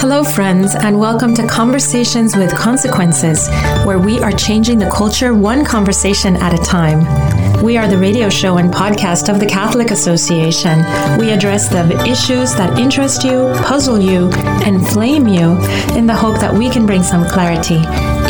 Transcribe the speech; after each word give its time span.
Hello, 0.00 0.24
friends, 0.24 0.74
and 0.74 0.98
welcome 0.98 1.34
to 1.34 1.46
Conversations 1.46 2.36
with 2.36 2.54
Consequences, 2.54 3.48
where 3.84 3.98
we 3.98 4.18
are 4.20 4.32
changing 4.32 4.78
the 4.78 4.90
culture 4.90 5.34
one 5.34 5.64
conversation 5.64 6.36
at 6.36 6.52
a 6.52 6.62
time. 6.62 7.62
We 7.62 7.76
are 7.76 7.86
the 7.86 7.96
radio 7.96 8.28
show 8.28 8.56
and 8.56 8.72
podcast 8.72 9.32
of 9.32 9.40
the 9.40 9.46
Catholic 9.46 9.90
Association. 9.90 10.78
We 11.18 11.30
address 11.30 11.68
the 11.68 11.86
issues 12.06 12.54
that 12.56 12.78
interest 12.78 13.24
you, 13.24 13.52
puzzle 13.64 13.98
you, 13.98 14.30
and 14.32 14.76
inflame 14.76 15.28
you 15.28 15.58
in 15.96 16.06
the 16.06 16.14
hope 16.14 16.40
that 16.40 16.52
we 16.52 16.70
can 16.70 16.86
bring 16.86 17.02
some 17.02 17.24
clarity, 17.26 17.80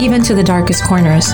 even 0.01 0.23
to 0.23 0.35
the 0.35 0.43
darkest 0.43 0.83
corners. 0.85 1.29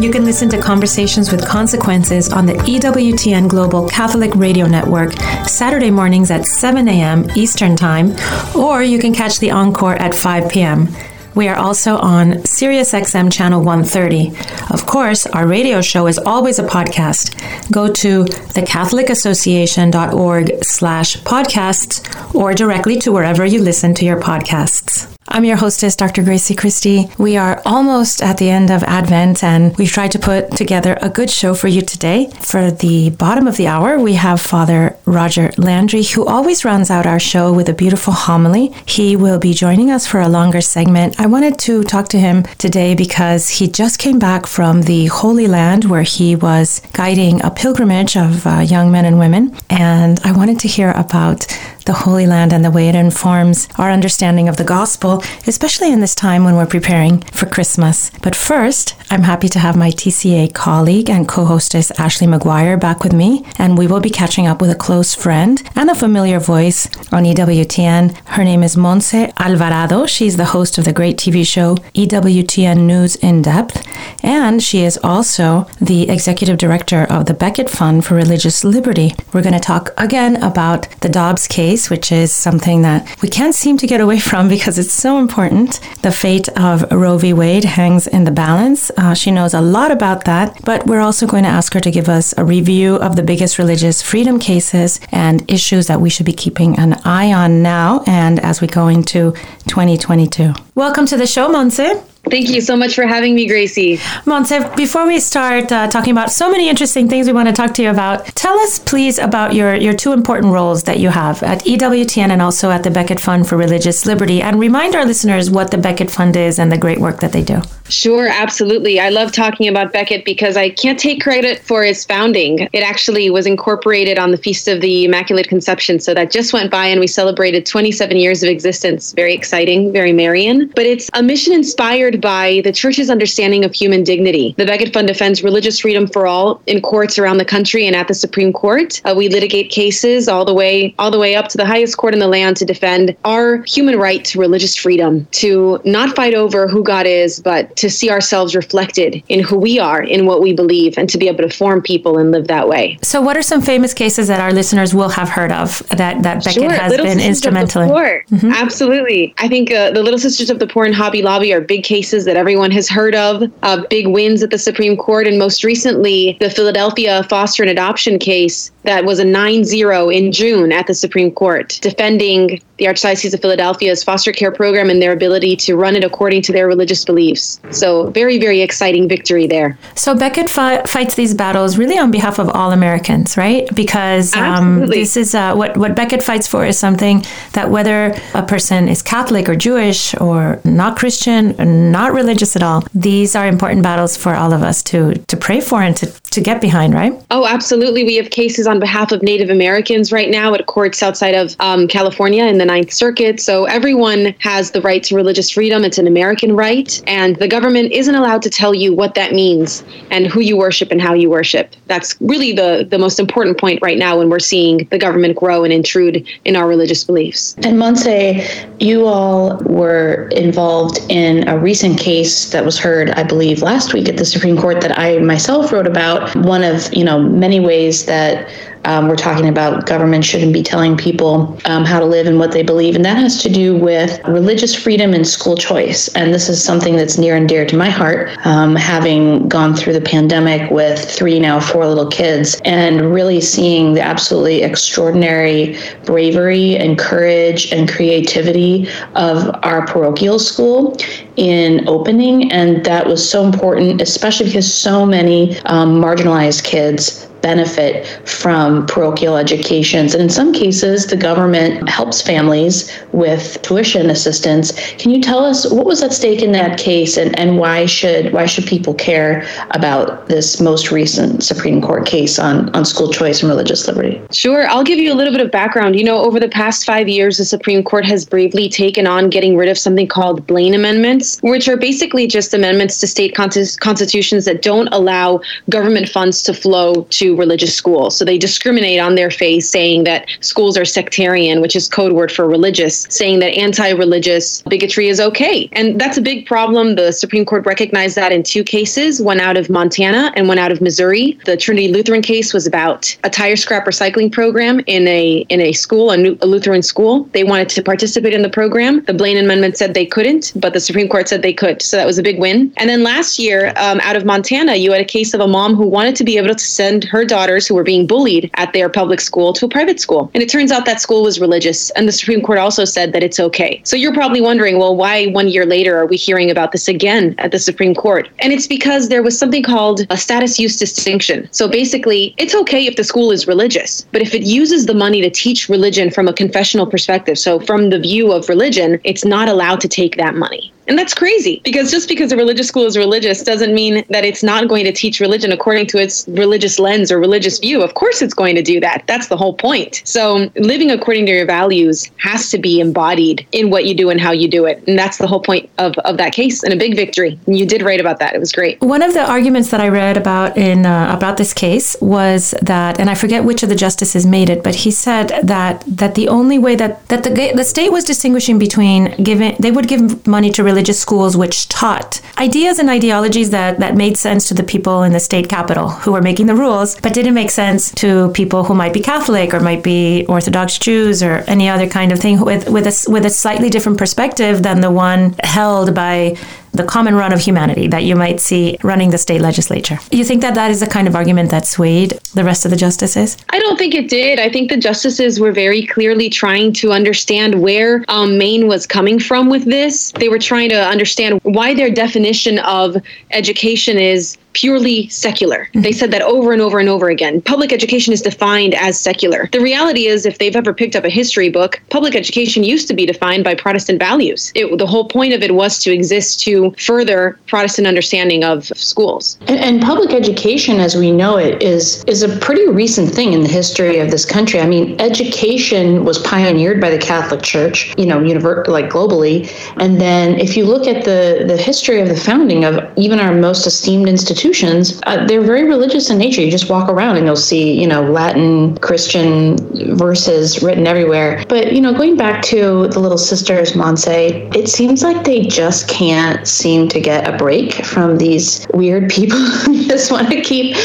You 0.00 0.12
can 0.12 0.24
listen 0.24 0.48
to 0.50 0.60
Conversations 0.60 1.32
with 1.32 1.44
Consequences 1.46 2.32
on 2.32 2.46
the 2.46 2.54
EWTN 2.54 3.48
Global 3.48 3.88
Catholic 3.88 4.34
Radio 4.36 4.66
Network 4.66 5.12
Saturday 5.48 5.90
mornings 5.90 6.30
at 6.30 6.46
7 6.46 6.86
a.m. 6.88 7.26
Eastern 7.34 7.74
Time, 7.76 8.14
or 8.56 8.82
you 8.82 8.98
can 8.98 9.12
catch 9.12 9.40
the 9.40 9.50
encore 9.50 9.96
at 9.96 10.14
5 10.14 10.50
p.m. 10.50 10.88
We 11.34 11.48
are 11.48 11.56
also 11.56 11.96
on 11.96 12.32
SiriusXM 12.32 13.32
channel 13.32 13.64
130. 13.64 14.32
Of 14.72 14.84
course, 14.86 15.26
our 15.26 15.46
radio 15.46 15.80
show 15.80 16.06
is 16.06 16.18
always 16.18 16.58
a 16.58 16.64
podcast. 16.64 17.32
Go 17.72 17.90
to 17.92 18.24
thecatholicassociation.org 18.24 20.62
slash 20.62 21.16
podcasts 21.22 22.34
or 22.34 22.52
directly 22.54 22.98
to 23.00 23.12
wherever 23.12 23.46
you 23.46 23.62
listen 23.62 23.94
to 23.94 24.04
your 24.04 24.20
podcasts. 24.20 25.08
I'm 25.28 25.44
your 25.44 25.56
hostess, 25.56 25.94
Dr. 25.94 26.22
Grazie 26.24 26.56
Christie. 26.56 27.08
We 27.16 27.36
are 27.36 27.62
almost 27.64 28.22
at 28.22 28.38
the 28.38 28.50
end 28.50 28.70
of 28.70 28.82
Advent, 28.82 29.44
and 29.44 29.74
we've 29.78 29.90
tried 29.90 30.10
to 30.12 30.18
put 30.18 30.50
together 30.56 30.98
a 31.00 31.08
good 31.08 31.30
show 31.30 31.54
for 31.54 31.68
you 31.68 31.80
today. 31.80 32.28
For 32.40 32.72
the 32.72 33.10
bottom 33.10 33.46
of 33.46 33.56
the 33.56 33.68
hour, 33.68 34.00
we 34.00 34.14
have 34.14 34.40
Father 34.40 34.96
Roger 35.06 35.52
Landry, 35.56 36.02
who 36.02 36.26
always 36.26 36.64
rounds 36.64 36.90
out 36.90 37.06
our 37.06 37.20
show 37.20 37.52
with 37.52 37.68
a 37.68 37.72
beautiful 37.72 38.12
homily. 38.12 38.74
He 38.84 39.14
will 39.14 39.38
be 39.38 39.54
joining 39.54 39.92
us 39.92 40.06
for 40.08 40.20
a 40.20 40.28
longer 40.28 40.60
segment. 40.60 41.18
I 41.20 41.26
wanted 41.26 41.56
to 41.60 41.84
talk 41.84 42.08
to 42.08 42.18
him 42.18 42.42
today 42.58 42.94
because 42.96 43.48
he 43.48 43.68
just 43.68 44.00
came 44.00 44.18
back 44.18 44.46
from 44.46 44.82
the 44.82 45.06
Holy 45.06 45.46
Land 45.46 45.84
where 45.84 46.02
he 46.02 46.34
was 46.34 46.80
guiding 46.92 47.42
a 47.44 47.50
pilgrimage 47.50 48.16
of 48.16 48.44
uh, 48.46 48.58
young 48.58 48.90
men 48.90 49.04
and 49.04 49.20
women. 49.20 49.56
And 49.70 50.20
I 50.24 50.32
wanted 50.32 50.58
to 50.60 50.68
hear 50.68 50.90
about 50.90 51.46
the 51.84 51.92
Holy 51.92 52.26
Land 52.26 52.52
and 52.52 52.64
the 52.64 52.70
way 52.70 52.88
it 52.88 52.94
informs 52.94 53.68
our 53.78 53.90
understanding 53.90 54.48
of 54.48 54.56
the 54.56 54.64
gospel, 54.64 55.22
especially 55.46 55.92
in 55.92 56.00
this 56.00 56.14
time 56.14 56.44
when 56.44 56.56
we're 56.56 56.66
preparing 56.66 57.20
for 57.32 57.46
Christmas. 57.46 58.10
But 58.22 58.36
first, 58.36 58.94
I'm 59.10 59.22
happy 59.22 59.48
to 59.50 59.58
have 59.58 59.76
my 59.76 59.90
TCA 59.90 60.54
colleague 60.54 61.10
and 61.10 61.28
co 61.28 61.44
hostess 61.44 61.90
Ashley 61.98 62.26
McGuire 62.26 62.80
back 62.80 63.02
with 63.02 63.12
me, 63.12 63.44
and 63.58 63.76
we 63.76 63.86
will 63.86 64.00
be 64.00 64.10
catching 64.10 64.46
up 64.46 64.60
with 64.60 64.70
a 64.70 64.74
close 64.86 65.14
friend 65.14 65.62
and 65.76 65.90
a 65.90 65.94
familiar 65.94 66.40
voice 66.40 66.86
on 67.12 67.24
EWTN. 67.24 68.16
Her 68.28 68.44
name 68.44 68.62
is 68.62 68.76
Montse 68.76 69.32
Alvarado. 69.38 70.06
She's 70.06 70.36
the 70.36 70.52
host 70.56 70.78
of 70.78 70.84
the 70.84 70.92
great 70.92 71.16
TV 71.16 71.46
show 71.46 71.76
EWTN 71.94 72.86
News 72.86 73.16
in 73.16 73.42
Depth, 73.42 73.86
and 74.24 74.62
she 74.62 74.82
is 74.82 74.98
also 75.02 75.66
the 75.80 76.08
executive 76.08 76.58
director 76.58 77.04
of 77.04 77.26
the 77.26 77.34
Becket 77.34 77.68
Fund 77.68 78.04
for 78.04 78.14
Religious 78.14 78.64
Liberty. 78.64 79.14
We're 79.32 79.42
going 79.42 79.60
to 79.60 79.60
talk 79.60 79.90
again 79.98 80.42
about 80.42 80.88
the 81.00 81.08
Dobbs 81.08 81.46
case, 81.48 81.71
which 81.72 82.12
is 82.12 82.32
something 82.32 82.82
that 82.82 83.00
we 83.22 83.28
can't 83.28 83.54
seem 83.54 83.78
to 83.78 83.86
get 83.86 84.00
away 84.00 84.18
from 84.28 84.48
because 84.48 84.78
it's 84.78 84.92
so 84.92 85.18
important. 85.18 85.80
The 86.02 86.12
fate 86.12 86.48
of 86.50 86.90
Roe 86.92 87.18
v. 87.18 87.32
Wade 87.32 87.64
hangs 87.64 88.06
in 88.06 88.24
the 88.24 88.30
balance. 88.30 88.90
Uh, 88.96 89.14
she 89.14 89.30
knows 89.30 89.54
a 89.54 89.60
lot 89.60 89.90
about 89.90 90.24
that, 90.26 90.60
but 90.64 90.86
we're 90.86 91.00
also 91.00 91.26
going 91.26 91.44
to 91.44 91.48
ask 91.48 91.72
her 91.74 91.80
to 91.80 91.90
give 91.90 92.08
us 92.08 92.34
a 92.36 92.44
review 92.44 92.96
of 92.96 93.16
the 93.16 93.22
biggest 93.22 93.58
religious 93.58 94.02
freedom 94.02 94.38
cases 94.38 95.00
and 95.10 95.50
issues 95.50 95.86
that 95.86 96.00
we 96.00 96.10
should 96.10 96.26
be 96.26 96.32
keeping 96.32 96.78
an 96.78 96.92
eye 97.04 97.32
on 97.32 97.62
now 97.62 98.02
and 98.06 98.38
as 98.40 98.60
we 98.60 98.66
go 98.66 98.88
into 98.88 99.32
2022. 99.68 100.52
Welcome 100.74 101.06
to 101.06 101.16
the 101.16 101.26
show, 101.26 101.48
Montse. 101.48 102.11
Thank 102.30 102.50
you 102.50 102.60
so 102.60 102.76
much 102.76 102.94
for 102.94 103.04
having 103.04 103.34
me, 103.34 103.48
Grazie. 103.48 103.96
Montse, 104.26 104.76
before 104.76 105.06
we 105.06 105.18
start 105.18 105.72
uh, 105.72 105.88
talking 105.88 106.12
about 106.12 106.30
so 106.30 106.50
many 106.50 106.68
interesting 106.68 107.08
things 107.08 107.26
we 107.26 107.32
want 107.32 107.48
to 107.48 107.54
talk 107.54 107.74
to 107.74 107.82
you 107.82 107.90
about, 107.90 108.26
tell 108.36 108.56
us 108.60 108.78
please 108.78 109.18
about 109.18 109.54
your, 109.54 109.74
your 109.74 109.92
two 109.92 110.12
important 110.12 110.52
roles 110.52 110.84
that 110.84 111.00
you 111.00 111.08
have 111.08 111.42
at 111.42 111.64
EWTN 111.64 112.30
and 112.30 112.40
also 112.40 112.70
at 112.70 112.84
the 112.84 112.90
Becket 112.90 113.18
Fund 113.18 113.48
for 113.48 113.56
Religious 113.56 114.06
Liberty, 114.06 114.40
and 114.40 114.60
remind 114.60 114.94
our 114.94 115.04
listeners 115.04 115.50
what 115.50 115.72
the 115.72 115.78
Becket 115.78 116.10
Fund 116.10 116.36
is 116.36 116.60
and 116.60 116.70
the 116.70 116.78
great 116.78 116.98
work 116.98 117.18
that 117.20 117.32
they 117.32 117.42
do. 117.42 117.60
Sure, 117.88 118.28
absolutely. 118.28 119.00
I 119.00 119.08
love 119.08 119.32
talking 119.32 119.68
about 119.68 119.92
Becket 119.92 120.24
because 120.24 120.56
I 120.56 120.70
can't 120.70 120.98
take 120.98 121.20
credit 121.20 121.58
for 121.58 121.84
its 121.84 122.04
founding. 122.04 122.68
It 122.72 122.82
actually 122.82 123.28
was 123.30 123.46
incorporated 123.46 124.18
on 124.18 124.30
the 124.30 124.38
Feast 124.38 124.68
of 124.68 124.80
the 124.80 125.04
Immaculate 125.04 125.48
Conception, 125.48 125.98
so 125.98 126.14
that 126.14 126.30
just 126.30 126.52
went 126.52 126.70
by 126.70 126.86
and 126.86 127.00
we 127.00 127.06
celebrated 127.06 127.66
27 127.66 128.16
years 128.16 128.42
of 128.42 128.48
existence. 128.48 129.12
Very 129.12 129.34
exciting, 129.34 129.92
very 129.92 130.12
Marian. 130.12 130.68
But 130.68 130.86
it's 130.86 131.10
a 131.14 131.22
mission 131.22 131.52
inspired 131.52 132.11
by 132.20 132.60
the 132.64 132.72
church's 132.72 133.10
understanding 133.10 133.64
of 133.64 133.74
human 133.74 134.04
dignity. 134.04 134.54
The 134.58 134.66
Becket 134.66 134.92
Fund 134.92 135.08
defends 135.08 135.42
religious 135.42 135.80
freedom 135.80 136.06
for 136.06 136.26
all 136.26 136.62
in 136.66 136.80
courts 136.80 137.18
around 137.18 137.38
the 137.38 137.44
country 137.44 137.86
and 137.86 137.96
at 137.96 138.08
the 138.08 138.14
Supreme 138.14 138.52
Court. 138.52 139.00
Uh, 139.04 139.14
we 139.16 139.28
litigate 139.28 139.70
cases 139.70 140.28
all 140.28 140.44
the 140.44 140.54
way 140.54 140.94
all 140.98 141.10
the 141.10 141.18
way 141.18 141.34
up 141.34 141.48
to 141.48 141.56
the 141.56 141.66
highest 141.66 141.96
court 141.96 142.14
in 142.14 142.20
the 142.20 142.28
land 142.28 142.56
to 142.56 142.64
defend 142.64 143.16
our 143.24 143.62
human 143.62 143.98
right 143.98 144.24
to 144.24 144.38
religious 144.38 144.76
freedom, 144.76 145.26
to 145.32 145.80
not 145.84 146.14
fight 146.14 146.34
over 146.34 146.68
who 146.68 146.82
God 146.82 147.06
is, 147.06 147.40
but 147.40 147.74
to 147.76 147.90
see 147.90 148.10
ourselves 148.10 148.54
reflected 148.54 149.22
in 149.28 149.40
who 149.40 149.56
we 149.56 149.78
are, 149.78 150.02
in 150.02 150.26
what 150.26 150.42
we 150.42 150.52
believe, 150.52 150.98
and 150.98 151.08
to 151.08 151.18
be 151.18 151.28
able 151.28 151.48
to 151.48 151.50
form 151.50 151.82
people 151.82 152.18
and 152.18 152.30
live 152.30 152.48
that 152.48 152.68
way. 152.68 152.98
So, 153.02 153.20
what 153.20 153.36
are 153.36 153.42
some 153.42 153.62
famous 153.62 153.94
cases 153.94 154.28
that 154.28 154.40
our 154.40 154.52
listeners 154.52 154.94
will 154.94 155.10
have 155.10 155.28
heard 155.28 155.52
of 155.52 155.86
that 155.88 156.22
that 156.22 156.44
Becket 156.44 156.62
sure. 156.62 156.72
has 156.72 156.90
Little 156.90 157.06
been 157.06 157.18
Sisters 157.18 157.28
instrumental 157.28 157.82
in? 157.82 157.88
Mm-hmm. 157.88 158.52
Absolutely. 158.52 159.34
I 159.38 159.48
think 159.48 159.70
uh, 159.72 159.90
the 159.90 160.02
Little 160.02 160.18
Sisters 160.18 160.50
of 160.50 160.58
the 160.58 160.66
Poor 160.66 160.84
and 160.84 160.94
Hobby 160.94 161.22
Lobby 161.22 161.52
are 161.52 161.60
big 161.60 161.84
cases 161.84 162.01
that 162.10 162.36
everyone 162.36 162.70
has 162.70 162.88
heard 162.88 163.14
of, 163.14 163.50
uh, 163.62 163.82
big 163.88 164.08
wins 164.08 164.42
at 164.42 164.50
the 164.50 164.58
Supreme 164.58 164.96
Court, 164.96 165.26
and 165.26 165.38
most 165.38 165.64
recently, 165.64 166.36
the 166.40 166.50
Philadelphia 166.50 167.22
foster 167.24 167.62
and 167.62 167.70
adoption 167.70 168.18
case 168.18 168.70
that 168.84 169.04
was 169.04 169.18
a 169.18 169.24
9 169.24 169.64
0 169.64 170.08
in 170.08 170.32
June 170.32 170.72
at 170.72 170.86
the 170.86 170.94
Supreme 170.94 171.30
Court, 171.30 171.78
defending 171.82 172.60
the 172.78 172.86
Archdiocese 172.86 173.32
of 173.32 173.40
Philadelphia's 173.40 174.02
foster 174.02 174.32
care 174.32 174.50
program 174.50 174.90
and 174.90 175.00
their 175.00 175.12
ability 175.12 175.54
to 175.54 175.76
run 175.76 175.94
it 175.94 176.02
according 176.02 176.42
to 176.42 176.52
their 176.52 176.66
religious 176.66 177.04
beliefs. 177.04 177.60
So, 177.70 178.10
very, 178.10 178.38
very 178.38 178.60
exciting 178.60 179.08
victory 179.08 179.46
there. 179.46 179.78
So, 179.94 180.16
Becket 180.16 180.50
fi- 180.50 180.82
fights 180.82 181.14
these 181.14 181.34
battles 181.34 181.78
really 181.78 181.98
on 181.98 182.10
behalf 182.10 182.40
of 182.40 182.48
all 182.48 182.72
Americans, 182.72 183.36
right? 183.36 183.72
Because 183.74 184.34
um, 184.34 184.86
this 184.86 185.16
is 185.16 185.34
uh, 185.34 185.54
what, 185.54 185.76
what 185.76 185.94
Becket 185.94 186.22
fights 186.22 186.48
for 186.48 186.66
is 186.66 186.78
something 186.78 187.24
that 187.52 187.70
whether 187.70 188.16
a 188.34 188.42
person 188.42 188.88
is 188.88 189.00
Catholic 189.00 189.48
or 189.48 189.54
Jewish 189.54 190.14
or 190.20 190.60
not 190.64 190.96
Christian, 190.96 191.60
or 191.60 191.64
not 191.64 192.12
religious 192.12 192.56
at 192.56 192.62
all, 192.62 192.84
these 192.94 193.36
are 193.36 193.46
important 193.46 193.82
battles 193.82 194.16
for 194.16 194.34
all 194.34 194.52
of 194.52 194.62
us 194.62 194.82
to, 194.84 195.14
to 195.14 195.36
pray 195.36 195.60
for 195.60 195.82
and 195.82 195.96
to, 195.98 196.06
to 196.06 196.40
get 196.40 196.60
behind, 196.60 196.94
right? 196.94 197.12
Oh, 197.30 197.46
absolutely. 197.46 198.02
We 198.02 198.16
have 198.16 198.30
cases 198.30 198.66
on 198.72 198.80
behalf 198.80 199.12
of 199.12 199.22
Native 199.22 199.50
Americans 199.50 200.10
right 200.12 200.30
now 200.30 200.54
at 200.54 200.64
courts 200.64 201.02
outside 201.02 201.34
of 201.34 201.54
um, 201.60 201.86
California 201.86 202.44
in 202.46 202.56
the 202.56 202.64
Ninth 202.64 202.90
Circuit. 202.90 203.38
So 203.38 203.66
everyone 203.66 204.34
has 204.38 204.70
the 204.70 204.80
right 204.80 205.02
to 205.04 205.14
religious 205.14 205.50
freedom. 205.50 205.84
It's 205.84 205.98
an 205.98 206.06
American 206.06 206.56
right. 206.56 207.02
And 207.06 207.36
the 207.36 207.48
government 207.48 207.92
isn't 207.92 208.14
allowed 208.14 208.40
to 208.42 208.50
tell 208.50 208.74
you 208.74 208.94
what 208.94 209.14
that 209.14 209.34
means 209.34 209.84
and 210.10 210.26
who 210.26 210.40
you 210.40 210.56
worship 210.56 210.90
and 210.90 211.02
how 211.02 211.12
you 211.12 211.28
worship. 211.28 211.76
That's 211.86 212.16
really 212.20 212.52
the, 212.52 212.86
the 212.88 212.98
most 212.98 213.20
important 213.20 213.58
point 213.58 213.80
right 213.82 213.98
now 213.98 214.18
when 214.18 214.30
we're 214.30 214.38
seeing 214.38 214.88
the 214.90 214.98
government 214.98 215.36
grow 215.36 215.64
and 215.64 215.72
intrude 215.72 216.26
in 216.46 216.56
our 216.56 216.66
religious 216.66 217.04
beliefs. 217.04 217.54
And 217.58 217.78
Montse, 217.78 218.66
you 218.80 219.04
all 219.04 219.58
were 219.64 220.28
involved 220.28 220.98
in 221.10 221.46
a 221.46 221.58
recent 221.58 222.00
case 222.00 222.50
that 222.52 222.64
was 222.64 222.78
heard, 222.78 223.10
I 223.10 223.22
believe, 223.22 223.60
last 223.60 223.92
week 223.92 224.08
at 224.08 224.16
the 224.16 224.24
Supreme 224.24 224.56
Court 224.56 224.80
that 224.80 224.98
I 224.98 225.18
myself 225.18 225.72
wrote 225.72 225.86
about. 225.86 226.34
One 226.36 226.64
of, 226.64 226.90
you 226.94 227.04
know, 227.04 227.20
many 227.20 227.60
ways 227.60 228.06
that 228.06 228.48
um, 228.84 229.08
we're 229.08 229.16
talking 229.16 229.48
about 229.48 229.86
government 229.86 230.24
shouldn't 230.24 230.52
be 230.52 230.62
telling 230.62 230.96
people 230.96 231.58
um, 231.66 231.84
how 231.84 231.98
to 232.00 232.04
live 232.04 232.26
and 232.26 232.38
what 232.38 232.52
they 232.52 232.62
believe. 232.62 232.96
And 232.96 233.04
that 233.04 233.16
has 233.16 233.40
to 233.42 233.48
do 233.48 233.76
with 233.76 234.20
religious 234.26 234.74
freedom 234.74 235.14
and 235.14 235.26
school 235.26 235.56
choice. 235.56 236.08
And 236.14 236.34
this 236.34 236.48
is 236.48 236.62
something 236.62 236.96
that's 236.96 237.18
near 237.18 237.36
and 237.36 237.48
dear 237.48 237.64
to 237.66 237.76
my 237.76 237.90
heart, 237.90 238.30
um, 238.44 238.74
having 238.74 239.48
gone 239.48 239.74
through 239.74 239.92
the 239.92 240.00
pandemic 240.00 240.70
with 240.70 240.98
three, 240.98 241.38
now 241.38 241.60
four 241.60 241.86
little 241.86 242.08
kids, 242.08 242.60
and 242.64 243.12
really 243.12 243.40
seeing 243.40 243.94
the 243.94 244.02
absolutely 244.02 244.62
extraordinary 244.62 245.78
bravery 246.04 246.76
and 246.76 246.98
courage 246.98 247.72
and 247.72 247.90
creativity 247.90 248.88
of 249.14 249.54
our 249.62 249.86
parochial 249.86 250.38
school 250.38 250.96
in 251.36 251.88
opening. 251.88 252.50
And 252.52 252.84
that 252.84 253.06
was 253.06 253.28
so 253.28 253.44
important, 253.44 254.00
especially 254.00 254.46
because 254.46 254.72
so 254.72 255.06
many 255.06 255.58
um, 255.60 256.00
marginalized 256.00 256.64
kids 256.64 257.28
benefit 257.42 258.06
from 258.26 258.86
parochial 258.86 259.36
educations. 259.36 260.14
And 260.14 260.22
in 260.22 260.30
some 260.30 260.52
cases, 260.52 261.06
the 261.06 261.16
government 261.16 261.88
helps 261.88 262.22
families 262.22 262.90
with 263.12 263.60
tuition 263.62 264.08
assistance. 264.10 264.72
Can 264.96 265.10
you 265.10 265.20
tell 265.20 265.44
us 265.44 265.70
what 265.70 265.84
was 265.84 266.02
at 266.02 266.12
stake 266.12 266.42
in 266.42 266.52
that 266.52 266.78
case 266.78 267.16
and, 267.16 267.38
and 267.38 267.58
why 267.58 267.86
should 267.86 268.32
why 268.32 268.46
should 268.46 268.64
people 268.66 268.94
care 268.94 269.46
about 269.72 270.28
this 270.28 270.60
most 270.60 270.90
recent 270.90 271.42
Supreme 271.42 271.82
Court 271.82 272.06
case 272.06 272.38
on, 272.38 272.74
on 272.74 272.84
school 272.84 273.10
choice 273.10 273.42
and 273.42 273.50
religious 273.50 273.86
liberty? 273.86 274.20
Sure. 274.30 274.66
I'll 274.68 274.84
give 274.84 274.98
you 274.98 275.12
a 275.12 275.16
little 275.16 275.32
bit 275.32 275.44
of 275.44 275.50
background. 275.50 275.96
You 275.96 276.04
know, 276.04 276.22
over 276.22 276.38
the 276.38 276.48
past 276.48 276.86
five 276.86 277.08
years, 277.08 277.38
the 277.38 277.44
Supreme 277.44 277.82
Court 277.82 278.04
has 278.06 278.24
bravely 278.24 278.68
taken 278.68 279.06
on 279.06 279.28
getting 279.30 279.56
rid 279.56 279.68
of 279.68 279.76
something 279.76 280.06
called 280.06 280.46
Blaine 280.46 280.74
Amendments, 280.74 281.40
which 281.42 281.68
are 281.68 281.76
basically 281.76 282.26
just 282.26 282.54
amendments 282.54 283.00
to 283.00 283.06
state 283.06 283.34
constitutions 283.34 284.44
that 284.44 284.62
don't 284.62 284.88
allow 284.92 285.40
government 285.68 286.08
funds 286.08 286.42
to 286.42 286.54
flow 286.54 287.02
to 287.10 287.31
religious 287.36 287.74
schools. 287.74 288.16
So 288.16 288.24
they 288.24 288.38
discriminate 288.38 289.00
on 289.00 289.14
their 289.14 289.30
face, 289.30 289.68
saying 289.68 290.04
that 290.04 290.26
schools 290.40 290.76
are 290.76 290.84
sectarian, 290.84 291.60
which 291.60 291.76
is 291.76 291.88
code 291.88 292.12
word 292.12 292.32
for 292.32 292.46
religious, 292.46 293.06
saying 293.10 293.40
that 293.40 293.54
anti 293.54 293.90
religious 293.90 294.62
bigotry 294.62 295.08
is 295.08 295.20
okay. 295.20 295.68
And 295.72 296.00
that's 296.00 296.18
a 296.18 296.22
big 296.22 296.46
problem. 296.46 296.94
The 296.96 297.12
Supreme 297.12 297.44
Court 297.44 297.66
recognized 297.66 298.16
that 298.16 298.32
in 298.32 298.42
two 298.42 298.64
cases 298.64 299.20
one 299.20 299.40
out 299.40 299.56
of 299.56 299.68
Montana 299.70 300.32
and 300.36 300.48
one 300.48 300.58
out 300.58 300.72
of 300.72 300.80
Missouri. 300.80 301.38
The 301.44 301.56
Trinity 301.56 301.88
Lutheran 301.88 302.22
case 302.22 302.52
was 302.52 302.66
about 302.66 303.16
a 303.24 303.30
tire 303.30 303.56
scrap 303.56 303.86
recycling 303.86 304.30
program 304.30 304.80
in 304.86 305.06
a 305.08 305.44
in 305.48 305.60
a 305.60 305.72
school, 305.72 306.10
a, 306.10 306.16
a 306.16 306.46
Lutheran 306.46 306.82
school. 306.82 307.24
They 307.32 307.44
wanted 307.44 307.68
to 307.70 307.82
participate 307.82 308.32
in 308.32 308.42
the 308.42 308.50
program. 308.50 309.04
The 309.04 309.14
Blaine 309.14 309.38
Amendment 309.38 309.76
said 309.76 309.94
they 309.94 310.06
couldn't, 310.06 310.52
but 310.56 310.72
the 310.72 310.80
Supreme 310.80 311.08
Court 311.08 311.28
said 311.28 311.42
they 311.42 311.52
could. 311.52 311.82
So 311.82 311.96
that 311.96 312.06
was 312.06 312.18
a 312.18 312.22
big 312.22 312.38
win. 312.38 312.72
And 312.76 312.88
then 312.88 313.02
last 313.02 313.38
year, 313.38 313.72
um, 313.76 314.00
out 314.00 314.16
of 314.16 314.24
Montana, 314.24 314.76
you 314.76 314.92
had 314.92 315.00
a 315.00 315.04
case 315.04 315.34
of 315.34 315.40
a 315.40 315.48
mom 315.48 315.74
who 315.74 315.86
wanted 315.86 316.16
to 316.16 316.24
be 316.24 316.36
able 316.38 316.54
to 316.54 316.58
send 316.58 317.04
her 317.04 317.21
daughters 317.24 317.66
who 317.66 317.74
were 317.74 317.82
being 317.82 318.06
bullied 318.06 318.50
at 318.54 318.72
their 318.72 318.88
public 318.88 319.20
school 319.20 319.52
to 319.54 319.66
a 319.66 319.68
private 319.68 320.00
school. 320.00 320.30
And 320.34 320.42
it 320.42 320.48
turns 320.48 320.72
out 320.72 320.84
that 320.86 321.00
school 321.00 321.22
was 321.22 321.40
religious. 321.40 321.90
And 321.90 322.08
the 322.08 322.12
Supreme 322.12 322.42
Court 322.42 322.58
also 322.58 322.84
said 322.84 323.12
that 323.12 323.22
it's 323.22 323.40
okay. 323.40 323.80
So 323.84 323.96
you're 323.96 324.14
probably 324.14 324.40
wondering, 324.40 324.78
well, 324.78 324.96
why 324.96 325.26
one 325.26 325.48
year 325.48 325.66
later 325.66 325.96
are 325.96 326.06
we 326.06 326.16
hearing 326.16 326.50
about 326.50 326.72
this 326.72 326.88
again 326.88 327.34
at 327.38 327.52
the 327.52 327.58
Supreme 327.58 327.94
Court? 327.94 328.28
And 328.40 328.52
it's 328.52 328.66
because 328.66 329.08
there 329.08 329.22
was 329.22 329.38
something 329.38 329.62
called 329.62 330.06
a 330.10 330.16
status 330.16 330.58
use 330.58 330.76
distinction. 330.76 331.48
So 331.52 331.68
basically, 331.68 332.34
it's 332.38 332.54
okay 332.54 332.86
if 332.86 332.96
the 332.96 333.04
school 333.04 333.30
is 333.30 333.46
religious, 333.46 334.02
but 334.12 334.22
if 334.22 334.34
it 334.34 334.42
uses 334.42 334.86
the 334.86 334.94
money 334.94 335.20
to 335.22 335.30
teach 335.30 335.68
religion 335.68 336.10
from 336.10 336.28
a 336.28 336.32
confessional 336.32 336.86
perspective, 336.86 337.38
so 337.38 337.60
from 337.60 337.90
the 337.90 337.98
view 337.98 338.32
of 338.32 338.48
religion, 338.48 339.00
it's 339.04 339.24
not 339.24 339.48
allowed 339.48 339.80
to 339.80 339.88
take 339.88 340.16
that 340.16 340.34
money. 340.34 340.72
And 340.92 340.98
that's 340.98 341.14
crazy 341.14 341.62
because 341.64 341.90
just 341.90 342.06
because 342.06 342.32
a 342.32 342.36
religious 342.36 342.68
school 342.68 342.84
is 342.84 342.98
religious 342.98 343.42
doesn't 343.42 343.72
mean 343.72 344.04
that 344.10 344.26
it's 344.26 344.42
not 344.42 344.68
going 344.68 344.84
to 344.84 344.92
teach 344.92 345.20
religion 345.20 345.50
according 345.50 345.86
to 345.86 345.96
its 345.96 346.28
religious 346.28 346.78
lens 346.78 347.10
or 347.10 347.18
religious 347.18 347.58
view. 347.58 347.80
Of 347.80 347.94
course, 347.94 348.20
it's 348.20 348.34
going 348.34 348.54
to 348.56 348.62
do 348.62 348.78
that. 348.80 349.04
That's 349.06 349.28
the 349.28 349.36
whole 349.38 349.54
point. 349.54 350.02
So, 350.04 350.50
living 350.54 350.90
according 350.90 351.24
to 351.24 351.32
your 351.32 351.46
values 351.46 352.10
has 352.18 352.50
to 352.50 352.58
be 352.58 352.78
embodied 352.78 353.46
in 353.52 353.70
what 353.70 353.86
you 353.86 353.94
do 353.94 354.10
and 354.10 354.20
how 354.20 354.32
you 354.32 354.48
do 354.48 354.66
it. 354.66 354.84
And 354.86 354.98
that's 354.98 355.16
the 355.16 355.26
whole 355.26 355.40
point 355.40 355.70
of, 355.78 355.96
of 356.00 356.18
that 356.18 356.34
case 356.34 356.62
and 356.62 356.74
a 356.74 356.76
big 356.76 356.94
victory. 356.94 357.40
And 357.46 357.56
you 357.58 357.64
did 357.64 357.80
write 357.80 357.98
about 357.98 358.18
that. 358.18 358.34
It 358.34 358.38
was 358.38 358.52
great. 358.52 358.78
One 358.82 359.00
of 359.00 359.14
the 359.14 359.24
arguments 359.24 359.70
that 359.70 359.80
I 359.80 359.88
read 359.88 360.18
about 360.18 360.58
in 360.58 360.84
uh, 360.84 361.10
about 361.16 361.38
this 361.38 361.54
case 361.54 361.96
was 362.02 362.54
that, 362.60 363.00
and 363.00 363.08
I 363.08 363.14
forget 363.14 363.44
which 363.44 363.62
of 363.62 363.70
the 363.70 363.76
justices 363.76 364.26
made 364.26 364.50
it, 364.50 364.62
but 364.62 364.74
he 364.74 364.90
said 364.90 365.28
that 365.42 365.84
that 365.86 366.16
the 366.16 366.28
only 366.28 366.58
way 366.58 366.76
that, 366.76 367.08
that 367.08 367.24
the, 367.24 367.52
the 367.54 367.64
state 367.64 367.90
was 367.90 368.04
distinguishing 368.04 368.58
between 368.58 369.14
giving, 369.22 369.56
they 369.58 369.70
would 369.70 369.88
give 369.88 370.26
money 370.26 370.50
to 370.50 370.62
religious 370.62 370.81
schools 370.90 371.36
which 371.36 371.68
taught 371.68 372.20
ideas 372.38 372.78
and 372.78 372.88
ideologies 372.88 373.50
that, 373.50 373.78
that 373.78 373.94
made 373.94 374.16
sense 374.16 374.48
to 374.48 374.54
the 374.54 374.62
people 374.62 375.02
in 375.02 375.12
the 375.12 375.20
state 375.20 375.48
capital 375.48 375.88
who 375.88 376.12
were 376.12 376.22
making 376.22 376.46
the 376.46 376.54
rules, 376.54 377.00
but 377.00 377.14
didn't 377.14 377.34
make 377.34 377.50
sense 377.50 377.90
to 377.92 378.30
people 378.30 378.64
who 378.64 378.74
might 378.74 378.92
be 378.92 379.00
Catholic 379.00 379.54
or 379.54 379.60
might 379.60 379.82
be 379.82 380.24
Orthodox 380.28 380.78
Jews 380.78 381.22
or 381.22 381.44
any 381.46 381.68
other 381.68 381.86
kind 381.86 382.12
of 382.12 382.18
thing 382.18 382.40
with, 382.40 382.68
with, 382.68 382.86
a, 382.86 383.10
with 383.10 383.26
a 383.26 383.30
slightly 383.30 383.70
different 383.70 383.98
perspective 383.98 384.62
than 384.62 384.80
the 384.80 384.90
one 384.90 385.34
held 385.42 385.94
by 385.94 386.36
the 386.72 386.84
common 386.84 387.14
run 387.14 387.32
of 387.32 387.40
humanity 387.40 387.86
that 387.88 388.04
you 388.04 388.16
might 388.16 388.40
see 388.40 388.78
running 388.82 389.10
the 389.10 389.18
state 389.18 389.40
legislature. 389.40 389.98
You 390.10 390.24
think 390.24 390.40
that 390.40 390.54
that 390.54 390.70
is 390.70 390.80
the 390.80 390.86
kind 390.86 391.06
of 391.06 391.14
argument 391.14 391.50
that 391.50 391.66
swayed 391.66 392.12
the 392.34 392.44
rest 392.44 392.64
of 392.64 392.70
the 392.70 392.76
justices? 392.76 393.36
I 393.50 393.58
don't 393.58 393.76
think 393.76 393.94
it 393.94 394.08
did. 394.08 394.38
I 394.38 394.48
think 394.48 394.70
the 394.70 394.76
justices 394.76 395.38
were 395.38 395.52
very 395.52 395.86
clearly 395.86 396.30
trying 396.30 396.72
to 396.74 396.92
understand 396.92 397.60
where 397.60 398.04
um, 398.08 398.38
Maine 398.38 398.66
was 398.66 398.86
coming 398.86 399.18
from 399.18 399.48
with 399.50 399.64
this. 399.64 400.12
They 400.12 400.28
were 400.28 400.38
trying 400.38 400.70
to 400.70 400.82
understand 400.82 401.40
why 401.42 401.74
their 401.74 401.90
definition 401.90 402.58
of 402.60 402.96
education 403.30 403.98
is 403.98 404.38
purely 404.52 405.08
secular. 405.08 405.64
Mm-hmm. 405.66 405.82
They 405.82 405.92
said 405.92 406.10
that 406.10 406.22
over 406.22 406.52
and 406.52 406.60
over 406.60 406.78
and 406.78 406.88
over 406.88 407.08
again. 407.08 407.40
Public 407.42 407.72
education 407.72 408.12
is 408.12 408.22
defined 408.22 408.74
as 408.74 408.98
secular. 408.98 409.48
The 409.52 409.60
reality 409.60 410.06
is, 410.06 410.26
if 410.26 410.38
they've 410.38 410.56
ever 410.56 410.74
picked 410.74 410.96
up 410.96 411.04
a 411.04 411.10
history 411.10 411.48
book, 411.48 411.80
public 411.90 412.14
education 412.14 412.64
used 412.64 412.88
to 412.88 412.94
be 412.94 413.06
defined 413.06 413.44
by 413.44 413.54
Protestant 413.54 413.98
values. 413.98 414.52
It, 414.54 414.76
the 414.78 414.86
whole 414.86 415.08
point 415.08 415.32
of 415.32 415.42
it 415.42 415.54
was 415.54 415.78
to 415.80 415.92
exist 415.92 416.40
to 416.40 416.74
further 416.78 417.38
Protestant 417.46 417.86
understanding 417.86 418.44
of 418.44 418.66
schools. 418.76 419.38
And, 419.46 419.58
and 419.58 419.82
public 419.82 420.12
education, 420.12 420.80
as 420.80 420.96
we 420.96 421.10
know 421.10 421.36
it, 421.36 421.62
is 421.62 422.04
is 422.06 422.22
a 422.22 422.36
pretty 422.38 422.68
recent 422.68 423.10
thing 423.10 423.32
in 423.32 423.42
the 423.42 423.48
history 423.48 423.98
of 423.98 424.10
this 424.10 424.24
country. 424.24 424.60
I 424.60 424.66
mean, 424.66 425.00
education 425.00 426.04
was 426.04 426.18
pioneered 426.18 426.80
by 426.80 426.90
the 426.90 426.98
Catholic 426.98 427.42
Church, 427.42 427.94
you 427.96 428.06
know, 428.06 428.18
univer- 428.18 428.66
like 428.68 428.90
globally. 428.90 429.50
And 429.78 430.00
then, 430.00 430.38
if 430.38 430.56
you 430.56 430.64
look 430.64 430.86
at 430.86 431.04
the 431.04 431.44
the 431.46 431.56
history 431.56 432.00
of 432.00 432.08
the 432.08 432.16
founding 432.16 432.64
of 432.64 432.78
even 432.96 433.18
our 433.18 433.34
most 433.34 433.66
esteemed 433.66 434.08
institutions 434.08 434.41
institutions, 434.44 435.00
uh, 435.06 435.24
they're 435.26 435.42
very 435.42 435.64
religious 435.64 436.10
in 436.10 436.18
nature. 436.18 436.42
You 436.42 436.50
just 436.50 436.68
walk 436.68 436.88
around 436.88 437.16
and 437.16 437.26
you'll 437.26 437.36
see, 437.36 437.80
you 437.80 437.86
know, 437.86 438.02
Latin, 438.02 438.76
Christian 438.78 439.56
verses 439.96 440.62
written 440.62 440.86
everywhere. 440.86 441.44
But, 441.48 441.72
you 441.72 441.80
know, 441.80 441.92
going 441.92 442.16
back 442.16 442.42
to 442.44 442.88
the 442.88 442.98
Little 442.98 443.18
Sisters, 443.18 443.72
Montse, 443.72 444.54
it 444.56 444.68
seems 444.68 445.02
like 445.02 445.24
they 445.24 445.42
just 445.42 445.88
can't 445.88 446.46
seem 446.46 446.88
to 446.88 447.00
get 447.00 447.32
a 447.32 447.36
break 447.36 447.84
from 447.84 448.18
these 448.18 448.66
weird 448.74 449.10
people 449.10 449.38
who 449.64 449.84
just 449.84 450.10
want 450.10 450.28
to 450.30 450.40
keep 450.40 450.76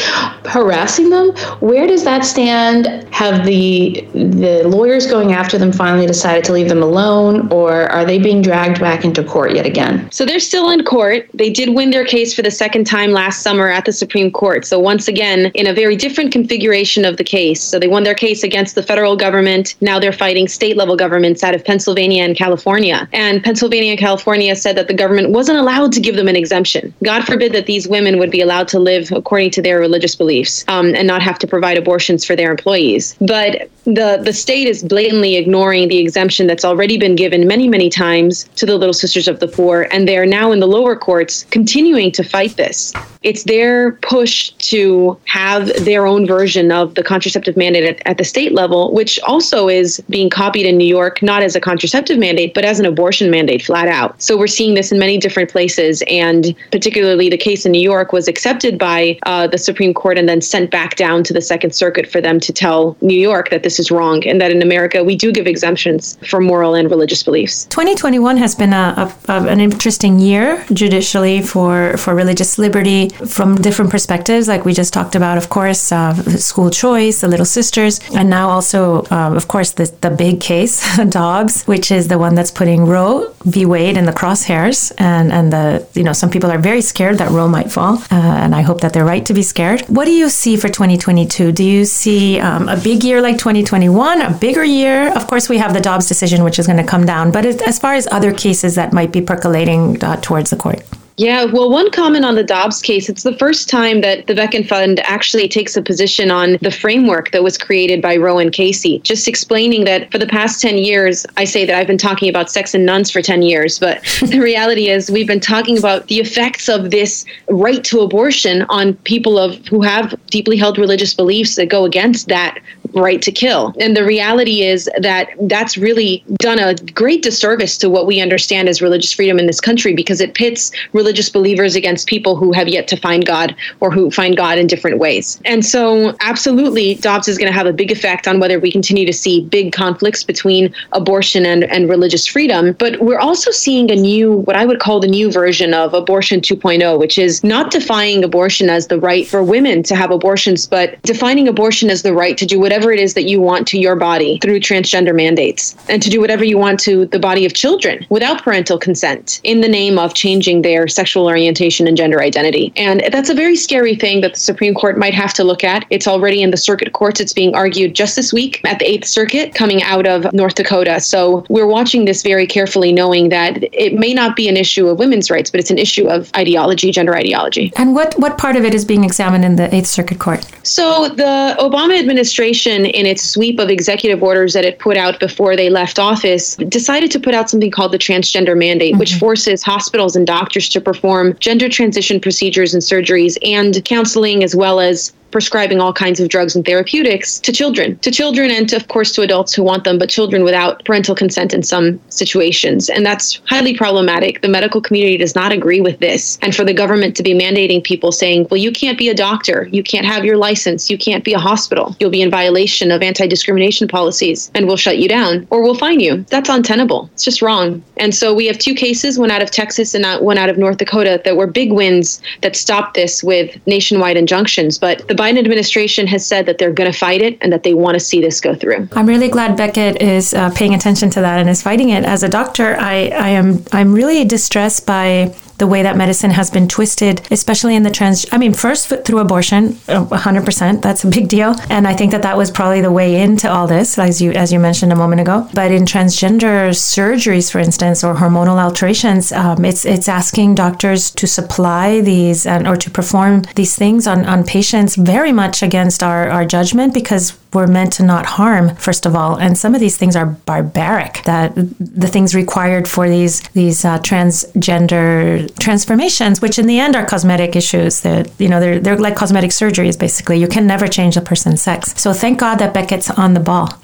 harassing 0.45 1.09
them. 1.09 1.31
Where 1.59 1.87
does 1.87 2.03
that 2.03 2.25
stand? 2.25 2.87
Have 3.13 3.45
the 3.45 4.07
the 4.13 4.67
lawyers 4.67 5.07
going 5.07 5.33
after 5.33 5.57
them 5.57 5.71
finally 5.71 6.05
decided 6.05 6.43
to 6.45 6.53
leave 6.53 6.69
them 6.69 6.83
alone, 6.83 7.51
or 7.51 7.89
are 7.91 8.05
they 8.05 8.17
being 8.17 8.41
dragged 8.41 8.79
back 8.79 9.03
into 9.03 9.23
court 9.23 9.53
yet 9.53 9.65
again? 9.65 10.09
So 10.11 10.25
they're 10.25 10.39
still 10.39 10.69
in 10.69 10.83
court. 10.83 11.29
They 11.33 11.49
did 11.49 11.75
win 11.75 11.89
their 11.89 12.05
case 12.05 12.33
for 12.33 12.41
the 12.41 12.51
second 12.51 12.85
time 12.85 13.11
last 13.11 13.41
summer 13.47 13.69
at 13.69 13.85
the 13.85 13.93
Supreme 13.93 14.29
Court. 14.29 14.65
So, 14.65 14.77
once 14.77 15.07
again, 15.07 15.39
in 15.53 15.65
a 15.67 15.73
very 15.73 15.95
different 15.95 16.33
configuration 16.33 17.05
of 17.05 17.15
the 17.15 17.23
case. 17.23 17.61
So, 17.63 17.79
they 17.79 17.87
won 17.87 18.03
their 18.03 18.19
case 18.25 18.43
against 18.43 18.75
the 18.75 18.83
federal 18.83 19.15
government. 19.15 19.75
Now 19.79 19.99
they're 19.99 20.19
fighting 20.25 20.47
state 20.59 20.75
level 20.75 20.97
governments 20.97 21.43
out 21.45 21.55
of 21.55 21.63
Pennsylvania 21.63 22.23
and 22.23 22.35
California. 22.35 23.07
And 23.13 23.41
Pennsylvania 23.41 23.91
and 23.91 23.99
California 23.99 24.53
said 24.55 24.75
that 24.75 24.87
the 24.87 24.93
government 25.03 25.29
wasn't 25.29 25.59
allowed 25.59 25.93
to 25.93 26.01
give 26.01 26.15
them 26.17 26.27
an 26.27 26.35
exemption. 26.35 26.93
God 27.03 27.23
forbid 27.23 27.53
that 27.53 27.67
these 27.67 27.87
women 27.87 28.19
would 28.19 28.31
be 28.31 28.41
allowed 28.41 28.67
to 28.69 28.79
live 28.79 29.11
according 29.11 29.51
to 29.51 29.61
their 29.61 29.79
religious 29.79 30.15
beliefs 30.15 30.65
um, 30.67 30.93
and 30.95 31.07
not 31.07 31.21
have 31.21 31.39
to 31.39 31.47
provide 31.47 31.77
abortions 31.77 32.25
for 32.25 32.35
their 32.35 32.51
employees. 32.51 33.15
But 33.21 33.69
the, 33.85 34.19
the 34.21 34.33
state 34.33 34.67
is 34.67 34.83
blatantly 34.83 35.37
ignoring 35.37 35.87
the 35.87 35.99
exemption 35.99 36.47
that's 36.47 36.65
already 36.65 36.97
been 36.97 37.15
given 37.15 37.47
many, 37.47 37.69
many 37.69 37.89
times 37.89 38.43
to 38.57 38.65
the 38.65 38.77
Little 38.77 38.93
Sisters 38.93 39.27
of 39.29 39.39
the 39.39 39.47
Poor. 39.47 39.87
And 39.91 40.05
they're 40.07 40.25
now 40.25 40.51
in 40.51 40.59
the 40.59 40.67
lower 40.67 40.95
courts 40.97 41.45
continuing 41.51 42.11
to 42.11 42.23
fight 42.23 42.57
this. 42.57 42.93
It's 43.23 43.36
their 43.43 43.93
push 43.93 44.51
to 44.71 45.17
have 45.25 45.67
their 45.85 46.05
own 46.05 46.25
version 46.25 46.71
of 46.71 46.95
the 46.95 47.03
contraceptive 47.03 47.57
mandate 47.57 47.83
at, 47.83 48.07
at, 48.07 48.17
the 48.17 48.23
state 48.23 48.53
level, 48.53 48.93
which 48.93 49.19
also 49.21 49.67
is 49.67 50.01
being 50.09 50.29
copied 50.29 50.65
in 50.65 50.77
New 50.77 50.87
York, 50.87 51.21
not 51.21 51.43
as 51.43 51.55
a 51.55 51.59
contraceptive 51.59 52.17
mandate, 52.17 52.53
but 52.53 52.65
as 52.65 52.79
an 52.79 52.85
abortion 52.85 53.29
mandate 53.29 53.63
flat 53.63 53.87
out. 53.87 54.19
So 54.21 54.37
we're 54.37 54.47
seeing 54.47 54.73
this 54.73 54.91
in 54.91 54.99
many 54.99 55.17
different 55.17 55.51
places. 55.51 56.03
And 56.07 56.55
particularly 56.71 57.29
the 57.29 57.37
case 57.37 57.65
in 57.65 57.71
New 57.71 57.81
York 57.81 58.11
was 58.11 58.27
accepted 58.27 58.77
by 58.77 59.19
uh, 59.23 59.47
the 59.47 59.57
Supreme 59.57 59.93
Court 59.93 60.17
and 60.17 60.27
then 60.27 60.41
sent 60.41 60.71
back 60.71 60.95
down 60.95 61.23
to 61.25 61.33
the 61.33 61.41
Second 61.41 61.73
Circuit 61.75 62.07
for 62.07 62.21
them 62.21 62.39
to 62.39 62.51
tell 62.53 62.97
New 63.01 63.19
York 63.19 63.49
that 63.49 63.63
this 63.63 63.79
is 63.79 63.91
wrong 63.91 64.25
and 64.27 64.41
that 64.41 64.51
in 64.51 64.61
America 64.61 65.03
we 65.03 65.15
do 65.15 65.31
give 65.31 65.47
exemptions 65.47 66.17
for 66.27 66.39
moral 66.39 66.73
and 66.73 66.89
religious 66.89 67.23
beliefs. 67.23 67.65
2021 67.65 68.37
has 68.37 68.55
been 68.55 68.73
a, 68.73 69.13
a, 69.27 69.31
a 69.31 69.47
an 69.47 69.59
interesting 69.59 70.19
year 70.19 70.65
judicially 70.73 71.41
for, 71.41 71.97
for 71.97 72.13
religious 72.15 72.57
liberty 72.57 73.09
from 73.27 73.55
different 73.55 73.91
perspectives, 73.91 74.47
like 74.47 74.65
we 74.65 74.73
just 74.73 74.93
talked 74.93 75.15
about, 75.15 75.37
of 75.37 75.49
course, 75.49 75.91
uh, 75.91 76.13
school 76.37 76.69
choice, 76.69 77.21
the 77.21 77.27
Little 77.27 77.45
Sisters, 77.45 77.99
and 78.13 78.29
now 78.29 78.49
also, 78.49 79.03
uh, 79.11 79.33
of 79.35 79.47
course, 79.47 79.71
the, 79.71 79.85
the 80.01 80.09
big 80.09 80.39
case, 80.41 80.75
Dobbs, 81.09 81.63
which 81.65 81.91
is 81.91 82.07
the 82.07 82.17
one 82.17 82.35
that's 82.35 82.51
putting 82.51 82.85
Roe 82.85 83.33
v. 83.43 83.65
Wade 83.65 83.97
in 83.97 84.05
the 84.05 84.11
crosshairs. 84.11 84.91
And, 84.97 85.31
and 85.31 85.51
the, 85.51 85.87
you 85.93 86.03
know, 86.03 86.13
some 86.13 86.29
people 86.29 86.51
are 86.51 86.57
very 86.57 86.81
scared 86.81 87.17
that 87.19 87.31
Roe 87.31 87.47
might 87.47 87.71
fall, 87.71 87.97
uh, 88.11 88.15
and 88.43 88.55
I 88.55 88.61
hope 88.61 88.81
that 88.81 88.93
they're 88.93 89.05
right 89.05 89.25
to 89.25 89.33
be 89.33 89.43
scared. 89.43 89.81
What 89.81 90.05
do 90.05 90.11
you 90.11 90.29
see 90.29 90.57
for 90.57 90.69
2022? 90.69 91.51
Do 91.51 91.63
you 91.63 91.85
see 91.85 92.39
um, 92.39 92.69
a 92.69 92.77
big 92.77 93.03
year 93.03 93.21
like 93.21 93.37
2021, 93.37 94.21
a 94.21 94.31
bigger 94.31 94.63
year? 94.63 95.13
Of 95.15 95.27
course, 95.27 95.49
we 95.49 95.57
have 95.57 95.73
the 95.73 95.81
Dobbs 95.81 96.07
decision, 96.07 96.43
which 96.43 96.59
is 96.59 96.67
going 96.67 96.77
to 96.77 96.83
come 96.83 97.05
down, 97.05 97.31
but 97.31 97.45
as 97.45 97.79
far 97.79 97.93
as 97.93 98.07
other 98.11 98.33
cases 98.33 98.75
that 98.75 98.93
might 98.93 99.11
be 99.11 99.21
percolating 99.21 100.01
uh, 100.03 100.17
towards 100.17 100.49
the 100.49 100.55
court? 100.55 100.81
Yeah, 101.17 101.45
well, 101.45 101.71
one 101.71 101.89
comment 101.89 102.25
on 102.25 102.35
the 102.35 102.43
Dobbs 102.43 102.79
case 102.79 103.09
it's 103.09 103.23
the 103.23 103.35
first 103.37 103.67
time 103.67 104.01
that 104.01 104.27
the 104.27 104.35
Becket 104.35 104.67
Fund 104.67 104.99
actually 104.99 105.47
takes 105.47 105.75
a 105.75 105.81
position 105.81 106.29
on 106.29 106.59
the 106.61 106.69
framework 106.69 107.31
that 107.31 107.41
was 107.41 107.57
created 107.57 108.03
by 108.03 108.15
Roe 108.17 108.37
and 108.37 108.53
Casey, 108.53 108.99
just 108.99 109.27
explaining 109.27 109.85
that 109.85 110.11
for 110.11 110.19
the 110.19 110.27
past 110.27 110.61
10 110.61 110.77
years, 110.77 111.25
I 111.35 111.43
say 111.43 111.65
that 111.65 111.75
I've 111.75 111.87
been 111.87 111.97
talking 111.97 112.29
about 112.29 112.51
sex 112.51 112.75
and 112.75 112.85
nuns 112.85 113.09
for 113.09 113.23
10 113.23 113.41
years, 113.41 113.79
but 113.79 114.03
the 114.27 114.39
reality 114.39 114.89
is 114.89 115.09
we've 115.09 115.25
been 115.25 115.39
talking 115.39 115.75
about 115.75 116.07
the 116.07 116.19
effects 116.19 116.69
of 116.69 116.91
this 116.91 117.25
right 117.49 117.83
to 117.85 118.01
abortion 118.01 118.61
on 118.69 118.93
people 118.97 119.39
of 119.39 119.55
who 119.65 119.81
have 119.81 120.13
deeply 120.27 120.55
held 120.55 120.77
religious 120.77 121.15
beliefs 121.15 121.55
that 121.55 121.65
go 121.65 121.83
against 121.83 122.27
that 122.27 122.59
right 122.99 123.21
to 123.21 123.31
kill. 123.31 123.73
And 123.79 123.95
the 123.95 124.03
reality 124.03 124.63
is 124.63 124.89
that 124.99 125.29
that's 125.41 125.77
really 125.77 126.23
done 126.39 126.59
a 126.59 126.75
great 126.93 127.23
disservice 127.23 127.77
to 127.77 127.89
what 127.89 128.07
we 128.07 128.21
understand 128.21 128.69
as 128.69 128.81
religious 128.81 129.13
freedom 129.13 129.39
in 129.39 129.47
this 129.47 129.61
country 129.61 129.93
because 129.93 130.21
it 130.21 130.33
pits 130.33 130.71
religious 130.93 131.29
believers 131.29 131.75
against 131.75 132.07
people 132.07 132.35
who 132.35 132.51
have 132.51 132.67
yet 132.67 132.87
to 132.89 132.97
find 132.97 133.25
God 133.25 133.55
or 133.79 133.91
who 133.91 134.11
find 134.11 134.35
God 134.35 134.57
in 134.57 134.67
different 134.67 134.99
ways. 134.99 135.39
And 135.45 135.65
so, 135.65 136.15
absolutely, 136.21 136.95
Dobbs 136.95 137.27
is 137.27 137.37
going 137.37 137.51
to 137.51 137.57
have 137.57 137.67
a 137.67 137.73
big 137.73 137.91
effect 137.91 138.27
on 138.27 138.39
whether 138.39 138.59
we 138.59 138.71
continue 138.71 139.05
to 139.05 139.13
see 139.13 139.45
big 139.45 139.73
conflicts 139.73 140.23
between 140.23 140.73
abortion 140.93 141.45
and, 141.45 141.63
and 141.65 141.89
religious 141.89 142.25
freedom. 142.25 142.73
But 142.73 142.99
we're 142.99 143.19
also 143.19 143.51
seeing 143.51 143.91
a 143.91 143.95
new, 143.95 144.31
what 144.31 144.55
I 144.55 144.65
would 144.65 144.79
call 144.79 144.99
the 144.99 145.07
new 145.07 145.31
version 145.31 145.73
of 145.73 145.93
abortion 145.93 146.41
2.0, 146.41 146.99
which 146.99 147.17
is 147.17 147.43
not 147.43 147.71
defining 147.71 148.23
abortion 148.23 148.69
as 148.69 148.87
the 148.87 148.99
right 148.99 149.27
for 149.27 149.43
women 149.43 149.83
to 149.83 149.95
have 149.95 150.11
abortions, 150.11 150.67
but 150.67 151.01
defining 151.03 151.47
abortion 151.47 151.89
as 151.89 152.03
the 152.03 152.13
right 152.13 152.37
to 152.37 152.45
do 152.45 152.59
whatever 152.59 152.86
whatever 152.87 153.01
it 153.01 153.03
is 153.03 153.15
that 153.15 153.23
you 153.23 153.41
want 153.41 153.67
to 153.67 153.77
your 153.77 153.97
body 153.97 154.39
through 154.39 154.61
transgender 154.61 155.13
mandates 155.13 155.75
and 155.89 156.01
to 156.01 156.09
do 156.09 156.21
whatever 156.21 156.45
you 156.45 156.57
want 156.57 156.79
to 156.79 157.05
the 157.07 157.19
body 157.19 157.45
of 157.45 157.53
children 157.53 158.05
without 158.09 158.41
parental 158.41 158.77
consent 158.77 159.41
in 159.43 159.59
the 159.59 159.67
name 159.67 159.99
of 159.99 160.13
changing 160.13 160.61
their 160.61 160.87
sexual 160.87 161.27
orientation 161.27 161.85
and 161.85 161.97
gender 161.97 162.21
identity. 162.21 162.71
And 162.77 163.03
that's 163.11 163.29
a 163.29 163.33
very 163.33 163.57
scary 163.57 163.95
thing 163.95 164.21
that 164.21 164.35
the 164.35 164.39
Supreme 164.39 164.73
Court 164.73 164.97
might 164.97 165.13
have 165.13 165.33
to 165.33 165.43
look 165.43 165.65
at. 165.65 165.85
It's 165.89 166.07
already 166.07 166.41
in 166.41 166.51
the 166.51 166.57
circuit 166.57 166.93
courts. 166.93 167.19
It's 167.19 167.33
being 167.33 167.53
argued 167.53 167.93
just 167.93 168.15
this 168.15 168.31
week 168.31 168.61
at 168.63 168.79
the 168.79 168.89
Eighth 168.89 169.05
Circuit 169.05 169.53
coming 169.53 169.83
out 169.83 170.07
of 170.07 170.31
North 170.31 170.55
Dakota. 170.55 171.01
So 171.01 171.45
we're 171.49 171.67
watching 171.67 172.05
this 172.05 172.23
very 172.23 172.47
carefully, 172.47 172.93
knowing 172.93 173.27
that 173.29 173.63
it 173.73 173.95
may 173.95 174.13
not 174.13 174.37
be 174.37 174.47
an 174.47 174.55
issue 174.55 174.87
of 174.87 174.97
women's 174.97 175.29
rights, 175.29 175.51
but 175.51 175.59
it's 175.59 175.71
an 175.71 175.77
issue 175.77 176.07
of 176.07 176.31
ideology, 176.37 176.91
gender 176.91 177.15
ideology. 177.15 177.73
And 177.75 177.93
what, 177.93 178.17
what 178.17 178.37
part 178.37 178.55
of 178.55 178.63
it 178.63 178.73
is 178.73 178.85
being 178.85 179.03
examined 179.03 179.43
in 179.43 179.57
the 179.57 179.73
Eighth 179.75 179.87
Circuit 179.87 180.19
Court? 180.19 180.45
So 180.63 181.09
the 181.09 181.55
Obama 181.59 181.99
administration 181.99 182.66
in 182.67 183.05
its 183.05 183.23
sweep 183.23 183.59
of 183.59 183.69
executive 183.69 184.21
orders 184.21 184.53
that 184.53 184.65
it 184.65 184.79
put 184.79 184.97
out 184.97 185.19
before 185.19 185.55
they 185.55 185.69
left 185.69 185.99
office, 185.99 186.55
decided 186.55 187.09
to 187.11 187.19
put 187.19 187.33
out 187.33 187.49
something 187.49 187.71
called 187.71 187.91
the 187.91 187.97
transgender 187.97 188.57
mandate, 188.57 188.93
mm-hmm. 188.93 188.99
which 188.99 189.15
forces 189.15 189.63
hospitals 189.63 190.15
and 190.15 190.27
doctors 190.27 190.69
to 190.69 190.81
perform 190.81 191.35
gender 191.39 191.69
transition 191.69 192.19
procedures 192.19 192.73
and 192.73 192.83
surgeries 192.83 193.37
and 193.43 193.83
counseling 193.85 194.43
as 194.43 194.55
well 194.55 194.79
as 194.79 195.13
prescribing 195.31 195.79
all 195.79 195.93
kinds 195.93 196.19
of 196.19 196.29
drugs 196.29 196.55
and 196.55 196.65
therapeutics 196.65 197.39
to 197.39 197.51
children, 197.51 197.97
to 197.99 198.11
children 198.11 198.51
and 198.51 198.69
to, 198.69 198.75
of 198.75 198.87
course 198.87 199.11
to 199.13 199.21
adults 199.21 199.53
who 199.53 199.63
want 199.63 199.83
them, 199.83 199.97
but 199.97 200.09
children 200.09 200.43
without 200.43 200.83
parental 200.85 201.15
consent 201.15 201.53
in 201.53 201.63
some 201.63 201.99
situations. 202.09 202.89
And 202.89 203.05
that's 203.05 203.41
highly 203.45 203.75
problematic. 203.75 204.41
The 204.41 204.47
medical 204.47 204.81
community 204.81 205.17
does 205.17 205.35
not 205.35 205.51
agree 205.51 205.81
with 205.81 205.99
this. 205.99 206.37
And 206.41 206.55
for 206.55 206.63
the 206.63 206.73
government 206.73 207.15
to 207.17 207.23
be 207.23 207.33
mandating 207.33 207.83
people 207.83 208.11
saying, 208.11 208.47
well, 208.49 208.59
you 208.59 208.71
can't 208.71 208.97
be 208.97 209.09
a 209.09 209.13
doctor, 209.13 209.67
you 209.71 209.83
can't 209.83 210.05
have 210.05 210.23
your 210.23 210.37
license, 210.37 210.89
you 210.89 210.97
can't 210.97 211.23
be 211.23 211.33
a 211.33 211.39
hospital, 211.39 211.95
you'll 211.99 212.09
be 212.09 212.21
in 212.21 212.31
violation 212.31 212.91
of 212.91 213.01
anti 213.01 213.27
discrimination 213.27 213.87
policies, 213.87 214.51
and 214.55 214.67
we'll 214.67 214.77
shut 214.77 214.97
you 214.97 215.09
down 215.09 215.47
or 215.49 215.61
we'll 215.61 215.75
fine 215.75 215.99
you. 215.99 216.25
That's 216.29 216.49
untenable. 216.49 217.09
It's 217.13 217.23
just 217.23 217.41
wrong. 217.41 217.83
And 217.97 218.15
so 218.15 218.33
we 218.33 218.47
have 218.47 218.57
two 218.57 218.75
cases, 218.75 219.19
one 219.19 219.31
out 219.31 219.41
of 219.41 219.51
Texas 219.51 219.93
and 219.93 220.05
uh, 220.05 220.19
one 220.19 220.37
out 220.37 220.49
of 220.49 220.57
North 220.57 220.77
Dakota, 220.77 221.21
that 221.25 221.35
were 221.35 221.47
big 221.47 221.71
wins 221.71 222.21
that 222.41 222.55
stopped 222.55 222.93
this 222.93 223.23
with 223.23 223.59
nationwide 223.67 224.17
injunctions. 224.17 224.77
But 224.77 225.07
the 225.07 225.15
Biden 225.17 225.37
administration 225.37 226.07
has 226.07 226.25
said 226.25 226.45
that 226.45 226.57
they're 226.57 226.71
going 226.71 226.91
to 226.91 226.97
fight 226.97 227.21
it 227.21 227.37
and 227.41 227.51
that 227.51 227.63
they 227.63 227.73
want 227.73 227.95
to 227.95 227.99
see 227.99 228.21
this 228.21 228.39
go 228.39 228.55
through. 228.55 228.87
I'm 228.93 229.07
really 229.07 229.29
glad 229.29 229.57
Becket 229.57 230.01
is 230.01 230.33
uh, 230.33 230.51
paying 230.51 230.73
attention 230.73 231.09
to 231.11 231.21
that 231.21 231.39
and 231.39 231.49
is 231.49 231.61
fighting 231.61 231.89
it. 231.89 232.05
As 232.05 232.23
a 232.23 232.29
doctor, 232.29 232.75
I, 232.79 233.07
I 233.09 233.29
am 233.29 233.63
I'm 233.71 233.93
really 233.93 234.23
distressed 234.23 234.85
by 234.85 235.35
the 235.57 235.67
way 235.67 235.83
that 235.83 235.97
medicine 235.97 236.31
has 236.31 236.49
been 236.49 236.67
twisted, 236.67 237.21
especially 237.31 237.75
in 237.75 237.83
the 237.83 237.89
trans. 237.89 238.25
I 238.31 238.37
mean, 238.37 238.53
first 238.53 238.87
through 239.05 239.19
abortion, 239.19 239.73
100%. 239.87 240.81
That's 240.81 241.03
a 241.03 241.07
big 241.07 241.27
deal, 241.27 241.55
and 241.69 241.87
I 241.87 241.93
think 241.93 242.11
that 242.11 242.21
that 242.21 242.37
was 242.37 242.51
probably 242.51 242.81
the 242.81 242.91
way 242.91 243.21
into 243.21 243.51
all 243.51 243.67
this, 243.67 243.97
as 243.97 244.21
you 244.21 244.31
as 244.31 244.53
you 244.53 244.59
mentioned 244.59 244.93
a 244.93 244.95
moment 244.95 245.21
ago. 245.21 245.47
But 245.53 245.71
in 245.71 245.85
transgender 245.85 246.69
surgeries, 246.71 247.51
for 247.51 247.59
instance, 247.59 248.03
or 248.03 248.15
hormonal 248.15 248.61
alterations, 248.61 249.31
um, 249.31 249.65
it's 249.65 249.85
it's 249.85 250.07
asking 250.07 250.55
doctors 250.55 251.11
to 251.11 251.27
supply 251.27 252.01
these 252.01 252.45
and 252.45 252.67
or 252.67 252.77
to 252.77 252.89
perform 252.89 253.43
these 253.55 253.75
things 253.75 254.07
on 254.07 254.25
on 254.25 254.43
patients 254.43 254.95
very 254.95 255.31
much 255.31 255.63
against 255.63 256.03
our 256.03 256.29
our 256.29 256.45
judgment 256.45 256.93
because 256.93 257.37
we're 257.53 257.67
meant 257.67 257.93
to 257.93 258.03
not 258.03 258.25
harm 258.25 258.75
first 258.75 259.05
of 259.05 259.15
all. 259.15 259.35
And 259.35 259.57
some 259.57 259.73
of 259.73 259.81
these 259.81 259.97
things 259.97 260.15
are 260.15 260.25
barbaric 260.25 261.23
that 261.23 261.53
the 261.55 262.07
things 262.07 262.35
required 262.35 262.87
for 262.87 263.07
these 263.09 263.41
these 263.49 263.85
uh, 263.85 263.99
transgender 263.99 265.53
transformations 265.59 266.41
which 266.41 266.59
in 266.59 266.67
the 266.67 266.79
end 266.79 266.95
are 266.95 267.05
cosmetic 267.05 267.55
issues 267.55 268.01
that 268.01 268.29
you 268.39 268.49
know 268.49 268.59
they're, 268.59 268.79
they're 268.79 268.97
like 268.97 269.15
cosmetic 269.15 269.51
surgeries 269.51 269.97
basically. 269.97 270.39
You 270.39 270.47
can 270.47 270.67
never 270.67 270.87
change 270.87 271.17
a 271.17 271.21
person's 271.21 271.61
sex. 271.61 271.93
So 271.97 272.13
thank 272.13 272.39
god 272.39 272.55
that 272.55 272.73
Becket's 272.73 273.09
on 273.09 273.33
the 273.33 273.39
ball. 273.39 273.67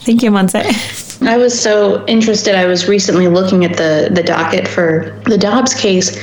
Thank 0.00 0.22
you 0.22 0.30
Montse 0.30 0.54
I 1.22 1.36
was 1.36 1.58
so 1.58 2.04
interested. 2.06 2.54
I 2.54 2.64
was 2.64 2.88
recently 2.88 3.28
looking 3.28 3.64
at 3.64 3.76
the 3.76 4.10
the 4.10 4.22
docket 4.22 4.66
for 4.66 5.20
the 5.26 5.36
Dobbs 5.36 5.74
case, 5.74 6.16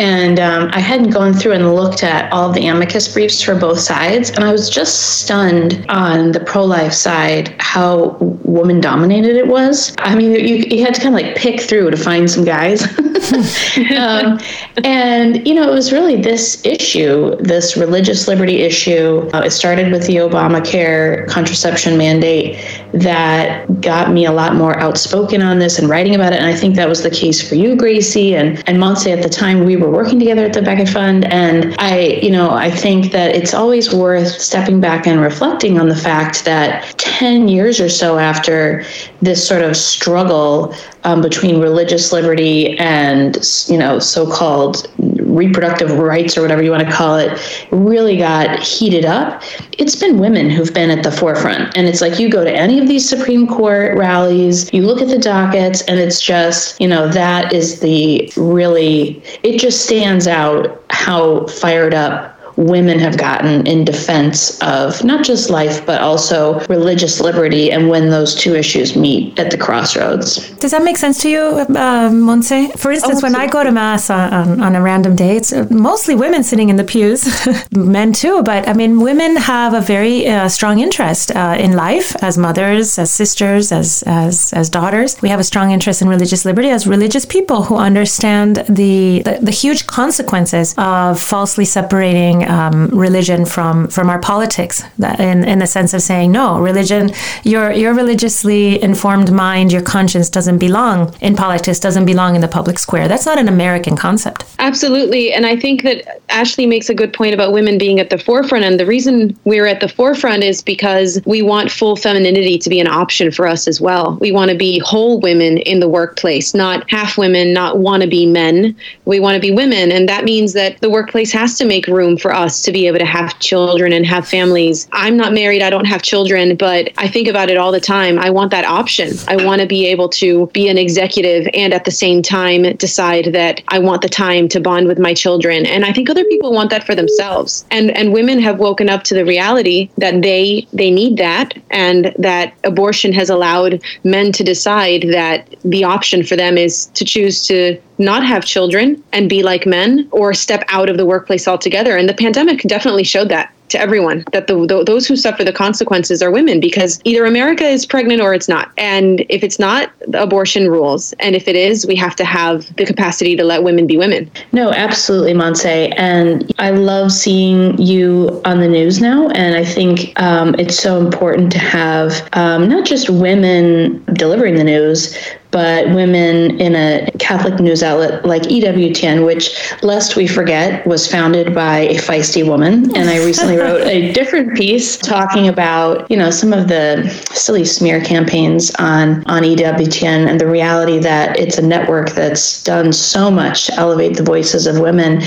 and 0.00 0.40
um, 0.40 0.70
I 0.72 0.80
hadn't 0.80 1.10
gone 1.10 1.34
through 1.34 1.52
and 1.52 1.74
looked 1.74 2.02
at 2.02 2.32
all 2.32 2.50
the 2.50 2.66
amicus 2.68 3.06
briefs 3.12 3.42
for 3.42 3.54
both 3.54 3.78
sides. 3.78 4.30
And 4.30 4.42
I 4.42 4.50
was 4.50 4.70
just 4.70 5.20
stunned 5.20 5.84
on 5.90 6.32
the 6.32 6.40
pro 6.40 6.64
life 6.64 6.94
side 6.94 7.54
how 7.58 8.16
woman 8.44 8.80
dominated 8.80 9.36
it 9.36 9.46
was. 9.46 9.94
I 9.98 10.14
mean, 10.14 10.32
you, 10.32 10.64
you 10.70 10.82
had 10.82 10.94
to 10.94 11.02
kind 11.02 11.14
of 11.14 11.20
like 11.20 11.36
pick 11.36 11.60
through 11.60 11.90
to 11.90 11.98
find 11.98 12.30
some 12.30 12.46
guys. 12.46 12.82
um, 13.94 14.40
and, 14.84 15.46
you 15.46 15.52
know, 15.52 15.68
it 15.70 15.74
was 15.74 15.92
really 15.92 16.16
this 16.16 16.64
issue, 16.64 17.36
this 17.36 17.76
religious 17.76 18.26
liberty 18.26 18.62
issue. 18.62 19.28
Uh, 19.34 19.42
it 19.44 19.50
started 19.50 19.92
with 19.92 20.06
the 20.06 20.16
Obamacare 20.16 21.28
contraception 21.28 21.98
mandate 21.98 22.56
that 22.92 23.80
got 23.80 24.12
me 24.12 24.26
a 24.26 24.32
lot 24.32 24.54
more 24.54 24.78
outspoken 24.78 25.42
on 25.42 25.58
this 25.58 25.78
and 25.78 25.88
writing 25.88 26.14
about 26.14 26.32
it. 26.32 26.40
And 26.40 26.46
I 26.46 26.54
think 26.54 26.74
that 26.76 26.88
was 26.88 27.02
the 27.02 27.10
case 27.10 27.46
for 27.46 27.54
you, 27.54 27.76
Grazie, 27.76 28.34
and, 28.34 28.62
and 28.68 28.78
Montse 28.78 29.06
at 29.06 29.22
the 29.22 29.28
time. 29.28 29.64
We 29.64 29.76
were 29.76 29.90
working 29.90 30.18
together 30.18 30.44
at 30.44 30.52
the 30.52 30.62
Becket 30.62 30.88
Fund. 30.88 31.24
And 31.26 31.74
I, 31.78 32.20
you 32.22 32.30
know, 32.30 32.50
I 32.50 32.70
think 32.70 33.12
that 33.12 33.34
it's 33.34 33.54
always 33.54 33.94
worth 33.94 34.28
stepping 34.28 34.80
back 34.80 35.06
and 35.06 35.20
reflecting 35.20 35.78
on 35.78 35.88
the 35.88 35.96
fact 35.96 36.44
that 36.44 36.98
10 36.98 37.48
years 37.48 37.80
or 37.80 37.88
so 37.88 38.18
after 38.18 38.84
this 39.22 39.46
sort 39.46 39.62
of 39.62 39.76
struggle 39.76 40.74
um, 41.04 41.22
between 41.22 41.60
religious 41.60 42.12
liberty 42.12 42.76
and, 42.78 43.38
you 43.68 43.78
know, 43.78 43.98
so 43.98 44.30
called 44.30 44.86
reproductive 45.34 45.98
rights 45.98 46.36
or 46.36 46.42
whatever 46.42 46.62
you 46.62 46.70
want 46.70 46.86
to 46.86 46.92
call 46.92 47.16
it 47.16 47.66
really 47.70 48.16
got 48.16 48.60
heated 48.60 49.04
up, 49.04 49.42
it's 49.78 49.96
been 49.96 50.18
women 50.18 50.50
who've 50.50 50.74
been 50.74 50.90
at 50.90 51.02
the 51.02 51.10
forefront. 51.10 51.76
And 51.76 51.86
it's 51.86 52.00
like 52.00 52.18
you 52.18 52.30
go 52.30 52.44
to 52.44 52.52
any 52.52 52.78
of 52.78 52.88
these 52.88 53.08
Supreme 53.08 53.46
Court 53.46 53.96
rallies, 53.96 54.72
you 54.72 54.82
look 54.82 55.00
at 55.00 55.08
the 55.08 55.18
dockets, 55.18 55.82
and 55.82 55.98
it's 55.98 56.20
just, 56.20 56.80
you 56.80 56.88
know, 56.88 57.08
that 57.08 57.52
is 57.52 57.80
the 57.80 58.32
really, 58.36 59.22
it 59.42 59.58
just 59.58 59.84
stands 59.84 60.26
out 60.26 60.84
how 60.90 61.46
fired 61.46 61.94
up 61.94 62.29
women 62.60 62.98
have 62.98 63.16
gotten 63.16 63.66
in 63.66 63.84
defense 63.84 64.60
of 64.60 65.02
not 65.02 65.24
just 65.24 65.48
life, 65.50 65.84
but 65.86 66.00
also 66.00 66.60
religious 66.66 67.20
liberty, 67.20 67.72
and 67.72 67.88
when 67.88 68.10
those 68.10 68.34
two 68.34 68.54
issues 68.54 68.96
meet 68.96 69.38
at 69.38 69.50
the 69.50 69.56
crossroads. 69.56 70.50
Does 70.58 70.72
that 70.72 70.82
make 70.82 70.98
sense 70.98 71.22
to 71.22 71.30
you, 71.30 71.40
uh, 71.40 72.10
Montse? 72.10 72.78
For 72.78 72.92
instance, 72.92 73.20
oh, 73.22 73.26
when 73.26 73.34
I 73.34 73.46
go 73.46 73.64
to 73.64 73.72
Mass 73.72 74.10
on, 74.10 74.60
on, 74.60 74.76
a 74.76 74.82
random 74.82 75.16
day, 75.16 75.36
it's 75.36 75.52
mostly 75.70 76.14
women 76.14 76.44
sitting 76.44 76.68
in 76.68 76.76
the 76.76 76.84
pews, 76.84 77.26
men 77.76 78.12
too, 78.12 78.42
but 78.42 78.68
I 78.68 78.74
mean, 78.74 79.00
women 79.00 79.36
have 79.36 79.72
a 79.74 79.80
very 79.80 80.26
uh, 80.26 80.48
strong 80.48 80.80
interest 80.80 81.34
uh, 81.34 81.56
in 81.58 81.72
life 81.72 82.14
as 82.22 82.36
mothers, 82.36 82.98
as 82.98 83.10
sisters, 83.10 83.72
as, 83.72 84.04
as, 84.06 84.52
as 84.52 84.68
daughters. 84.68 85.20
We 85.22 85.30
have 85.30 85.40
a 85.40 85.44
strong 85.44 85.70
interest 85.70 86.02
in 86.02 86.08
religious 86.08 86.44
liberty 86.44 86.68
as 86.68 86.86
religious 86.86 87.24
people 87.24 87.62
who 87.62 87.76
understand 87.76 88.56
the, 88.68 89.22
the, 89.22 89.38
the 89.40 89.50
huge 89.50 89.86
consequences 89.86 90.74
of 90.76 91.18
falsely 91.18 91.64
separating 91.64 92.49
um, 92.50 92.88
religion 92.88 93.46
from 93.46 93.88
from 93.88 94.10
our 94.10 94.18
politics. 94.18 94.82
In 95.18 95.44
in 95.44 95.58
the 95.60 95.66
sense 95.66 95.94
of 95.94 96.02
saying 96.02 96.32
no, 96.32 96.58
religion, 96.58 97.12
your 97.44 97.70
your 97.72 97.94
religiously 97.94 98.82
informed 98.82 99.32
mind, 99.32 99.72
your 99.72 99.82
conscience 99.82 100.28
doesn't 100.28 100.58
belong 100.58 101.14
in 101.20 101.36
politics, 101.36 101.78
doesn't 101.78 102.06
belong 102.06 102.34
in 102.34 102.40
the 102.40 102.48
public 102.48 102.78
square. 102.78 103.06
That's 103.08 103.26
not 103.26 103.38
an 103.38 103.48
American 103.48 103.96
concept. 103.96 104.44
Absolutely, 104.58 105.32
and 105.32 105.46
I 105.46 105.56
think 105.56 105.82
that 105.82 106.20
Ashley 106.28 106.66
makes 106.66 106.90
a 106.90 106.94
good 106.94 107.12
point 107.12 107.34
about 107.34 107.52
women 107.52 107.78
being 107.78 108.00
at 108.00 108.10
the 108.10 108.18
forefront. 108.18 108.64
And 108.64 108.80
the 108.80 108.86
reason 108.86 109.38
we're 109.44 109.66
at 109.66 109.80
the 109.80 109.88
forefront 109.88 110.42
is 110.42 110.62
because 110.62 111.20
we 111.24 111.42
want 111.42 111.70
full 111.70 111.96
femininity 111.96 112.58
to 112.58 112.68
be 112.68 112.80
an 112.80 112.88
option 112.88 113.30
for 113.30 113.46
us 113.46 113.68
as 113.68 113.80
well. 113.80 114.18
We 114.20 114.32
want 114.32 114.50
to 114.50 114.56
be 114.56 114.80
whole 114.80 115.20
women 115.20 115.58
in 115.58 115.80
the 115.80 115.88
workplace, 115.88 116.52
not 116.54 116.88
half 116.90 117.16
women, 117.16 117.52
not 117.52 117.76
wannabe 117.76 118.30
men. 118.30 118.74
We 119.04 119.20
want 119.20 119.36
to 119.36 119.40
be 119.40 119.52
women, 119.52 119.92
and 119.92 120.08
that 120.08 120.24
means 120.24 120.52
that 120.54 120.80
the 120.80 120.90
workplace 120.90 121.32
has 121.32 121.56
to 121.58 121.64
make 121.64 121.86
room 121.86 122.16
for 122.16 122.32
us 122.40 122.62
to 122.62 122.72
be 122.72 122.86
able 122.86 122.98
to 122.98 123.04
have 123.04 123.38
children 123.38 123.92
and 123.92 124.04
have 124.06 124.26
families. 124.26 124.88
I'm 124.92 125.16
not 125.16 125.32
married, 125.32 125.62
I 125.62 125.70
don't 125.70 125.84
have 125.84 126.02
children, 126.02 126.56
but 126.56 126.90
I 126.98 127.08
think 127.08 127.28
about 127.28 127.50
it 127.50 127.56
all 127.56 127.72
the 127.72 127.80
time. 127.80 128.18
I 128.18 128.30
want 128.30 128.50
that 128.50 128.64
option. 128.64 129.12
I 129.28 129.36
want 129.44 129.60
to 129.60 129.66
be 129.66 129.86
able 129.86 130.08
to 130.08 130.46
be 130.48 130.68
an 130.68 130.78
executive 130.78 131.46
and 131.54 131.72
at 131.72 131.84
the 131.84 131.90
same 131.90 132.22
time 132.22 132.62
decide 132.76 133.26
that 133.32 133.62
I 133.68 133.78
want 133.78 134.02
the 134.02 134.08
time 134.08 134.48
to 134.48 134.60
bond 134.60 134.88
with 134.88 134.98
my 134.98 135.14
children. 135.14 135.66
And 135.66 135.84
I 135.84 135.92
think 135.92 136.10
other 136.10 136.24
people 136.24 136.52
want 136.52 136.70
that 136.70 136.84
for 136.84 136.94
themselves. 136.94 137.64
And 137.70 137.90
and 137.90 138.12
women 138.12 138.38
have 138.40 138.58
woken 138.58 138.88
up 138.88 139.02
to 139.04 139.14
the 139.14 139.24
reality 139.24 139.90
that 139.98 140.22
they 140.22 140.66
they 140.72 140.90
need 140.90 141.16
that 141.18 141.54
and 141.70 142.14
that 142.18 142.54
abortion 142.64 143.12
has 143.12 143.30
allowed 143.30 143.82
men 144.04 144.32
to 144.32 144.44
decide 144.44 145.02
that 145.12 145.54
the 145.64 145.84
option 145.84 146.22
for 146.22 146.36
them 146.36 146.56
is 146.56 146.86
to 146.94 147.04
choose 147.04 147.46
to 147.46 147.80
not 148.00 148.24
have 148.24 148.44
children 148.44 149.02
and 149.12 149.28
be 149.28 149.42
like 149.42 149.66
men 149.66 150.08
or 150.10 150.34
step 150.34 150.64
out 150.68 150.88
of 150.88 150.96
the 150.96 151.06
workplace 151.06 151.46
altogether. 151.46 151.96
And 151.96 152.08
the 152.08 152.14
pandemic 152.14 152.62
definitely 152.62 153.04
showed 153.04 153.28
that 153.28 153.52
to 153.70 153.80
everyone 153.80 154.24
that 154.32 154.46
the, 154.46 154.66
the, 154.66 154.84
those 154.84 155.06
who 155.06 155.16
suffer 155.16 155.44
the 155.44 155.52
consequences 155.52 156.22
are 156.22 156.30
women 156.30 156.60
because 156.60 157.00
either 157.04 157.24
America 157.24 157.64
is 157.64 157.86
pregnant 157.86 158.20
or 158.20 158.34
it's 158.34 158.48
not. 158.48 158.70
And 158.76 159.24
if 159.28 159.42
it's 159.42 159.58
not, 159.58 159.90
abortion 160.12 160.68
rules. 160.68 161.12
And 161.20 161.34
if 161.34 161.48
it 161.48 161.56
is, 161.56 161.86
we 161.86 161.94
have 161.96 162.16
to 162.16 162.24
have 162.24 162.74
the 162.76 162.84
capacity 162.84 163.36
to 163.36 163.44
let 163.44 163.62
women 163.62 163.86
be 163.86 163.96
women. 163.96 164.30
No, 164.52 164.72
absolutely, 164.72 165.34
Montse. 165.34 165.94
And 165.96 166.52
I 166.58 166.70
love 166.70 167.12
seeing 167.12 167.80
you 167.80 168.40
on 168.44 168.60
the 168.60 168.68
news 168.68 169.00
now. 169.00 169.28
And 169.30 169.54
I 169.54 169.64
think 169.64 170.20
um, 170.20 170.54
it's 170.58 170.76
so 170.76 171.00
important 171.00 171.52
to 171.52 171.58
have 171.58 172.28
um, 172.32 172.68
not 172.68 172.84
just 172.84 173.08
women 173.08 174.04
delivering 174.14 174.56
the 174.56 174.64
news, 174.64 175.16
but 175.50 175.86
women 175.94 176.60
in 176.60 176.74
a 176.74 177.10
Catholic 177.18 177.60
news 177.60 177.82
outlet 177.82 178.24
like 178.24 178.42
EWTN, 178.42 179.24
which, 179.26 179.72
lest 179.82 180.16
we 180.16 180.26
forget, 180.26 180.86
was 180.86 181.10
founded 181.10 181.54
by 181.54 181.80
a 181.80 181.96
feisty 181.96 182.46
woman. 182.46 182.84
And 182.96 183.08
I 183.08 183.24
recently 183.24 183.56
wrote 183.58 183.86
a 183.86 184.12
different 184.12 184.56
piece 184.56 184.96
talking 184.96 185.48
about, 185.48 186.10
you 186.10 186.16
know, 186.16 186.30
some 186.30 186.52
of 186.52 186.68
the 186.68 187.08
silly 187.32 187.64
smear 187.64 188.02
campaigns 188.02 188.72
on, 188.76 189.24
on 189.26 189.42
EWTN 189.42 190.28
and 190.28 190.40
the 190.40 190.46
reality 190.46 190.98
that 190.98 191.38
it's 191.38 191.58
a 191.58 191.62
network 191.62 192.10
that's 192.10 192.62
done 192.62 192.92
so 192.92 193.30
much 193.30 193.66
to 193.66 193.74
elevate 193.74 194.16
the 194.16 194.22
voices 194.22 194.66
of 194.66 194.80
women. 194.80 195.20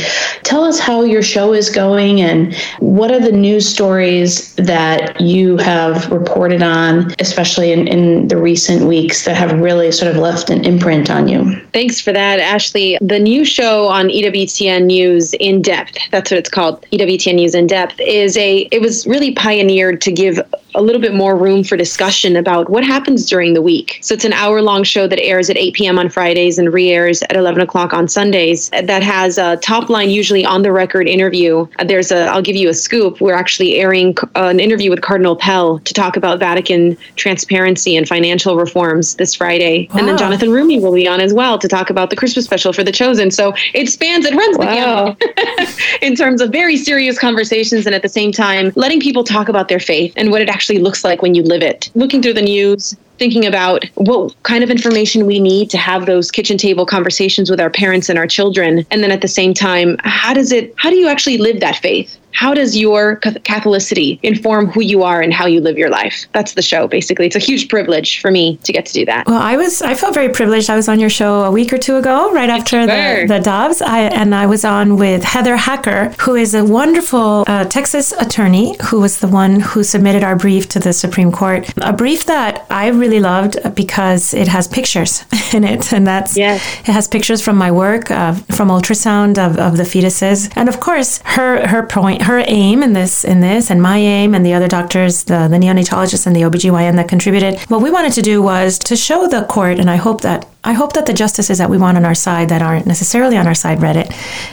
Tell 0.43 0.63
us 0.63 0.79
how 0.79 1.03
your 1.03 1.21
show 1.21 1.53
is 1.53 1.69
going 1.69 2.21
and 2.21 2.55
what 2.79 3.11
are 3.11 3.19
the 3.19 3.31
news 3.31 3.67
stories 3.67 4.53
that 4.55 5.19
you 5.19 5.57
have 5.57 6.11
reported 6.11 6.61
on, 6.61 7.13
especially 7.19 7.71
in, 7.71 7.87
in 7.87 8.27
the 8.27 8.37
recent 8.37 8.87
weeks, 8.87 9.25
that 9.25 9.35
have 9.35 9.59
really 9.59 9.91
sort 9.91 10.12
of 10.12 10.12
of 10.13 10.21
left 10.21 10.49
an 10.49 10.63
imprint 10.65 11.09
on 11.09 11.27
you. 11.27 11.59
Thanks 11.73 11.99
for 11.99 12.13
that, 12.13 12.39
Ashley. 12.39 12.97
The 13.01 13.19
new 13.19 13.43
show 13.43 13.87
on 13.87 14.07
EWTN 14.07 14.85
News 14.85 15.33
In 15.35 15.61
Depth, 15.61 15.97
that's 16.11 16.31
what 16.31 16.37
it's 16.37 16.49
called, 16.49 16.85
EWTN 16.91 17.35
News 17.35 17.55
In 17.55 17.67
Depth, 17.67 17.99
is 17.99 18.37
a, 18.37 18.67
it 18.71 18.81
was 18.81 19.07
really 19.07 19.33
pioneered 19.33 20.01
to 20.01 20.11
give 20.11 20.39
a 20.75 20.81
little 20.81 21.01
bit 21.01 21.13
more 21.13 21.37
room 21.37 21.63
for 21.63 21.77
discussion 21.77 22.35
about 22.35 22.69
what 22.69 22.83
happens 22.83 23.25
during 23.25 23.53
the 23.53 23.61
week. 23.61 23.99
So 24.01 24.13
it's 24.13 24.25
an 24.25 24.33
hour 24.33 24.61
long 24.61 24.83
show 24.83 25.07
that 25.07 25.19
airs 25.19 25.49
at 25.49 25.57
8 25.57 25.73
p.m. 25.73 25.99
on 25.99 26.09
Fridays 26.09 26.57
and 26.57 26.73
re 26.73 26.91
airs 26.91 27.21
at 27.23 27.35
11 27.35 27.61
o'clock 27.61 27.93
on 27.93 28.07
Sundays 28.07 28.69
that 28.69 29.03
has 29.03 29.37
a 29.37 29.57
top 29.57 29.89
line, 29.89 30.09
usually 30.09 30.45
on 30.45 30.61
the 30.61 30.71
record 30.71 31.07
interview. 31.07 31.67
There's 31.85 32.11
a, 32.11 32.25
I'll 32.27 32.41
give 32.41 32.55
you 32.55 32.69
a 32.69 32.73
scoop. 32.73 33.21
We're 33.21 33.33
actually 33.33 33.75
airing 33.75 34.15
an 34.35 34.59
interview 34.59 34.89
with 34.89 35.01
Cardinal 35.01 35.35
Pell 35.35 35.79
to 35.79 35.93
talk 35.93 36.17
about 36.17 36.39
Vatican 36.39 36.97
transparency 37.15 37.95
and 37.95 38.07
financial 38.07 38.57
reforms 38.57 39.15
this 39.15 39.35
Friday. 39.35 39.87
Wow. 39.91 39.99
And 39.99 40.07
then 40.07 40.17
Jonathan 40.17 40.49
Roumie 40.49 40.81
will 40.81 40.93
be 40.93 41.07
on 41.07 41.21
as 41.21 41.33
well 41.33 41.59
to 41.59 41.67
talk 41.67 41.89
about 41.89 42.09
the 42.09 42.15
Christmas 42.15 42.45
special 42.45 42.73
for 42.73 42.83
the 42.83 42.91
Chosen. 42.91 43.31
So 43.31 43.53
it 43.73 43.89
spans, 43.89 44.25
it 44.25 44.35
runs 44.35 44.57
wow. 44.57 44.65
the 44.65 45.25
gamut 45.25 45.79
in 46.01 46.15
terms 46.15 46.41
of 46.41 46.51
very 46.51 46.77
serious 46.77 47.17
conversations 47.17 47.85
and 47.85 47.95
at 47.95 48.01
the 48.01 48.09
same 48.09 48.31
time 48.31 48.71
letting 48.75 48.99
people 48.99 49.23
talk 49.23 49.49
about 49.49 49.67
their 49.67 49.79
faith 49.79 50.13
and 50.15 50.31
what 50.31 50.41
it 50.41 50.49
actually 50.49 50.62
actually 50.63 50.79
looks 50.79 51.03
like 51.03 51.21
when 51.21 51.35
you 51.35 51.43
live 51.43 51.61
it. 51.61 51.91
Looking 51.93 52.21
through 52.21 52.35
the 52.35 52.41
news, 52.41 52.95
thinking 53.19 53.45
about 53.45 53.83
what 53.95 54.33
kind 54.43 54.63
of 54.63 54.69
information 54.69 55.25
we 55.25 55.37
need 55.37 55.69
to 55.71 55.77
have 55.77 56.05
those 56.05 56.31
kitchen 56.31 56.57
table 56.57 56.85
conversations 56.85 57.49
with 57.49 57.59
our 57.59 57.69
parents 57.69 58.07
and 58.07 58.17
our 58.17 58.27
children 58.27 58.85
and 58.89 59.03
then 59.03 59.11
at 59.11 59.21
the 59.21 59.27
same 59.27 59.53
time 59.53 59.97
how 60.03 60.33
does 60.33 60.51
it 60.51 60.73
how 60.77 60.89
do 60.89 60.95
you 60.95 61.07
actually 61.07 61.37
live 61.37 61.59
that 61.59 61.75
faith 61.75 62.17
how 62.33 62.53
does 62.53 62.77
your 62.77 63.17
Catholicity 63.17 64.19
inform 64.23 64.67
who 64.67 64.81
you 64.81 65.03
are 65.03 65.21
and 65.21 65.33
how 65.33 65.45
you 65.45 65.61
live 65.61 65.77
your 65.77 65.89
life? 65.89 66.25
That's 66.33 66.53
the 66.53 66.61
show, 66.61 66.87
basically. 66.87 67.27
It's 67.27 67.35
a 67.35 67.39
huge 67.39 67.69
privilege 67.69 68.19
for 68.19 68.31
me 68.31 68.57
to 68.63 68.73
get 68.73 68.85
to 68.87 68.93
do 68.93 69.05
that. 69.05 69.27
Well, 69.27 69.41
I 69.41 69.55
was, 69.55 69.81
I 69.81 69.93
felt 69.95 70.13
very 70.13 70.29
privileged. 70.29 70.69
I 70.69 70.75
was 70.75 70.89
on 70.89 70.99
your 70.99 71.09
show 71.09 71.43
a 71.43 71.51
week 71.51 71.71
or 71.71 71.77
two 71.77 71.95
ago, 71.95 72.33
right 72.33 72.49
after 72.49 72.85
the, 72.85 73.25
the 73.27 73.39
Dobbs, 73.39 73.81
I, 73.81 74.01
and 74.01 74.33
I 74.33 74.45
was 74.47 74.65
on 74.65 74.97
with 74.97 75.23
Heather 75.23 75.55
Hacker, 75.55 76.09
who 76.19 76.35
is 76.35 76.53
a 76.55 76.63
wonderful 76.63 77.43
uh, 77.47 77.65
Texas 77.65 78.11
attorney 78.13 78.75
who 78.85 78.99
was 78.99 79.19
the 79.19 79.27
one 79.27 79.59
who 79.59 79.83
submitted 79.83 80.23
our 80.23 80.35
brief 80.35 80.67
to 80.69 80.79
the 80.79 80.93
Supreme 80.93 81.31
Court. 81.31 81.71
A 81.77 81.93
brief 81.93 82.25
that 82.25 82.65
I 82.69 82.87
really 82.87 83.19
loved 83.19 83.57
because 83.75 84.33
it 84.33 84.47
has 84.47 84.67
pictures 84.67 85.23
in 85.53 85.63
it, 85.63 85.93
and 85.93 86.07
that's 86.07 86.35
yes. 86.35 86.61
it 86.81 86.91
has 86.91 87.07
pictures 87.07 87.41
from 87.41 87.57
my 87.57 87.71
work, 87.71 88.09
uh, 88.09 88.33
from 88.33 88.69
ultrasound 88.69 89.37
of, 89.37 89.57
of 89.57 89.77
the 89.77 89.83
fetuses, 89.83 90.51
and 90.55 90.67
of 90.67 90.79
course 90.79 91.19
her 91.25 91.67
her 91.67 91.83
point 91.85 92.22
her 92.23 92.43
aim 92.47 92.83
in 92.83 92.93
this 92.93 93.23
in 93.23 93.41
this 93.41 93.69
and 93.69 93.81
my 93.81 93.97
aim 93.97 94.33
and 94.33 94.45
the 94.45 94.53
other 94.53 94.67
doctors, 94.67 95.23
the, 95.25 95.47
the 95.47 95.57
neonatologists 95.57 96.25
and 96.25 96.35
the 96.35 96.41
OBGYN 96.41 96.95
that 96.95 97.07
contributed, 97.07 97.59
what 97.69 97.81
we 97.81 97.91
wanted 97.91 98.13
to 98.13 98.21
do 98.21 98.41
was 98.41 98.79
to 98.79 98.95
show 98.95 99.27
the 99.27 99.43
court, 99.45 99.79
and 99.79 99.89
I 99.89 99.97
hope 99.97 100.21
that 100.21 100.47
I 100.65 100.71
hope 100.73 100.93
that 100.93 101.05
the 101.05 101.13
justices 101.13 101.57
that 101.57 101.69
we 101.69 101.77
want 101.77 101.97
on 101.97 102.05
our 102.05 102.15
side 102.15 102.47
that 102.49 102.61
aren't 102.61 102.85
necessarily 102.85 103.35
on 103.35 103.47
our 103.47 103.55
side 103.55 103.81
read 103.81 103.97
it, 103.97 104.11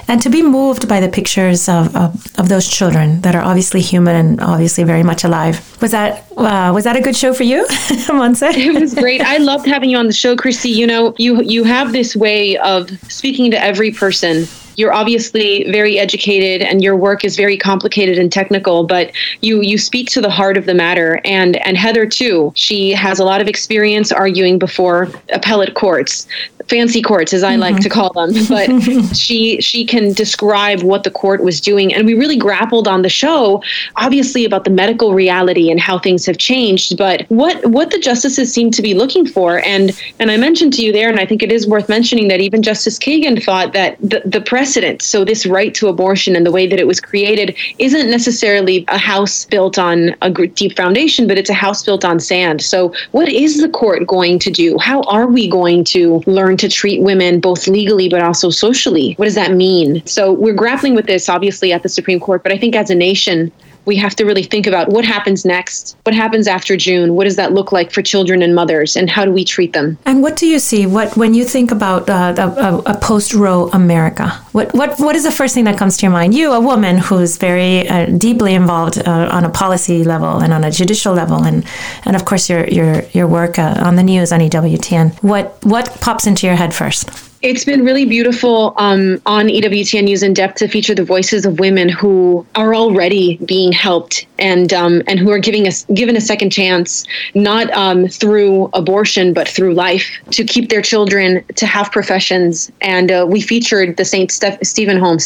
and 0.09 0.21
to 0.23 0.29
be 0.29 0.43
moved 0.43 0.89
by 0.89 0.99
the 0.99 1.09
pictures 1.09 1.69
of, 1.69 1.95
of, 1.95 2.27
of 2.37 2.49
those 2.49 2.69
children 2.69 3.21
that 3.21 3.37
are 3.37 3.43
obviously 3.43 3.81
human 3.81 4.17
and 4.17 4.41
obviously 4.41 4.83
very 4.83 5.05
much 5.05 5.23
alive. 5.23 5.61
Was 5.81 5.93
that 5.93 6.27
uh, 6.37 6.73
was 6.75 6.85
that 6.85 6.97
a 6.97 7.01
good 7.01 7.17
show 7.17 7.33
for 7.33 7.45
you, 7.45 7.65
Montse? 8.09 8.43
it 8.43 8.81
was 8.81 8.95
great. 8.95 9.21
I 9.21 9.37
loved 9.37 9.67
having 9.67 9.91
you 9.91 9.99
on 9.99 10.07
the 10.07 10.13
show, 10.13 10.37
Christie. 10.37 10.71
You 10.71 10.87
know, 10.87 11.15
you 11.19 11.43
you 11.43 11.63
have 11.65 11.93
this 11.93 12.17
way 12.17 12.57
of 12.59 12.91
speaking 13.11 13.51
to 13.53 13.63
every 13.63 13.93
person 13.93 14.47
you're 14.81 14.95
obviously 14.95 15.71
very 15.71 15.99
educated 15.99 16.67
and 16.67 16.83
your 16.83 16.97
work 16.97 17.23
is 17.23 17.37
very 17.37 17.59
complicated 17.59 18.19
and 18.19 18.33
technical, 18.33 18.85
but 18.85 19.13
you 19.43 19.61
you 19.61 19.77
speak 19.77 20.09
to 20.09 20.23
the 20.23 20.31
heart 20.31 20.57
of 20.57 20.65
the 20.65 20.75
matter. 20.75 21.21
And 21.25 21.57
and 21.67 21.77
Heather 21.77 22.07
too, 22.07 22.53
she 22.57 22.91
has 22.93 23.19
a 23.19 23.25
lot 23.25 23.43
of 23.43 23.47
experience 23.47 24.11
arguing 24.11 24.59
before 24.59 25.09
appellate 25.33 25.75
courts 25.75 26.27
fancy 26.71 27.03
courts 27.03 27.33
as 27.33 27.43
I 27.43 27.53
mm-hmm. 27.53 27.61
like 27.61 27.81
to 27.81 27.89
call 27.89 28.13
them, 28.13 28.31
but 28.49 28.69
she 29.17 29.61
she 29.61 29.85
can 29.85 30.13
describe 30.13 30.83
what 30.83 31.03
the 31.05 31.11
court 31.11 31.43
was 31.43 31.61
doing 31.61 31.93
and 31.93 32.07
we 32.07 32.15
really 32.15 32.37
grappled 32.37 32.87
on 32.89 33.03
the 33.03 33.09
show 33.09 33.63
obviously 33.97 34.45
about 34.45 34.65
the 34.65 34.71
medical 34.71 35.13
reality 35.13 35.71
and 35.71 35.81
how 35.81 35.99
things 35.99 36.25
have 36.27 36.39
changed, 36.39 36.97
but 36.97 37.27
what 37.29 37.65
what 37.67 37.91
the 37.91 37.99
justices 37.99 38.53
seem 38.53 38.71
to 38.71 38.83
be 38.83 38.95
looking 38.95 39.27
for 39.27 39.59
and 39.67 39.91
and 40.19 40.31
I 40.31 40.37
mentioned 40.37 40.73
to 40.75 40.83
you 40.83 40.93
there 40.93 41.11
and 41.11 41.19
I 41.19 41.27
think 41.27 41.43
it 41.43 41.53
is 41.53 41.67
worth 41.67 41.89
mentioning 41.89 42.29
that 42.29 42.41
even 42.41 42.63
Justice 42.63 42.99
Kagan 42.99 43.43
thought 43.43 43.73
that 43.73 43.97
the, 44.01 44.23
the 44.25 44.41
precedent, 44.41 45.03
so 45.03 45.25
this 45.25 45.47
right 45.47 45.75
to 45.75 45.89
abortion 45.89 46.37
and 46.37 46.47
the 46.47 46.53
way 46.53 46.67
that 46.67 46.79
it 46.79 46.87
was 46.87 47.01
created 47.01 47.57
isn't 47.79 48.11
necessarily 48.11 48.85
a 48.89 48.99
house 48.99 49.45
built 49.47 49.79
on 49.79 50.15
a 50.23 50.31
deep 50.31 50.77
foundation, 50.77 51.27
but 51.27 51.37
it's 51.37 51.51
a 51.51 51.55
house 51.55 51.83
built 51.83 52.05
on 52.05 52.21
sand. 52.21 52.63
So 52.63 52.95
what 53.11 53.29
is 53.29 53.61
the 53.61 53.69
court 53.69 54.07
going 54.07 54.39
to 54.41 54.51
do? 54.51 54.79
How 54.79 55.03
are 55.03 55.27
we 55.27 55.49
going 55.49 55.85
to 55.85 56.23
learn 56.27 56.57
to 56.61 56.69
treat 56.69 57.01
women 57.03 57.41
both 57.41 57.67
legally 57.67 58.09
but 58.09 58.23
also 58.23 58.51
socially. 58.51 59.15
What 59.15 59.25
does 59.25 59.35
that 59.35 59.53
mean? 59.53 60.05
So 60.07 60.33
we're 60.33 60.55
grappling 60.55 60.95
with 60.95 61.07
this 61.07 61.29
obviously 61.29 61.73
at 61.73 61.83
the 61.83 61.89
Supreme 61.89 62.21
Court, 62.21 62.43
but 62.43 62.53
I 62.53 62.59
think 62.59 62.77
as 62.77 62.91
a 62.91 62.95
nation, 62.95 63.51
we 63.91 63.97
have 63.97 64.15
to 64.15 64.25
really 64.25 64.45
think 64.45 64.69
about 64.69 64.89
what 64.95 65.05
happens 65.05 65.45
next. 65.45 65.97
What 66.05 66.15
happens 66.15 66.47
after 66.47 66.77
June? 66.77 67.17
What 67.17 67.25
does 67.25 67.35
that 67.35 67.53
look 67.53 67.73
like 67.73 67.91
for 67.91 68.03
children 68.03 68.41
and 68.41 68.55
mothers, 68.55 68.91
and 68.95 69.11
how 69.11 69.25
do 69.25 69.33
we 69.33 69.45
treat 69.45 69.73
them? 69.73 69.99
And 70.07 70.23
what 70.23 70.37
do 70.37 70.47
you 70.47 70.61
see? 70.61 70.87
What 70.87 71.17
when 71.17 71.35
you 71.35 71.45
think 71.45 71.73
about 71.73 72.09
uh, 72.09 72.35
a, 72.39 72.93
a 72.95 72.97
post 73.09 73.35
Roe 73.35 73.69
America? 73.73 74.27
What 74.53 74.73
what 74.79 74.91
what 75.01 75.17
is 75.17 75.25
the 75.25 75.33
first 75.33 75.55
thing 75.55 75.65
that 75.65 75.77
comes 75.77 75.97
to 75.97 76.03
your 76.07 76.13
mind? 76.13 76.35
You, 76.35 76.53
a 76.53 76.61
woman 76.61 76.99
who's 76.99 77.37
very 77.37 77.89
uh, 77.89 78.07
deeply 78.27 78.55
involved 78.55 78.97
uh, 78.99 79.37
on 79.37 79.45
a 79.45 79.51
policy 79.51 80.05
level 80.05 80.39
and 80.43 80.53
on 80.53 80.63
a 80.63 80.71
judicial 80.71 81.13
level, 81.13 81.43
and 81.43 81.67
and 82.05 82.15
of 82.15 82.25
course 82.25 82.49
your 82.49 82.63
your 82.69 83.03
your 83.19 83.27
work 83.27 83.59
uh, 83.59 83.89
on 83.89 83.97
the 83.97 84.05
news 84.05 84.31
on 84.31 84.39
EWTN. 84.39 85.07
What 85.33 85.59
what 85.65 85.87
pops 86.01 86.29
into 86.29 86.47
your 86.47 86.55
head 86.55 86.73
first? 86.73 87.30
It's 87.43 87.65
been 87.65 87.87
really 87.87 88.05
beautiful 88.05 88.75
um, 88.77 89.21
on 89.25 89.47
EWTN 89.47 90.05
News 90.05 90.23
in 90.23 90.35
Depth 90.35 90.59
to 90.59 90.69
feature 90.69 90.95
the 90.95 91.05
voices 91.05 91.47
of 91.47 91.59
women 91.59 91.89
who 91.89 92.47
are 92.55 92.75
already 92.75 93.39
being 93.47 93.73
helped 93.73 94.27
and 94.41 94.73
um, 94.73 95.03
and 95.07 95.19
who 95.19 95.31
are 95.31 95.39
giving 95.39 95.67
us 95.67 95.85
given 95.95 96.17
a 96.17 96.21
second 96.21 96.51
chance, 96.51 97.07
not 97.35 97.71
um, 97.73 98.09
through 98.09 98.71
abortion 98.73 99.33
but 99.33 99.49
through 99.49 99.75
life, 99.75 100.11
to 100.31 100.45
keep 100.45 100.71
their 100.71 100.83
children 100.83 101.45
to 101.57 101.67
have 101.67 101.93
professions. 101.93 102.73
And 102.81 103.13
uh, 103.13 103.27
we 103.29 103.41
featured 103.41 103.97
the 103.97 104.05
Saint 104.05 104.31
Steph- 104.31 104.59
Stephen 104.63 104.99
Home, 104.99 105.19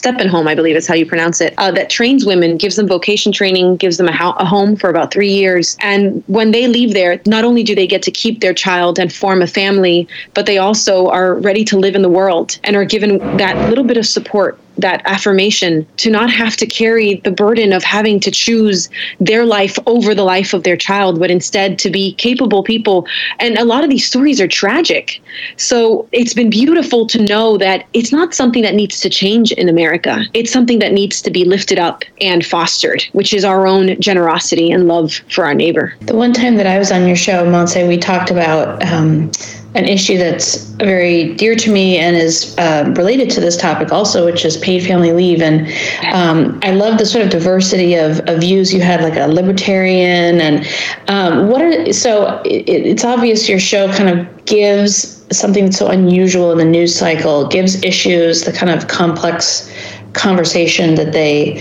I 0.48 0.54
believe 0.54 0.76
is 0.76 0.86
how 0.86 0.94
you 0.94 1.06
pronounce 1.06 1.40
it, 1.40 1.54
uh, 1.58 1.70
that 1.72 1.90
trains 1.90 2.26
women, 2.26 2.56
gives 2.56 2.76
them 2.76 2.86
vocation 2.86 3.32
training, 3.32 3.76
gives 3.76 3.96
them 3.96 4.08
a, 4.08 4.16
ho- 4.16 4.34
a 4.38 4.44
home 4.44 4.76
for 4.76 4.90
about 4.90 5.12
three 5.12 5.32
years, 5.32 5.76
and 5.80 6.22
when 6.26 6.50
they 6.50 6.66
leave 6.66 6.92
there, 6.92 7.20
not 7.26 7.44
only 7.44 7.62
do 7.62 7.74
they 7.74 7.86
get 7.86 8.02
to 8.02 8.10
keep 8.10 8.40
their 8.40 8.54
child 8.54 8.98
and 8.98 9.12
form 9.12 9.42
a 9.42 9.46
family, 9.46 10.08
but 10.34 10.46
they 10.46 10.58
also 10.58 11.08
are 11.08 11.34
ready 11.34 11.64
to 11.64 11.78
live 11.78 11.94
in 11.94 12.02
the 12.02 12.08
world 12.08 12.58
and 12.64 12.76
are 12.76 12.84
given 12.84 13.18
that 13.36 13.68
little 13.68 13.84
bit 13.84 13.96
of 13.96 14.06
support 14.06 14.58
that 14.78 15.02
affirmation 15.04 15.86
to 15.98 16.10
not 16.10 16.30
have 16.30 16.56
to 16.56 16.66
carry 16.66 17.16
the 17.24 17.30
burden 17.30 17.72
of 17.72 17.82
having 17.82 18.20
to 18.20 18.30
choose 18.30 18.88
their 19.20 19.44
life 19.44 19.78
over 19.86 20.14
the 20.14 20.24
life 20.24 20.52
of 20.52 20.62
their 20.62 20.76
child, 20.76 21.18
but 21.18 21.30
instead 21.30 21.78
to 21.78 21.90
be 21.90 22.14
capable 22.14 22.62
people. 22.62 23.06
And 23.38 23.56
a 23.58 23.64
lot 23.64 23.84
of 23.84 23.90
these 23.90 24.06
stories 24.06 24.40
are 24.40 24.48
tragic. 24.48 25.20
So 25.56 26.08
it's 26.12 26.34
been 26.34 26.50
beautiful 26.50 27.06
to 27.08 27.22
know 27.22 27.58
that 27.58 27.86
it's 27.92 28.12
not 28.12 28.34
something 28.34 28.62
that 28.62 28.74
needs 28.74 29.00
to 29.00 29.10
change 29.10 29.52
in 29.52 29.68
America. 29.68 30.24
It's 30.34 30.52
something 30.52 30.78
that 30.80 30.92
needs 30.92 31.22
to 31.22 31.30
be 31.30 31.44
lifted 31.44 31.78
up 31.78 32.04
and 32.20 32.44
fostered, 32.44 33.04
which 33.12 33.32
is 33.32 33.44
our 33.44 33.66
own 33.66 34.00
generosity 34.00 34.70
and 34.70 34.88
love 34.88 35.20
for 35.30 35.44
our 35.44 35.54
neighbor. 35.54 35.94
The 36.02 36.16
one 36.16 36.32
time 36.32 36.56
that 36.56 36.66
I 36.66 36.78
was 36.78 36.90
on 36.90 37.06
your 37.06 37.16
show, 37.16 37.44
Montse, 37.44 37.86
we 37.86 37.98
talked 37.98 38.30
about 38.30 38.82
um, 38.92 39.30
an 39.74 39.86
issue 39.86 40.16
that's 40.16 40.56
very 40.74 41.34
dear 41.34 41.56
to 41.56 41.72
me 41.72 41.98
and 41.98 42.16
is 42.16 42.56
uh, 42.58 42.92
related 42.96 43.28
to 43.30 43.40
this 43.40 43.56
topic 43.56 43.90
also, 43.90 44.24
which 44.24 44.44
is 44.44 44.56
paid 44.58 44.86
family 44.86 45.12
leave. 45.12 45.42
And 45.42 45.66
um, 46.14 46.60
I 46.62 46.70
love 46.70 46.98
the 46.98 47.06
sort 47.06 47.24
of 47.24 47.30
diversity 47.30 47.94
of, 47.94 48.20
of, 48.28 48.40
views 48.40 48.72
you 48.72 48.80
had, 48.80 49.02
like 49.02 49.16
a 49.16 49.26
libertarian. 49.26 50.40
And 50.40 50.66
um, 51.08 51.48
what 51.48 51.60
are 51.60 51.92
so 51.92 52.40
it, 52.44 52.68
it's 52.68 53.04
obvious 53.04 53.48
your 53.48 53.58
show 53.58 53.92
kind 53.92 54.08
of 54.08 54.44
gives 54.44 55.24
something 55.36 55.72
so 55.72 55.88
unusual 55.88 56.52
in 56.52 56.58
the 56.58 56.64
news 56.64 56.96
cycle, 56.96 57.48
gives 57.48 57.82
issues 57.82 58.42
the 58.42 58.52
kind 58.52 58.70
of 58.70 58.86
complex 58.88 59.72
conversation 60.12 60.94
that 60.94 61.12
they 61.12 61.54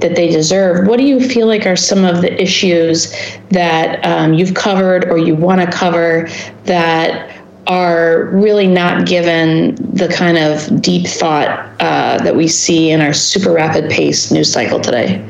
that 0.00 0.14
they 0.14 0.28
deserve. 0.28 0.86
What 0.86 0.98
do 0.98 1.04
you 1.04 1.20
feel 1.20 1.48
like 1.48 1.66
are 1.66 1.76
some 1.76 2.04
of 2.04 2.22
the 2.22 2.40
issues 2.40 3.12
that 3.50 4.04
um, 4.04 4.32
you've 4.32 4.54
covered 4.54 5.10
or 5.10 5.18
you 5.18 5.34
want 5.34 5.60
to 5.60 5.76
cover 5.76 6.28
that 6.64 7.37
are 7.68 8.24
really 8.32 8.66
not 8.66 9.06
given 9.06 9.74
the 9.76 10.08
kind 10.08 10.38
of 10.38 10.80
deep 10.80 11.06
thought 11.06 11.70
uh, 11.80 12.18
that 12.24 12.34
we 12.34 12.48
see 12.48 12.90
in 12.90 13.00
our 13.02 13.12
super 13.12 13.52
rapid 13.52 13.90
pace 13.90 14.30
news 14.30 14.50
cycle 14.50 14.80
today. 14.80 15.24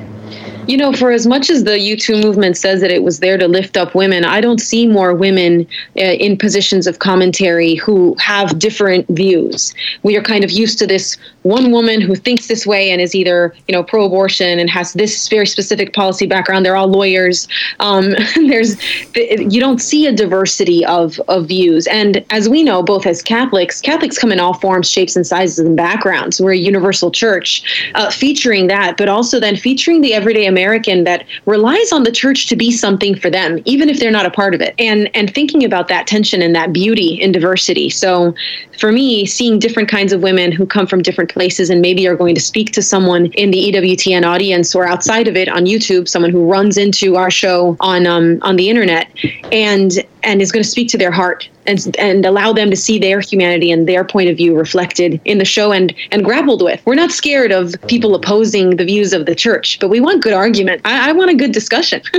You 0.69 0.77
know, 0.77 0.93
for 0.93 1.11
as 1.11 1.27
much 1.27 1.49
as 1.49 1.65
the 1.65 1.73
U2 1.73 2.23
movement 2.23 2.59
says 2.59 2.83
that 2.83 2.91
it 2.91 3.03
was 3.03 3.21
there 3.21 3.39
to 3.39 3.49
lift 3.49 3.79
up 3.79 3.95
women, 3.95 4.25
I 4.25 4.43
don't 4.43 4.61
see 4.61 4.87
more 4.87 5.15
women 5.15 5.67
uh, 5.97 6.03
in 6.03 6.37
positions 6.37 6.87
of 6.87 6.99
commentary 6.99 7.75
who 7.77 8.15
have 8.19 8.59
different 8.59 9.09
views. 9.09 9.75
We 10.03 10.15
are 10.17 10.23
kind 10.23 10.45
of 10.45 10.51
used 10.51 10.79
to 10.81 10.87
this 10.87 11.17
one 11.43 11.73
woman 11.73 12.03
who 12.03 12.15
thinks 12.15 12.49
this 12.49 12.67
way 12.67 12.91
and 12.91 13.01
is 13.01 13.15
either, 13.15 13.55
you 13.67 13.73
know, 13.73 13.83
pro-abortion 13.83 14.59
and 14.59 14.69
has 14.69 14.93
this 14.93 15.29
very 15.29 15.47
specific 15.47 15.95
policy 15.95 16.27
background. 16.27 16.67
They're 16.67 16.77
all 16.77 16.89
lawyers. 16.89 17.49
Um, 17.81 18.11
there's, 18.37 18.77
you 19.17 19.61
don't 19.61 19.81
see 19.81 20.07
a 20.07 20.13
diversity 20.13 20.85
of 20.85 21.19
of 21.29 21.49
views. 21.49 21.87
And 21.87 22.25
as 22.31 22.49
we 22.49 22.63
know, 22.63 22.83
both 22.83 23.07
as 23.07 23.23
Catholics, 23.23 23.81
Catholics 23.81 24.19
come 24.19 24.33
in 24.33 24.41
all 24.41 24.55
forms, 24.55 24.91
shapes, 24.91 25.17
and 25.17 25.27
sizes 25.27 25.59
and 25.59 25.77
backgrounds. 25.77 26.41
We're 26.41 26.53
a 26.53 26.59
universal 26.59 27.11
church, 27.11 27.63
uh, 27.95 28.11
featuring 28.11 28.67
that, 28.67 28.99
but 28.99 29.09
also 29.09 29.41
then 29.41 29.57
featuring 29.57 30.03
the 30.03 30.13
everyday 30.13 30.47
American 30.59 31.05
that 31.05 31.25
relies 31.47 31.93
on 31.93 32.03
the 32.03 32.11
church 32.11 32.49
to 32.49 32.57
be 32.57 32.73
something 32.73 33.15
for 33.15 33.31
them, 33.31 33.61
even 33.65 33.89
if 33.89 34.01
they're 34.01 34.11
not 34.11 34.27
a 34.27 34.31
part 34.31 34.55
of 34.57 34.61
it. 34.61 34.75
And 34.79 35.09
and 35.15 35.33
thinking 35.33 35.65
about 35.65 35.87
that 35.89 36.09
tension 36.09 36.43
and 36.43 36.53
that 36.57 36.73
beauty 36.73 37.11
in 37.25 37.31
diversity. 37.31 37.91
So 37.91 38.35
for 38.79 38.91
me, 38.91 39.25
seeing 39.27 39.61
different 39.61 39.89
kinds 39.89 40.13
of 40.13 40.21
women 40.21 40.51
who 40.51 40.67
come 40.67 40.87
from 40.87 41.01
different 41.03 41.31
places 41.31 41.71
and 41.71 41.81
maybe 41.81 42.09
are 42.09 42.17
going 42.17 42.35
to 42.35 42.41
speak 42.41 42.73
to 42.73 42.83
someone 42.83 43.27
in 43.43 43.53
the 43.53 43.61
EWTN 43.73 44.25
audience 44.25 44.75
or 44.75 44.85
outside 44.85 45.29
of 45.29 45.37
it 45.37 45.49
on 45.49 45.65
YouTube, 45.65 46.09
someone 46.09 46.33
who 46.33 46.51
runs 46.51 46.77
into 46.77 47.17
our 47.17 47.31
show 47.31 47.77
on 47.79 48.07
um, 48.07 48.39
on 48.43 48.57
the 48.57 48.69
internet, 48.69 49.07
and 49.53 50.05
and 50.23 50.43
is 50.43 50.53
going 50.53 50.63
to 50.63 50.69
speak 50.69 50.89
to 50.89 50.99
their 50.99 51.11
heart 51.11 51.49
and, 51.69 51.97
and 51.99 52.25
allow 52.25 52.53
them 52.53 52.71
to 52.71 52.77
see 52.77 52.99
their 52.99 53.21
humanity 53.21 53.71
and 53.71 53.87
their 53.87 54.05
point 54.05 54.29
of 54.31 54.37
view 54.37 54.57
reflected 54.57 55.21
in 55.25 55.39
the 55.39 55.45
show 55.45 55.71
and, 55.71 55.95
and 56.11 56.25
grappled 56.25 56.63
with. 56.63 56.81
We're 56.87 56.95
not 56.95 57.11
scared 57.11 57.53
of 57.53 57.75
people 57.87 58.15
opposing 58.15 58.77
the 58.77 58.85
views 58.85 59.13
of 59.13 59.27
the 59.27 59.35
church, 59.35 59.79
but 59.79 59.89
we 59.89 60.01
want 60.01 60.23
good 60.23 60.33
argument. 60.33 60.81
I, 60.85 61.11
I 61.11 61.13
want 61.13 61.31
a 61.31 61.35
good 61.35 61.53
discussion. 61.53 62.01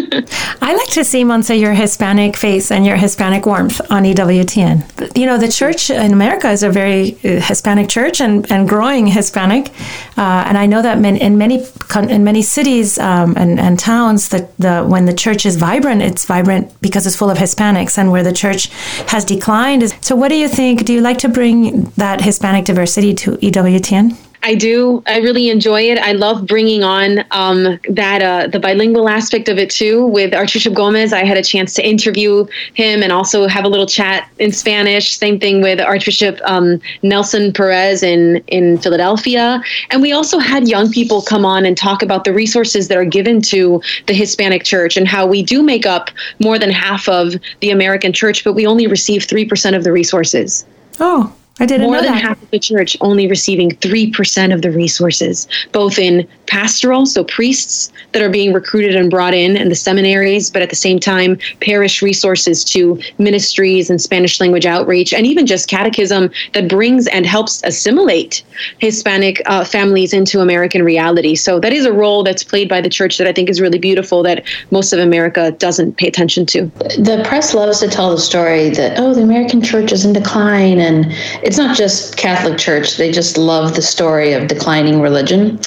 I 0.62 0.76
like 0.76 0.90
to 0.92 1.04
see, 1.04 1.24
Montse, 1.24 1.60
your 1.60 1.74
Hispanic 1.74 2.38
face 2.38 2.72
and 2.72 2.86
your 2.86 2.96
Hispanic 2.96 3.46
warmth 3.46 3.82
on 3.92 4.04
EWTN. 4.04 5.18
You 5.18 5.26
know, 5.26 5.38
the 5.38 5.52
church 5.52 5.90
in 5.90 6.14
America 6.14 6.50
is 6.50 6.64
a 6.64 6.70
very 6.70 7.14
uh, 7.16 7.42
Hispanic 7.42 7.90
church 7.90 8.22
and, 8.22 8.50
and 8.52 8.70
growing 8.70 9.08
Hispanic. 9.08 9.70
Uh, 10.18 10.44
and 10.48 10.58
I 10.58 10.66
know 10.66 10.82
that 10.82 11.04
in 11.04 11.38
many 11.38 11.66
in 12.10 12.24
many 12.24 12.42
cities 12.42 13.00
um, 13.00 13.36
and, 13.36 13.60
and 13.60 13.80
towns, 13.80 14.30
that 14.30 14.56
the 14.58 14.84
when 14.84 15.06
the 15.06 15.14
church 15.14 15.46
is 15.46 15.56
vibrant, 15.56 16.02
it's 16.02 16.26
vibrant 16.26 16.80
because 16.82 17.08
it's 17.08 17.16
full 17.16 17.30
of 17.30 17.38
Hispanics, 17.38 17.89
and 17.98 18.12
where 18.12 18.24
the 18.24 18.34
church 18.34 18.68
has 19.08 19.26
declined. 19.26 19.96
So, 20.02 20.16
what 20.16 20.30
do 20.30 20.36
you 20.36 20.48
think? 20.48 20.86
Do 20.86 20.94
you 20.94 21.02
like 21.02 21.18
to 21.20 21.30
bring 21.30 21.86
that 21.98 22.22
Hispanic 22.22 22.66
diversity 22.66 23.14
to 23.16 23.32
EWTN? 23.38 24.29
I 24.42 24.56
do. 24.56 25.04
I 25.06 25.18
really 25.20 25.50
enjoy 25.50 25.82
it. 25.82 25.98
I 26.00 26.14
love 26.14 26.48
bringing 26.48 26.82
on 26.82 27.26
um, 27.32 27.78
that 27.90 28.22
uh, 28.22 28.48
the 28.48 28.60
bilingual 28.60 29.10
aspect 29.10 29.50
of 29.50 29.58
it 29.58 29.70
too. 29.70 30.06
With 30.06 30.34
Archbishop 30.34 30.74
Gomez, 30.74 31.12
I 31.12 31.26
had 31.26 31.38
a 31.38 31.44
chance 31.44 31.74
to 31.74 31.86
interview 31.86 32.48
him 32.74 33.04
and 33.04 33.12
also 33.12 33.48
have 33.48 33.66
a 33.66 33.68
little 33.68 33.86
chat 33.86 34.30
in 34.40 34.54
Spanish. 34.54 35.18
Same 35.18 35.42
thing 35.42 35.62
with 35.62 35.82
Archbishop 35.82 36.40
um, 36.46 36.80
Nelson 37.04 37.52
Perez 37.52 38.02
in 38.02 38.38
in 38.48 38.78
Philadelphia, 38.78 39.62
and 39.90 40.02
we 40.02 40.14
also 40.14 40.40
had 40.40 40.70
young 40.70 40.90
people 40.90 41.22
come 41.22 41.44
on 41.44 41.66
and 41.66 41.76
talk 41.78 42.02
about 42.02 42.24
the 42.24 42.34
resources 42.34 42.88
that 42.88 42.98
are 42.98 43.06
given 43.06 43.42
to 43.42 43.82
the 44.08 44.14
Hispanic 44.14 44.64
Church 44.64 44.96
and 44.96 45.06
how 45.06 45.28
we 45.28 45.44
do 45.44 45.62
make 45.62 45.86
up 45.86 46.12
more 46.40 46.58
than 46.58 46.70
half 46.70 47.10
of 47.10 47.36
the 47.60 47.72
American 47.72 48.14
Church, 48.14 48.46
but 48.46 48.54
we 48.54 48.66
only 48.66 48.88
receive 48.88 49.26
three 49.26 49.46
percent 49.46 49.76
of 49.76 49.84
the 49.84 49.92
resources. 49.92 50.66
Oh, 51.02 51.34
I 51.60 51.66
didn't 51.66 51.88
More 51.88 51.98
than 51.98 52.14
that. 52.14 52.22
half 52.22 52.42
of 52.42 52.50
the 52.52 52.60
church 52.60 52.96
only 53.02 53.28
receiving 53.28 53.72
3% 53.72 54.54
of 54.54 54.62
the 54.62 54.72
resources, 54.72 55.48
both 55.72 56.00
in 56.00 56.28
pastoral, 56.50 57.06
so 57.06 57.24
priests 57.24 57.92
that 58.12 58.22
are 58.22 58.30
being 58.30 58.52
recruited 58.52 58.96
and 58.96 59.10
brought 59.10 59.34
in, 59.34 59.56
and 59.56 59.72
the 59.72 59.76
seminaries, 59.76 60.50
but 60.50 60.62
at 60.62 60.70
the 60.70 60.76
same 60.76 61.00
time, 61.00 61.38
parish 61.62 62.02
resources 62.02 62.64
to 62.66 63.00
ministries 63.18 63.90
and 63.90 64.02
Spanish 64.02 64.40
language 64.42 64.66
outreach, 64.66 65.14
and 65.14 65.26
even 65.26 65.46
just 65.46 65.70
catechism 65.70 66.30
that 66.54 66.68
brings 66.68 67.08
and 67.08 67.26
helps 67.26 67.64
assimilate 67.64 68.44
Hispanic 68.80 69.42
uh, 69.46 69.64
families 69.64 70.12
into 70.12 70.42
American 70.42 70.84
reality. 70.84 71.36
So 71.36 71.60
that 71.60 71.72
is 71.72 71.86
a 71.86 71.94
role 71.94 72.24
that's 72.24 72.44
played 72.44 72.68
by 72.68 72.82
the 72.82 72.90
church 72.90 73.18
that 73.18 73.28
I 73.28 73.34
think 73.34 73.50
is 73.50 73.62
really 73.62 73.80
beautiful 73.80 74.24
that 74.24 74.44
most 74.72 74.92
of 74.92 75.00
America 75.00 75.52
doesn't 75.52 75.98
pay 75.98 76.08
attention 76.08 76.46
to. 76.48 76.66
The 76.98 77.24
press 77.26 77.54
loves 77.54 77.80
to 77.80 77.88
tell 77.88 78.12
the 78.12 78.20
story 78.20 78.70
that, 78.72 79.00
oh, 79.00 79.14
the 79.14 79.22
American 79.22 79.62
church 79.62 79.92
is 79.92 80.04
in 80.04 80.14
decline 80.14 80.80
and 80.80 81.06
it's 81.44 81.58
not 81.58 81.78
just 81.78 82.18
Catholic 82.18 82.58
Church. 82.58 82.98
They 82.98 83.12
just 83.12 83.38
love 83.38 83.76
the 83.76 83.82
story 83.82 84.34
of 84.34 84.48
declining 84.48 85.02
religion. 85.02 85.60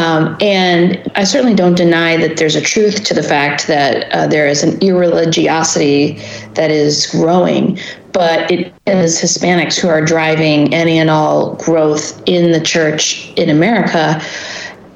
Um, 0.00 0.34
and 0.40 0.98
I 1.14 1.24
certainly 1.24 1.54
don't 1.54 1.74
deny 1.74 2.16
that 2.16 2.38
there's 2.38 2.56
a 2.56 2.60
truth 2.60 3.04
to 3.04 3.12
the 3.12 3.22
fact 3.22 3.66
that 3.66 4.10
uh, 4.12 4.26
there 4.26 4.46
is 4.46 4.62
an 4.62 4.78
irreligiosity 4.80 6.18
that 6.54 6.70
is 6.70 7.06
growing. 7.08 7.78
But 8.12 8.50
it 8.50 8.72
is 8.86 9.20
Hispanics 9.20 9.78
who 9.78 9.88
are 9.88 10.02
driving 10.02 10.72
any 10.72 10.98
and 10.98 11.10
all 11.10 11.54
growth 11.56 12.22
in 12.24 12.52
the 12.52 12.60
church 12.60 13.30
in 13.36 13.50
America 13.50 14.22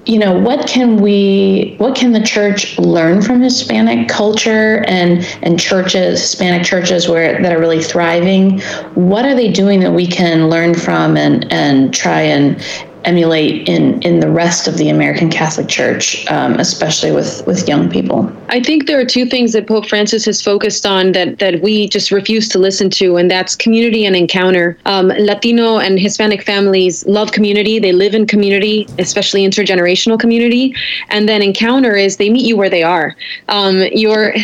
you 0.06 0.18
know 0.18 0.38
what 0.38 0.66
can 0.66 1.00
we 1.00 1.76
what 1.78 1.96
can 1.96 2.12
the 2.12 2.20
church 2.20 2.78
learn 2.78 3.22
from 3.22 3.40
hispanic 3.40 4.06
culture 4.06 4.84
and 4.86 5.24
and 5.42 5.58
churches 5.58 6.20
hispanic 6.20 6.62
churches 6.62 7.08
where 7.08 7.40
that 7.40 7.50
are 7.50 7.58
really 7.58 7.82
thriving 7.82 8.60
what 8.94 9.24
are 9.24 9.34
they 9.34 9.50
doing 9.50 9.80
that 9.80 9.92
we 9.92 10.06
can 10.06 10.50
learn 10.50 10.74
from 10.74 11.16
and 11.16 11.50
and 11.50 11.94
try 11.94 12.20
and 12.20 12.62
emulate 13.04 13.68
in 13.68 14.00
in 14.02 14.20
the 14.20 14.30
rest 14.30 14.68
of 14.68 14.76
the 14.76 14.88
American 14.88 15.30
Catholic 15.30 15.68
Church, 15.68 16.26
um, 16.30 16.54
especially 16.58 17.12
with 17.12 17.46
with 17.46 17.68
young 17.68 17.90
people. 17.90 18.30
I 18.48 18.60
think 18.60 18.86
there 18.86 18.98
are 19.00 19.04
two 19.04 19.26
things 19.26 19.52
that 19.52 19.66
Pope 19.66 19.86
Francis 19.88 20.24
has 20.24 20.42
focused 20.42 20.86
on 20.86 21.12
that 21.12 21.38
that 21.38 21.60
we 21.60 21.88
just 21.88 22.10
refuse 22.10 22.48
to 22.50 22.58
listen 22.58 22.90
to, 22.90 23.16
and 23.16 23.30
that's 23.30 23.56
community 23.56 24.04
and 24.04 24.16
encounter. 24.16 24.78
Um, 24.86 25.08
Latino 25.08 25.78
and 25.78 25.98
Hispanic 25.98 26.42
families 26.42 27.06
love 27.06 27.32
community; 27.32 27.78
they 27.78 27.92
live 27.92 28.14
in 28.14 28.26
community, 28.26 28.86
especially 28.98 29.46
intergenerational 29.46 30.18
community. 30.18 30.74
And 31.10 31.28
then 31.28 31.42
encounter 31.42 31.96
is 31.96 32.16
they 32.16 32.30
meet 32.30 32.46
you 32.46 32.56
where 32.56 32.70
they 32.70 32.82
are. 32.82 33.16
Um, 33.48 33.82
you're 33.92 34.34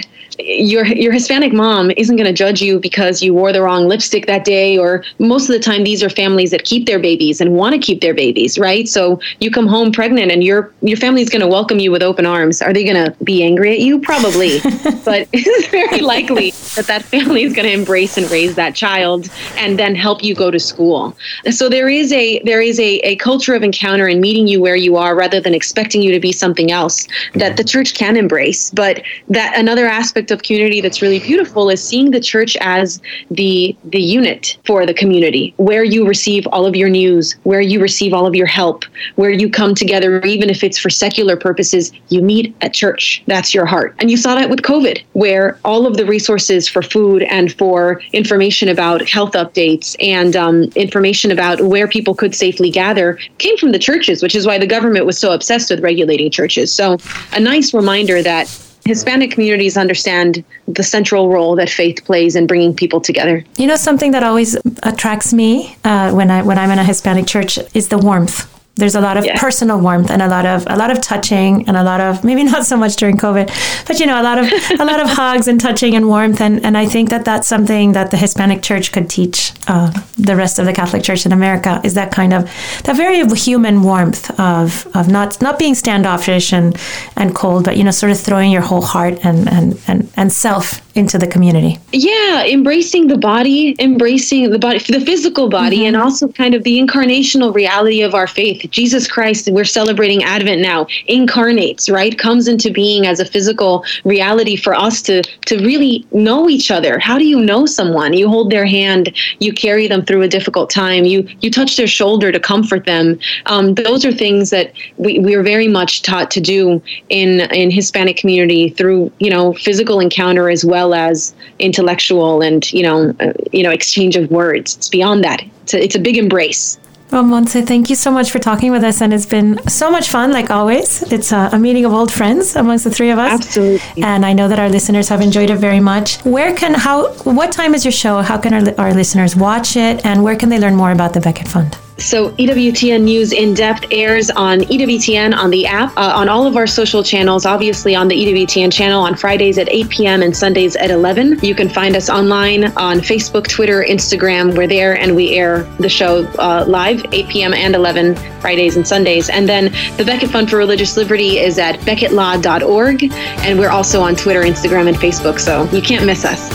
your 0.45 0.87
your 0.87 1.13
Hispanic 1.13 1.53
mom 1.53 1.91
isn't 1.97 2.17
going 2.17 2.27
to 2.27 2.33
judge 2.33 2.63
you 2.63 2.79
because 2.79 3.23
you 3.23 3.35
wore 3.35 3.53
the 3.53 3.63
wrong 3.63 3.89
lipstick 3.89 4.27
that 4.27 4.45
day, 4.45 4.79
or 4.79 5.05
most 5.19 5.49
of 5.49 5.55
the 5.55 5.61
time 5.61 5.85
these 5.85 6.03
are 6.03 6.11
families 6.11 6.51
that 6.51 6.65
keep 6.65 6.87
their 6.87 6.99
babies 6.99 7.41
and 7.41 7.53
want 7.53 7.75
to 7.75 7.79
keep 7.79 8.01
their 8.01 8.15
babies, 8.15 8.59
right? 8.59 8.89
So 8.89 9.21
you 9.41 9.51
come 9.51 9.67
home 9.67 9.93
pregnant, 9.93 10.31
and 10.31 10.43
your 10.43 10.73
your 10.83 10.97
family's 10.97 11.29
going 11.29 11.43
to 11.43 11.49
welcome 11.49 11.79
you 11.79 11.91
with 11.91 12.03
open 12.03 12.27
arms. 12.27 12.63
Are 12.63 12.73
they 12.73 12.85
going 12.85 13.05
to 13.05 13.25
be 13.25 13.43
angry 13.43 13.73
at 13.73 13.81
you? 13.81 14.01
Probably, 14.01 14.61
but 15.05 15.29
it's 15.33 15.69
very 15.69 16.01
likely 16.01 16.51
that 16.77 16.87
that 16.87 17.03
family 17.03 17.43
is 17.43 17.53
going 17.53 17.67
to 17.67 17.73
embrace 17.73 18.17
and 18.17 18.31
raise 18.31 18.55
that 18.55 18.75
child, 18.75 19.29
and 19.57 19.79
then 19.79 19.95
help 19.95 20.23
you 20.23 20.35
go 20.35 20.51
to 20.51 20.59
school. 20.59 21.17
So 21.51 21.69
there 21.69 21.89
is 21.89 22.13
a 22.13 22.41
there 22.45 22.63
is 22.63 22.79
a, 22.81 22.99
a 23.01 23.17
culture 23.17 23.55
of 23.55 23.63
encounter 23.63 24.07
and 24.07 24.21
meeting 24.21 24.47
you 24.47 24.61
where 24.61 24.77
you 24.77 24.97
are, 24.97 25.15
rather 25.15 25.41
than 25.41 25.55
expecting 25.55 26.03
you 26.03 26.13
to 26.13 26.21
be 26.21 26.33
something 26.33 26.71
else 26.71 27.07
that 27.35 27.51
mm-hmm. 27.51 27.57
the 27.57 27.65
church 27.65 27.95
can 27.95 28.17
embrace. 28.17 28.71
But 28.71 29.03
that 29.29 29.57
another 29.57 29.87
aspect 29.87 30.30
of 30.31 30.43
community 30.43 30.81
that's 30.81 31.03
really 31.03 31.19
beautiful 31.19 31.71
is 31.71 31.83
seeing 31.83 32.11
the 32.11 32.21
church 32.21 32.57
as 32.61 33.01
the 33.31 33.77
the 33.85 34.01
unit 34.01 34.59
for 34.65 34.87
the 34.87 34.95
community, 34.95 35.55
where 35.57 35.85
you 35.85 36.07
receive 36.07 36.47
all 36.49 36.67
of 36.67 36.77
your 36.77 36.89
news, 36.89 37.37
where 37.45 37.61
you 37.61 37.81
receive 37.81 38.13
all 38.13 38.27
of 38.27 38.35
your 38.35 38.47
help, 38.47 38.85
where 39.17 39.31
you 39.31 39.51
come 39.51 39.75
together, 39.75 40.21
even 40.23 40.51
if 40.51 40.63
it's 40.63 40.79
for 40.79 40.91
secular 40.91 41.37
purposes, 41.37 41.93
you 42.09 42.23
meet 42.23 42.55
at 42.61 42.75
church. 42.75 43.23
That's 43.27 43.55
your 43.55 43.67
heart. 43.67 43.95
And 43.99 44.11
you 44.11 44.17
saw 44.17 44.35
that 44.35 44.51
with 44.51 44.63
COVID, 44.63 45.03
where 45.13 45.59
all 45.65 45.87
of 45.87 45.97
the 45.97 46.07
resources 46.07 46.69
for 46.69 46.83
food 46.83 47.23
and 47.25 47.53
for 47.53 48.03
information 48.13 48.69
about 48.69 49.09
health 49.09 49.33
updates 49.33 49.97
and 50.01 50.37
um, 50.37 50.65
information 50.75 51.31
about 51.31 51.61
where 51.63 51.89
people 51.89 52.15
could 52.15 52.35
safely 52.35 52.71
gather 52.71 53.19
came 53.39 53.57
from 53.57 53.73
the 53.73 53.79
churches, 53.79 54.23
which 54.23 54.35
is 54.35 54.47
why 54.47 54.59
the 54.59 54.67
government 54.67 55.07
was 55.07 55.19
so 55.19 55.33
obsessed 55.33 55.71
with 55.71 55.81
regulating 55.81 56.31
churches. 56.31 56.73
So, 56.73 56.99
a 57.33 57.41
nice 57.41 57.75
reminder 57.75 58.23
that 58.23 58.49
Hispanic 58.85 59.31
communities 59.31 59.77
understand 59.77 60.45
the 60.67 60.83
central 60.83 61.29
role 61.29 61.55
that 61.57 61.69
faith 61.69 62.05
plays 62.05 62.37
in 62.37 62.47
bringing 62.47 62.75
people 62.75 63.01
together. 63.01 63.45
You 63.57 63.67
know, 63.67 63.77
something 63.77 64.13
that 64.13 64.23
always 64.23 64.57
attracts 64.83 65.33
me 65.33 65.77
uh, 65.85 66.13
when 66.13 66.31
I 66.31 66.43
when 66.43 66.59
I'm 66.59 66.71
in 66.71 66.79
a 66.79 66.85
Hispanic 66.85 67.27
church 67.27 67.59
is 67.75 67.89
the 67.89 67.99
warmth. 67.99 68.60
There's 68.81 68.95
a 68.95 69.01
lot 69.01 69.17
of 69.17 69.25
personal 69.37 69.79
warmth 69.81 70.11
and 70.11 70.23
a 70.23 70.29
lot 70.29 70.47
of 70.47 70.67
a 70.67 70.77
lot 70.77 70.91
of 70.91 71.01
touching 71.01 71.69
and 71.69 71.77
a 71.77 71.83
lot 71.83 72.01
of 72.01 72.25
maybe 72.29 72.43
not 72.43 72.67
so 72.67 72.77
much 72.77 72.97
during 72.97 73.17
COVID, 73.17 73.47
but 73.87 74.01
you 74.01 74.07
know 74.07 74.21
a 74.21 74.25
lot 74.25 74.39
of 74.39 74.47
a 74.81 74.85
lot 74.85 75.01
of 75.01 75.09
hugs 75.21 75.47
and 75.49 75.61
touching 75.61 75.95
and 75.95 76.09
warmth. 76.09 76.41
And 76.41 76.65
and 76.65 76.77
I 76.77 76.87
think 76.87 77.11
that 77.11 77.25
that's 77.25 77.49
something 77.49 77.93
that 77.93 78.11
the 78.11 78.17
Hispanic 78.17 78.63
Church 78.63 78.93
could 78.93 79.09
teach 79.09 79.53
uh, 79.69 79.93
the 80.19 80.37
rest 80.37 80.59
of 80.59 80.67
the 80.67 80.73
Catholic 80.73 81.03
Church 81.03 81.27
in 81.27 81.33
America 81.33 81.81
is 81.85 81.95
that 81.95 82.11
kind 82.11 82.33
of 82.33 82.45
that 82.85 82.97
very 82.97 83.25
human 83.37 83.83
warmth 83.83 84.31
of 84.41 84.87
of 84.95 85.09
not 85.09 85.41
not 85.41 85.59
being 85.59 85.75
standoffish 85.75 86.53
and 86.53 86.77
and 87.17 87.35
cold, 87.35 87.65
but 87.65 87.77
you 87.77 87.85
know 87.85 87.91
sort 87.91 88.13
of 88.13 88.19
throwing 88.19 88.51
your 88.51 88.63
whole 88.63 88.83
heart 88.83 89.19
and 89.25 89.49
and 89.49 89.81
and, 89.87 90.11
and 90.17 90.33
self 90.33 90.81
into 90.95 91.19
the 91.19 91.27
community. 91.27 91.79
Yeah, 91.93 92.45
embracing 92.45 93.07
the 93.07 93.19
body, 93.19 93.77
embracing 93.79 94.51
the 94.51 94.59
body, 94.59 94.79
the 94.79 95.01
physical 95.01 95.49
body, 95.49 95.79
mm-hmm. 95.79 95.87
and 95.87 95.97
also 95.97 96.29
kind 96.29 96.55
of 96.55 96.65
the 96.65 96.79
incarnational 96.81 97.55
reality 97.55 98.03
of 98.03 98.15
our 98.15 98.27
faith. 98.27 98.69
Jesus 98.71 99.07
Christ, 99.07 99.49
we're 99.51 99.65
celebrating 99.65 100.25
Advent 100.25 100.61
now, 100.61 100.87
incarnates, 101.07 101.89
right? 101.89 102.19
Comes 102.19 102.49
into 102.49 102.73
being 102.73 103.07
as 103.07 103.21
a 103.21 103.25
physical 103.25 103.85
reality 104.05 104.57
for 104.57 104.75
us 104.75 105.01
to 105.03 105.23
to 105.23 105.59
really 105.65 106.07
know 106.13 106.49
each 106.49 106.71
other. 106.71 106.99
How 106.99 107.19
do 107.19 107.27
you 107.27 107.41
know 107.41 107.67
someone? 107.67 108.13
You 108.15 108.29
hold 108.29 108.51
their 108.51 108.67
hand, 108.67 109.17
you 109.39 109.53
carry 109.53 109.87
them 109.87 110.05
through 110.05 110.23
a 110.23 110.29
difficult 110.29 110.71
time, 110.71 111.05
you 111.05 111.29
you 111.41 111.51
touch 111.51 111.77
their 111.77 111.87
shoulder 111.87 112.33
to 112.33 112.41
comfort 112.41 112.85
them. 112.85 113.19
Um, 113.47 113.75
those 113.75 114.05
are 114.05 114.13
things 114.13 114.51
that 114.51 114.73
we, 114.97 115.19
we 115.21 115.35
are 115.35 115.43
very 115.43 115.69
much 115.69 116.03
taught 116.03 116.31
to 116.33 116.41
do 116.41 116.83
in 117.09 117.41
in 117.53 117.71
Hispanic 117.71 118.17
community 118.17 118.71
through 118.71 119.13
you 119.21 119.31
know 119.31 119.53
physical 119.55 120.01
encounter 120.01 120.51
as 120.51 120.65
well 120.65 120.80
as 120.89 121.35
intellectual 121.59 122.41
and 122.41 122.73
you 122.73 122.83
know 122.83 123.15
uh, 123.21 123.33
you 123.53 123.63
know 123.63 123.71
exchange 123.71 124.17
of 124.17 124.31
words. 124.31 124.77
It's 124.77 124.89
beyond 124.89 125.25
that. 125.25 125.43
It's 125.63 125.75
a, 125.75 125.85
it's 125.85 125.95
a 125.95 126.01
big 126.01 126.17
embrace. 126.17 126.79
Well, 127.11 127.25
Montse, 127.25 127.67
thank 127.67 127.91
you 127.91 127.97
so 127.97 128.13
much 128.13 128.31
for 128.31 128.39
talking 128.39 128.71
with 128.71 128.85
us, 128.85 129.03
and 129.03 129.13
it's 129.13 129.27
been 129.27 129.59
so 129.67 129.91
much 129.91 130.11
fun, 130.11 130.31
like 130.31 130.49
always. 130.49 131.03
It's 131.11 131.33
a, 131.33 131.51
a, 131.53 131.59
meeting 131.59 131.85
of 131.85 131.93
old 131.93 132.13
friends 132.13 132.55
amongst 132.55 132.85
the 132.85 132.91
three 132.91 133.11
of 133.11 133.19
us. 133.19 133.33
Absolutely. 133.33 134.05
And 134.05 134.25
I 134.25 134.33
know 134.33 134.47
that 134.47 134.61
our 134.61 134.69
listeners 134.69 135.09
have 135.09 135.21
enjoyed 135.21 135.51
it 135.51 135.57
very 135.57 135.81
much. 135.81 136.19
Where 136.25 136.55
can, 136.55 136.73
how, 136.73 137.13
what 137.25 137.51
time 137.51 137.75
is 137.75 137.85
your 137.85 137.91
show? 137.91 138.23
How 138.23 138.39
can 138.39 138.55
our, 138.55 138.75
our 138.79 138.95
listeners 138.95 139.35
watch 139.35 139.77
it, 139.77 140.07
and 140.07 140.23
where 140.23 140.37
can 140.37 140.51
they 140.51 140.61
learn 140.61 140.77
more 140.77 140.93
about 140.93 141.13
the 141.13 141.21
Becket 141.21 141.49
Fund? 141.49 141.77
So 142.01 142.31
EWTN 142.31 143.03
News 143.03 143.33
in 143.33 143.53
Depth 143.53 143.85
airs 143.91 144.31
on 144.31 144.61
EWTN 144.61 145.37
on 145.37 145.51
the 145.51 145.67
app, 145.67 145.95
uh, 145.97 146.13
on 146.15 146.29
all 146.29 146.47
of 146.47 146.57
our 146.57 146.67
social 146.67 147.03
channels, 147.03 147.45
obviously 147.45 147.95
on 147.95 148.09
the 148.09 148.17
EWTN 148.17 148.73
channel 148.73 149.03
on 149.03 149.15
Fridays 149.15 149.59
at 149.59 149.69
8 149.71 149.89
p.m. 149.91 150.23
and 150.23 150.35
Sundays 150.35 150.77
at 150.77 150.91
11. 150.91 151.41
You 151.43 151.55
can 151.55 151.69
find 151.69 151.95
us 151.95 152.09
online 152.09 152.65
on 152.77 153.01
Facebook, 153.01 153.49
Twitter, 153.49 153.85
Instagram. 153.87 154.57
We're 154.57 154.67
there 154.67 154.97
and 154.97 155.15
we 155.15 155.37
air 155.37 155.65
the 155.79 155.91
show 155.91 156.25
uh, 156.39 156.65
live 156.67 157.05
8 157.13 157.29
p.m. 157.29 157.53
and 157.53 157.75
11 157.75 158.17
Fridays 158.41 158.77
and 158.77 158.89
Sundays. 158.89 159.29
And 159.29 159.47
then 159.47 159.65
the 159.99 160.05
Becket 160.05 160.31
Fund 160.31 160.49
for 160.49 160.57
Religious 160.57 160.97
Liberty 160.97 161.39
is 161.39 161.59
at 161.59 161.79
becketlaw.org. 161.81 163.13
And 163.13 163.59
we're 163.59 163.71
also 163.71 164.01
on 164.01 164.17
Twitter, 164.17 164.41
Instagram, 164.41 164.89
and 164.89 164.97
Facebook. 164.97 165.39
So 165.39 165.65
you 165.71 165.83
can't 165.83 166.07
miss 166.07 166.25
us. 166.25 166.49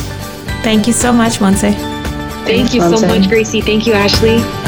Thank 0.63 0.87
you 0.87 0.93
so 0.93 1.13
much, 1.13 1.39
Montse. 1.39 1.61
Thank 1.61 2.69
Thanks, 2.69 2.73
you 2.73 2.81
so 2.81 3.07
much, 3.07 3.29
Grazie. 3.29 3.61
Thank 3.61 3.85
you, 3.85 3.93
Ashley. 3.93 4.64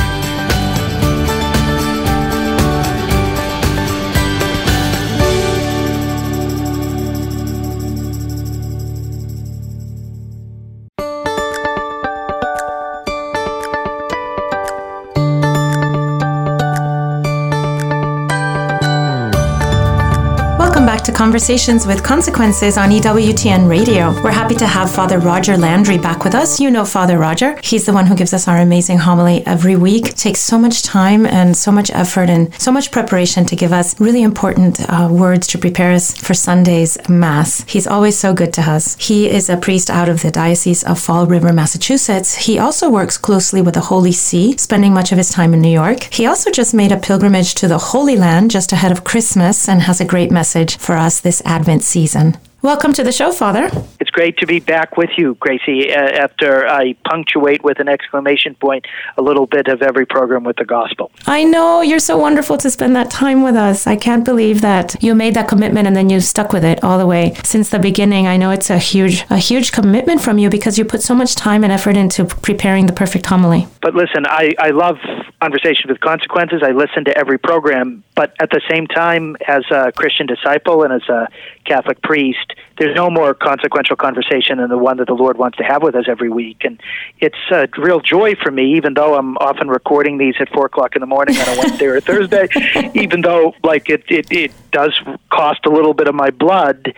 Conversations 21.14 21.86
with 21.86 22.04
Consequences 22.04 22.78
on 22.78 22.90
EWTN 22.90 23.70
Radio. 23.70 24.12
We're 24.24 24.32
happy 24.32 24.56
to 24.56 24.68
have 24.68 24.94
Father 24.94 25.20
Roger 25.20 25.58
Landry 25.58 25.98
back 25.98 26.24
with 26.24 26.36
us. 26.36 26.60
You 26.60 26.72
know 26.72 26.86
Father 26.86 27.18
Roger. 27.18 27.60
He's 27.64 27.86
the 27.86 27.94
one 27.94 28.06
who 28.06 28.16
gives 28.16 28.34
us 28.34 28.48
our 28.48 28.58
amazing 28.58 28.98
homily 28.98 29.46
every 29.46 29.76
week. 29.76 30.16
Takes 30.16 30.40
so 30.40 30.58
much 30.58 30.84
time 30.84 31.26
and 31.26 31.56
so 31.56 31.72
much 31.72 31.90
effort 31.92 32.30
and 32.30 32.54
so 32.62 32.72
much 32.72 32.92
preparation 32.92 33.46
to 33.46 33.56
give 33.56 33.72
us 33.72 34.00
really 34.00 34.24
important 34.24 34.80
uh, 34.90 35.08
words 35.12 35.48
to 35.48 35.58
prepare 35.58 35.94
us 35.94 36.18
for 36.18 36.34
Sunday's 36.34 36.98
Mass. 37.08 37.64
He's 37.68 37.88
always 37.88 38.18
so 38.18 38.34
good 38.34 38.52
to 38.54 38.62
us. 38.62 38.96
He 39.00 39.30
is 39.30 39.50
a 39.50 39.58
priest 39.58 39.90
out 39.90 40.10
of 40.10 40.22
the 40.22 40.32
Diocese 40.32 40.84
of 40.84 41.00
Fall 41.00 41.26
River, 41.26 41.54
Massachusetts. 41.54 42.36
He 42.36 42.60
also 42.60 42.90
works 42.90 43.18
closely 43.18 43.62
with 43.62 43.76
the 43.76 43.82
Holy 43.82 44.12
See, 44.12 44.58
spending 44.58 44.94
much 44.94 45.12
of 45.12 45.18
his 45.18 45.30
time 45.30 45.54
in 45.54 45.62
New 45.62 45.70
York. 45.70 46.04
He 46.12 46.26
also 46.26 46.52
just 46.52 46.74
made 46.74 46.92
a 46.92 46.98
pilgrimage 46.98 47.56
to 47.56 47.68
the 47.68 47.78
Holy 47.78 48.16
Land 48.18 48.52
just 48.52 48.72
ahead 48.74 48.92
of 48.92 49.04
Christmas 49.04 49.70
and 49.70 49.82
has 49.82 50.02
a 50.02 50.06
great 50.06 50.32
message 50.32 50.78
for 50.78 50.97
us 50.98 51.20
this 51.20 51.42
Advent 51.46 51.84
season. 51.84 52.38
Welcome 52.64 52.92
to 52.94 53.04
the 53.04 53.12
show, 53.12 53.32
Father. 53.32 53.70
It's 54.00 54.10
great 54.10 54.38
to 54.40 54.48
be 54.48 54.60
back 54.60 54.98
with 54.98 55.12
you, 55.16 55.36
Grazie, 55.40 55.94
uh, 55.94 55.96
after 55.96 56.68
I 56.68 56.94
punctuate 57.06 57.64
with 57.64 57.80
an 57.80 57.88
exclamation 57.88 58.56
point 58.56 58.88
a 59.16 59.22
little 59.22 59.46
bit 59.46 59.68
of 59.68 59.84
every 59.84 60.08
program 60.08 60.44
with 60.44 60.56
the 60.56 60.66
gospel. 60.66 61.12
I 61.28 61.44
know. 61.44 61.82
You're 61.82 62.00
so 62.00 62.18
wonderful 62.18 62.58
to 62.58 62.72
spend 62.72 62.96
that 62.96 63.12
time 63.12 63.44
with 63.44 63.56
us. 63.56 63.86
I 63.86 63.96
can't 63.96 64.26
believe 64.26 64.62
that 64.62 64.96
you 65.04 65.14
made 65.14 65.36
that 65.36 65.48
commitment 65.48 65.86
and 65.86 65.96
then 65.96 66.10
you 66.10 66.20
stuck 66.20 66.52
with 66.52 66.66
it 66.66 66.84
all 66.84 66.98
the 66.98 67.06
way 67.06 67.36
since 67.44 67.70
the 67.70 67.78
beginning. 67.78 68.26
I 68.26 68.38
know 68.38 68.50
it's 68.50 68.72
a 68.72 68.80
huge, 68.80 69.24
a 69.30 69.38
huge 69.38 69.72
commitment 69.72 70.22
from 70.22 70.40
you 70.40 70.50
because 70.50 70.80
you 70.80 70.86
put 70.86 71.04
so 71.04 71.14
much 71.14 71.36
time 71.36 71.64
and 71.64 71.72
effort 71.72 71.96
into 71.96 72.26
preparing 72.26 72.88
the 72.88 72.94
perfect 72.94 73.28
homily. 73.28 73.68
But 73.84 73.94
listen, 73.94 74.26
I, 74.26 74.56
I 74.58 74.72
love 74.72 74.98
conversation 75.42 75.90
with 75.90 76.00
consequences. 76.00 76.64
I 76.64 76.72
listen 76.72 77.06
to 77.06 77.16
every 77.16 77.38
program, 77.38 78.04
but 78.16 78.34
at 78.40 78.50
the 78.50 78.62
same 78.70 78.88
time, 78.88 79.36
as 79.48 79.64
a 79.70 79.92
Christian 79.92 80.26
disciple 80.26 80.84
and 80.84 80.92
as 80.92 81.08
a 81.10 81.28
Catholic 81.68 82.02
priest, 82.02 82.54
there's 82.78 82.96
no 82.96 83.10
more 83.10 83.34
consequential 83.34 83.96
conversation 83.96 84.58
than 84.58 84.70
the 84.70 84.78
one 84.78 84.98
that 84.98 85.08
the 85.08 85.14
Lord 85.14 85.38
wants 85.38 85.58
to 85.58 85.64
have 85.64 85.84
with 85.84 85.96
us 85.96 86.06
every 86.08 86.30
week. 86.30 86.64
And 86.64 86.82
it's 87.20 87.38
a 87.52 87.68
real 87.78 88.00
joy 88.00 88.36
for 88.36 88.52
me, 88.52 88.76
even 88.76 88.94
though 88.94 89.16
I'm 89.16 89.38
often 89.38 89.68
recording 89.68 90.18
these 90.18 90.36
at 90.40 90.50
four 90.50 90.68
o'clock 90.68 90.96
in 90.96 91.02
the 91.02 91.08
morning 91.08 91.38
on 91.38 91.58
a 91.58 91.60
Wednesday 91.60 91.86
or 91.86 92.00
Thursday, 92.00 92.48
even 92.94 93.22
though 93.22 93.54
like 93.64 93.90
it, 93.90 94.04
it, 94.08 94.32
it 94.32 94.52
does 94.72 94.98
cost 95.30 95.66
a 95.66 95.70
little 95.70 95.94
bit 95.94 96.08
of 96.08 96.16
my 96.16 96.30
blood. 96.30 96.94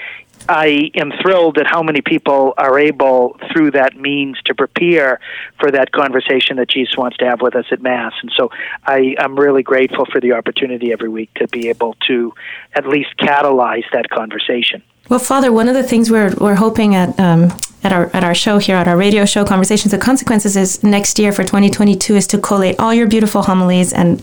I 0.50 0.90
am 0.96 1.12
thrilled 1.22 1.60
at 1.60 1.68
how 1.68 1.84
many 1.84 2.02
people 2.02 2.56
are 2.58 2.80
able, 2.80 3.40
through 3.52 3.72
that 3.72 3.96
means, 3.96 4.42
to 4.46 4.56
prepare 4.56 5.20
for 5.60 5.70
that 5.70 5.92
conversation 5.92 6.58
that 6.58 6.70
Jesus 6.70 6.98
wants 6.98 7.18
to 7.18 7.26
have 7.26 7.40
with 7.40 7.56
us 7.56 7.66
at 7.72 7.84
Mass. 7.84 8.14
And 8.24 8.32
so 8.36 8.50
I, 8.84 9.16
am 9.20 9.40
really 9.40 9.62
grateful 9.62 10.08
for 10.08 10.20
the 10.20 10.32
opportunity 10.32 10.92
every 10.92 11.08
week 11.08 11.32
to 11.36 11.48
be 11.48 11.70
able 11.70 11.96
to 12.08 12.34
at 12.74 12.88
least 12.88 13.16
catalyze 13.20 13.84
that 13.94 14.10
conversation. 14.10 14.82
Well, 15.08 15.20
Father, 15.20 15.52
one 15.52 15.68
of 15.68 15.76
the 15.76 15.84
things 15.84 16.10
we're, 16.10 16.34
we're 16.40 16.56
hoping 16.56 16.96
at 16.96 17.20
um, 17.20 17.52
at 17.84 17.94
our 17.94 18.10
at 18.14 18.24
our 18.26 18.36
show 18.36 18.58
here 18.58 18.76
at 18.76 18.88
our 18.90 18.98
radio 18.98 19.26
show 19.26 19.46
Conversations 19.46 19.94
of 19.94 20.02
Consequences 20.02 20.58
is 20.58 20.84
next 20.84 21.18
year 21.18 21.32
for 21.32 21.44
2022 21.44 22.16
is 22.16 22.28
to 22.28 22.38
collate 22.38 22.78
all 22.78 22.94
your 22.94 23.08
beautiful 23.08 23.44
homilies 23.44 23.94
and 23.94 24.22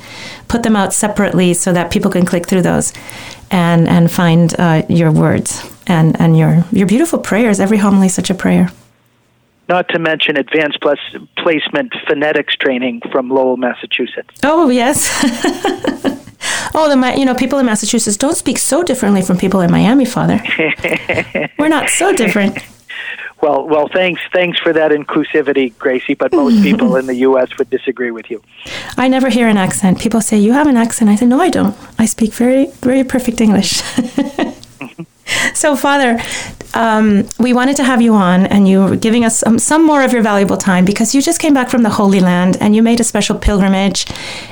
put 0.49 0.63
them 0.63 0.77
out 0.77 0.93
separately 0.93 1.55
so 1.55 1.73
that 1.73 1.91
people 1.91 2.11
can 2.11 2.27
click 2.27 2.47
through 2.47 2.61
those 2.61 2.93
and 3.51 3.89
and 3.89 4.11
find 4.13 4.55
uh, 4.61 4.83
your 4.91 5.11
words 5.11 5.76
and, 5.87 6.19
and 6.21 6.37
your, 6.37 6.65
your 6.73 6.87
beautiful 6.87 7.19
prayers. 7.19 7.61
Every 7.61 7.79
homily 7.79 8.07
is 8.07 8.15
such 8.15 8.31
a 8.31 8.35
prayer. 8.35 8.71
Not 9.69 9.89
to 9.89 9.99
mention 9.99 10.37
advanced 10.37 10.81
plus 10.81 10.99
placement 11.39 11.93
phonetics 12.07 12.55
training 12.55 13.03
from 13.11 13.29
Lowell, 13.29 13.57
Massachusetts. 13.57 14.39
Oh, 14.45 14.69
yes. 14.69 15.11
oh, 16.75 16.89
the 16.89 17.19
you 17.19 17.25
know 17.25 17.35
people 17.35 17.59
in 17.59 17.67
Massachusetts 17.67 18.17
don't 18.17 18.37
speak 18.37 18.59
so 18.59 18.85
differently 18.85 19.23
from 19.23 19.39
people 19.39 19.61
in 19.61 19.71
Miami, 19.71 20.05
Father. 20.05 20.41
We're 21.59 21.69
not 21.69 21.91
so 21.91 22.15
different. 22.15 22.59
Well, 23.43 23.67
well, 23.69 23.89
thanks, 23.93 24.23
thanks 24.33 24.59
for 24.59 24.73
that 24.73 24.93
inclusivity, 24.93 25.77
Grazie. 25.79 26.15
But 26.15 26.33
most 26.33 26.63
people 26.63 26.97
in 26.97 27.07
the 27.07 27.15
U.S. 27.29 27.57
would 27.59 27.69
disagree 27.69 28.11
with 28.11 28.31
you. 28.31 28.43
I 28.97 29.09
never 29.09 29.29
hear 29.29 29.47
an 29.47 29.59
accent. 29.59 30.01
People 30.01 30.21
say 30.21 30.39
you 30.39 30.53
have 30.53 30.67
an 30.67 30.77
accent. 30.77 31.11
I 31.11 31.17
say 31.17 31.27
no, 31.27 31.41
I 31.41 31.51
don't. 31.51 31.77
I 31.99 32.07
speak 32.07 32.33
very, 32.33 32.67
very 32.81 33.05
perfect 33.05 33.41
English. 33.41 33.83
so, 35.55 35.77
Father, 35.77 36.19
um, 36.75 37.27
we 37.39 37.53
wanted 37.53 37.77
to 37.77 37.85
have 37.85 38.03
you 38.03 38.15
on, 38.15 38.47
and 38.47 38.69
you 38.69 38.81
were 38.85 38.97
giving 38.97 39.25
us 39.25 39.39
some, 39.39 39.59
some 39.59 39.85
more 39.85 40.03
of 40.03 40.13
your 40.13 40.23
valuable 40.23 40.57
time 40.57 40.85
because 40.85 41.15
you 41.15 41.23
just 41.23 41.41
came 41.41 41.55
back 41.55 41.71
from 41.71 41.83
the 41.83 41.91
Holy 41.91 42.21
Land 42.21 42.57
and 42.61 42.77
you 42.77 42.83
made 42.83 43.01
a 43.01 43.05
special 43.05 43.39
pilgrimage. 43.39 44.07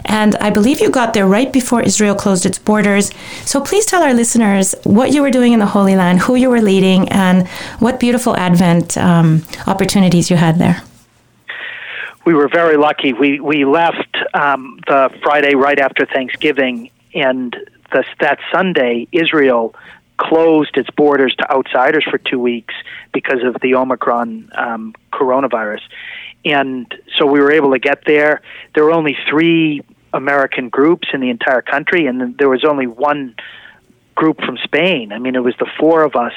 And 0.06 0.36
I 0.36 0.50
believe 0.50 0.80
you 0.80 0.90
got 0.90 1.14
there 1.14 1.26
right 1.26 1.52
before 1.52 1.82
Israel 1.82 2.14
closed 2.14 2.46
its 2.46 2.58
borders. 2.58 3.10
So, 3.44 3.60
please 3.60 3.86
tell 3.86 4.02
our 4.02 4.14
listeners 4.14 4.74
what 4.84 5.12
you 5.12 5.22
were 5.22 5.30
doing 5.30 5.52
in 5.52 5.58
the 5.58 5.66
Holy 5.66 5.96
Land, 5.96 6.20
who 6.20 6.34
you 6.34 6.50
were 6.50 6.62
leading, 6.62 7.08
and 7.10 7.46
what 7.78 8.00
beautiful 8.00 8.36
Advent 8.36 8.96
um, 8.96 9.42
opportunities 9.66 10.30
you 10.30 10.36
had 10.36 10.58
there 10.58 10.82
we 12.24 12.32
were 12.32 12.48
very 12.48 12.76
lucky. 12.76 13.12
We 13.12 13.38
we 13.38 13.66
left 13.66 14.16
um, 14.32 14.80
the 14.86 15.10
Friday 15.22 15.54
right 15.54 15.78
after 15.78 16.06
Thanksgiving, 16.06 16.90
and 17.14 17.54
the, 17.92 18.04
that 18.20 18.38
Sunday, 18.50 19.06
Israel 19.12 19.74
closed 20.16 20.76
its 20.76 20.90
borders 20.90 21.34
to 21.36 21.50
outsiders 21.50 22.04
for 22.08 22.18
two 22.18 22.38
weeks 22.38 22.74
because 23.12 23.42
of 23.44 23.56
the 23.60 23.74
Omicron 23.74 24.50
um, 24.56 24.94
coronavirus. 25.12 25.80
And 26.44 26.92
so 27.16 27.26
we 27.26 27.40
were 27.40 27.52
able 27.52 27.72
to 27.72 27.78
get 27.78 28.04
there. 28.06 28.42
There 28.74 28.84
were 28.84 28.92
only 28.92 29.16
three 29.28 29.82
American 30.12 30.68
groups 30.68 31.08
in 31.12 31.20
the 31.20 31.30
entire 31.30 31.62
country, 31.62 32.06
and 32.06 32.36
there 32.38 32.48
was 32.48 32.64
only 32.64 32.86
one 32.86 33.34
group 34.14 34.40
from 34.40 34.56
Spain. 34.62 35.12
I 35.12 35.18
mean, 35.18 35.34
it 35.34 35.42
was 35.42 35.54
the 35.58 35.70
four 35.78 36.04
of 36.04 36.14
us 36.14 36.32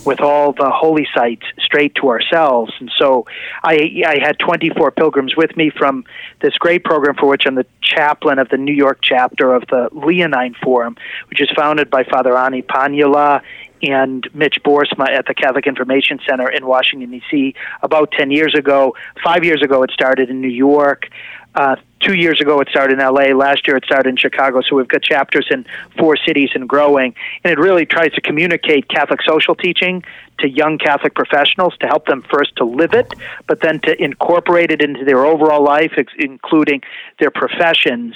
with 0.06 0.20
all 0.20 0.52
the 0.52 0.70
holy 0.70 1.06
sites 1.14 1.44
straight 1.58 1.94
to 1.96 2.08
ourselves. 2.08 2.72
And 2.80 2.90
so 2.98 3.26
I, 3.62 4.02
I 4.06 4.18
had 4.20 4.38
24 4.38 4.90
pilgrims 4.92 5.36
with 5.36 5.56
me 5.56 5.70
from 5.70 6.04
this 6.40 6.54
great 6.54 6.84
program 6.84 7.14
for 7.16 7.26
which 7.26 7.46
I'm 7.46 7.54
the 7.54 7.66
chaplain 7.82 8.38
of 8.38 8.48
the 8.48 8.56
New 8.56 8.74
York 8.74 8.98
chapter 9.02 9.54
of 9.54 9.64
the 9.68 9.88
Leonine 9.92 10.54
Forum, 10.62 10.96
which 11.28 11.40
is 11.40 11.48
founded 11.56 11.90
by 11.90 12.04
Father 12.04 12.36
Arne 12.36 12.62
Panula 12.62 13.42
and 13.82 14.28
Mitch 14.34 14.58
Boersma 14.64 15.08
at 15.08 15.26
the 15.26 15.34
Catholic 15.34 15.66
Information 15.66 16.20
Center 16.28 16.48
in 16.50 16.66
Washington, 16.66 17.10
D.C. 17.10 17.54
about 17.82 18.12
10 18.12 18.30
years 18.30 18.54
ago. 18.54 18.94
Five 19.24 19.44
years 19.44 19.62
ago, 19.62 19.82
it 19.82 19.90
started 19.90 20.30
in 20.30 20.40
New 20.40 20.48
York. 20.48 21.08
Uh, 21.54 21.76
two 22.00 22.14
years 22.14 22.40
ago, 22.40 22.60
it 22.60 22.68
started 22.68 22.98
in 22.98 23.04
LA. 23.04 23.36
Last 23.36 23.66
year, 23.66 23.76
it 23.76 23.84
started 23.84 24.08
in 24.08 24.16
Chicago. 24.16 24.60
So 24.62 24.76
we've 24.76 24.88
got 24.88 25.02
chapters 25.02 25.46
in 25.50 25.66
four 25.98 26.16
cities 26.16 26.50
and 26.54 26.68
growing. 26.68 27.14
And 27.44 27.52
it 27.52 27.58
really 27.58 27.86
tries 27.86 28.12
to 28.12 28.20
communicate 28.20 28.88
Catholic 28.88 29.20
social 29.22 29.54
teaching 29.54 30.02
to 30.38 30.48
young 30.48 30.78
Catholic 30.78 31.14
professionals 31.14 31.76
to 31.80 31.86
help 31.86 32.06
them 32.06 32.24
first 32.32 32.56
to 32.56 32.64
live 32.64 32.94
it, 32.94 33.12
but 33.46 33.60
then 33.60 33.80
to 33.80 34.02
incorporate 34.02 34.70
it 34.70 34.80
into 34.80 35.04
their 35.04 35.26
overall 35.26 35.62
life, 35.62 35.92
including 36.18 36.82
their 37.18 37.30
professions. 37.30 38.14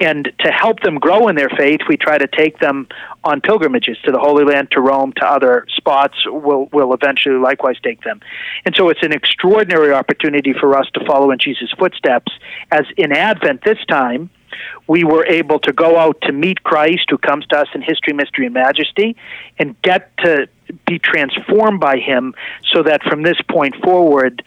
And 0.00 0.32
to 0.40 0.50
help 0.50 0.80
them 0.80 0.98
grow 0.98 1.28
in 1.28 1.36
their 1.36 1.50
faith, 1.50 1.80
we 1.88 1.98
try 1.98 2.16
to 2.16 2.26
take 2.26 2.58
them 2.58 2.88
on 3.22 3.42
pilgrimages 3.42 3.98
to 4.06 4.12
the 4.12 4.18
Holy 4.18 4.44
Land, 4.44 4.70
to 4.72 4.80
Rome, 4.80 5.12
to 5.16 5.26
other 5.26 5.66
spots. 5.76 6.14
We'll, 6.26 6.68
we'll 6.72 6.94
eventually 6.94 7.38
likewise 7.38 7.76
take 7.82 8.02
them. 8.02 8.20
And 8.64 8.74
so 8.74 8.88
it's 8.88 9.02
an 9.02 9.12
extraordinary 9.12 9.92
opportunity 9.92 10.54
for 10.58 10.74
us 10.76 10.86
to 10.94 11.04
follow 11.04 11.30
in 11.30 11.38
Jesus' 11.38 11.72
footsteps, 11.78 12.32
as 12.70 12.86
in 12.96 13.12
Advent 13.12 13.62
this 13.62 13.78
time, 13.88 14.30
we 14.88 15.04
were 15.04 15.24
able 15.26 15.58
to 15.60 15.72
go 15.72 15.98
out 15.98 16.20
to 16.22 16.32
meet 16.32 16.62
Christ, 16.62 17.06
who 17.08 17.18
comes 17.18 17.46
to 17.48 17.58
us 17.58 17.68
in 17.74 17.82
history, 17.82 18.12
mystery, 18.12 18.46
and 18.46 18.54
majesty, 18.54 19.16
and 19.58 19.80
get 19.82 20.16
to 20.18 20.48
be 20.86 20.98
transformed 20.98 21.80
by 21.80 21.98
him 21.98 22.34
so 22.72 22.82
that 22.82 23.02
from 23.02 23.22
this 23.22 23.40
point 23.48 23.76
forward, 23.84 24.42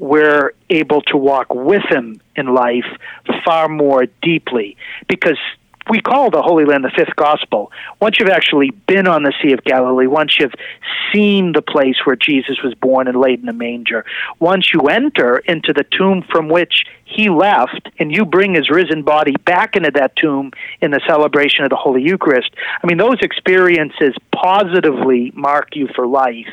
we're 0.00 0.54
able 0.70 1.02
to 1.02 1.16
walk 1.16 1.54
with 1.54 1.82
him 1.88 2.20
in 2.34 2.46
life 2.54 2.86
far 3.44 3.68
more 3.68 4.06
deeply 4.22 4.76
because 5.06 5.38
we 5.88 6.00
call 6.00 6.30
the 6.30 6.42
Holy 6.42 6.64
Land 6.64 6.84
the 6.84 6.90
fifth 6.90 7.16
gospel. 7.16 7.72
Once 8.00 8.18
you've 8.18 8.28
actually 8.28 8.70
been 8.70 9.06
on 9.06 9.22
the 9.22 9.32
Sea 9.42 9.52
of 9.52 9.64
Galilee, 9.64 10.06
once 10.06 10.38
you've 10.38 10.54
seen 11.12 11.52
the 11.52 11.62
place 11.62 11.96
where 12.04 12.16
Jesus 12.16 12.62
was 12.62 12.74
born 12.74 13.08
and 13.08 13.18
laid 13.18 13.42
in 13.42 13.48
a 13.48 13.52
manger, 13.52 14.04
once 14.38 14.72
you 14.72 14.80
enter 14.82 15.38
into 15.38 15.72
the 15.72 15.84
tomb 15.84 16.22
from 16.30 16.48
which 16.48 16.84
he 17.04 17.28
left 17.28 17.88
and 17.98 18.12
you 18.12 18.24
bring 18.24 18.54
his 18.54 18.70
risen 18.70 19.02
body 19.02 19.34
back 19.44 19.74
into 19.74 19.90
that 19.90 20.14
tomb 20.14 20.52
in 20.80 20.92
the 20.92 21.00
celebration 21.08 21.64
of 21.64 21.70
the 21.70 21.76
Holy 21.76 22.02
Eucharist, 22.02 22.50
I 22.82 22.86
mean, 22.86 22.98
those 22.98 23.18
experiences 23.20 24.14
positively 24.32 25.32
mark 25.34 25.74
you 25.74 25.88
for 25.94 26.06
life. 26.06 26.48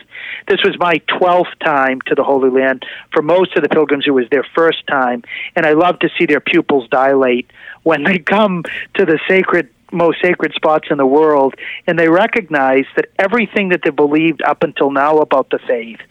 This 0.47 0.63
was 0.63 0.77
my 0.79 0.95
12th 1.09 1.59
time 1.63 2.01
to 2.07 2.15
the 2.15 2.23
Holy 2.23 2.49
Land. 2.49 2.85
For 3.13 3.21
most 3.21 3.55
of 3.55 3.63
the 3.63 3.69
pilgrims, 3.69 4.05
it 4.07 4.11
was 4.11 4.25
their 4.31 4.45
first 4.55 4.87
time, 4.87 5.23
and 5.55 5.65
I 5.65 5.73
love 5.73 5.99
to 5.99 6.09
see 6.17 6.25
their 6.25 6.39
pupils 6.39 6.89
dilate 6.89 7.49
when 7.87 8.03
they 8.03 8.19
come 8.19 8.63
to 8.95 9.05
the 9.05 9.17
sacred 9.29 9.69
most 9.93 10.21
sacred 10.21 10.51
spots 10.53 10.89
in 10.91 10.97
the 10.97 11.05
world 11.05 11.55
and 11.87 11.97
they 11.97 12.09
recognize 12.09 12.83
that 12.97 13.05
everything 13.17 13.69
that 13.69 13.79
they 13.81 13.89
believed 13.89 14.41
up 14.41 14.61
until 14.61 14.91
now 14.91 15.19
about 15.19 15.49
the 15.49 15.59
faith 15.59 16.01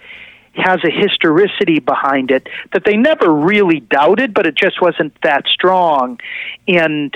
has 0.55 0.81
a 0.83 0.91
historicity 0.91 1.79
behind 1.79 2.31
it 2.31 2.49
that 2.73 2.85
they 2.87 2.97
never 2.97 3.31
really 3.31 3.81
doubted, 3.81 4.33
but 4.33 4.47
it 4.47 4.55
just 4.55 4.81
wasn't 4.81 5.13
that 5.23 5.45
strong. 5.49 6.19
And 6.67 7.15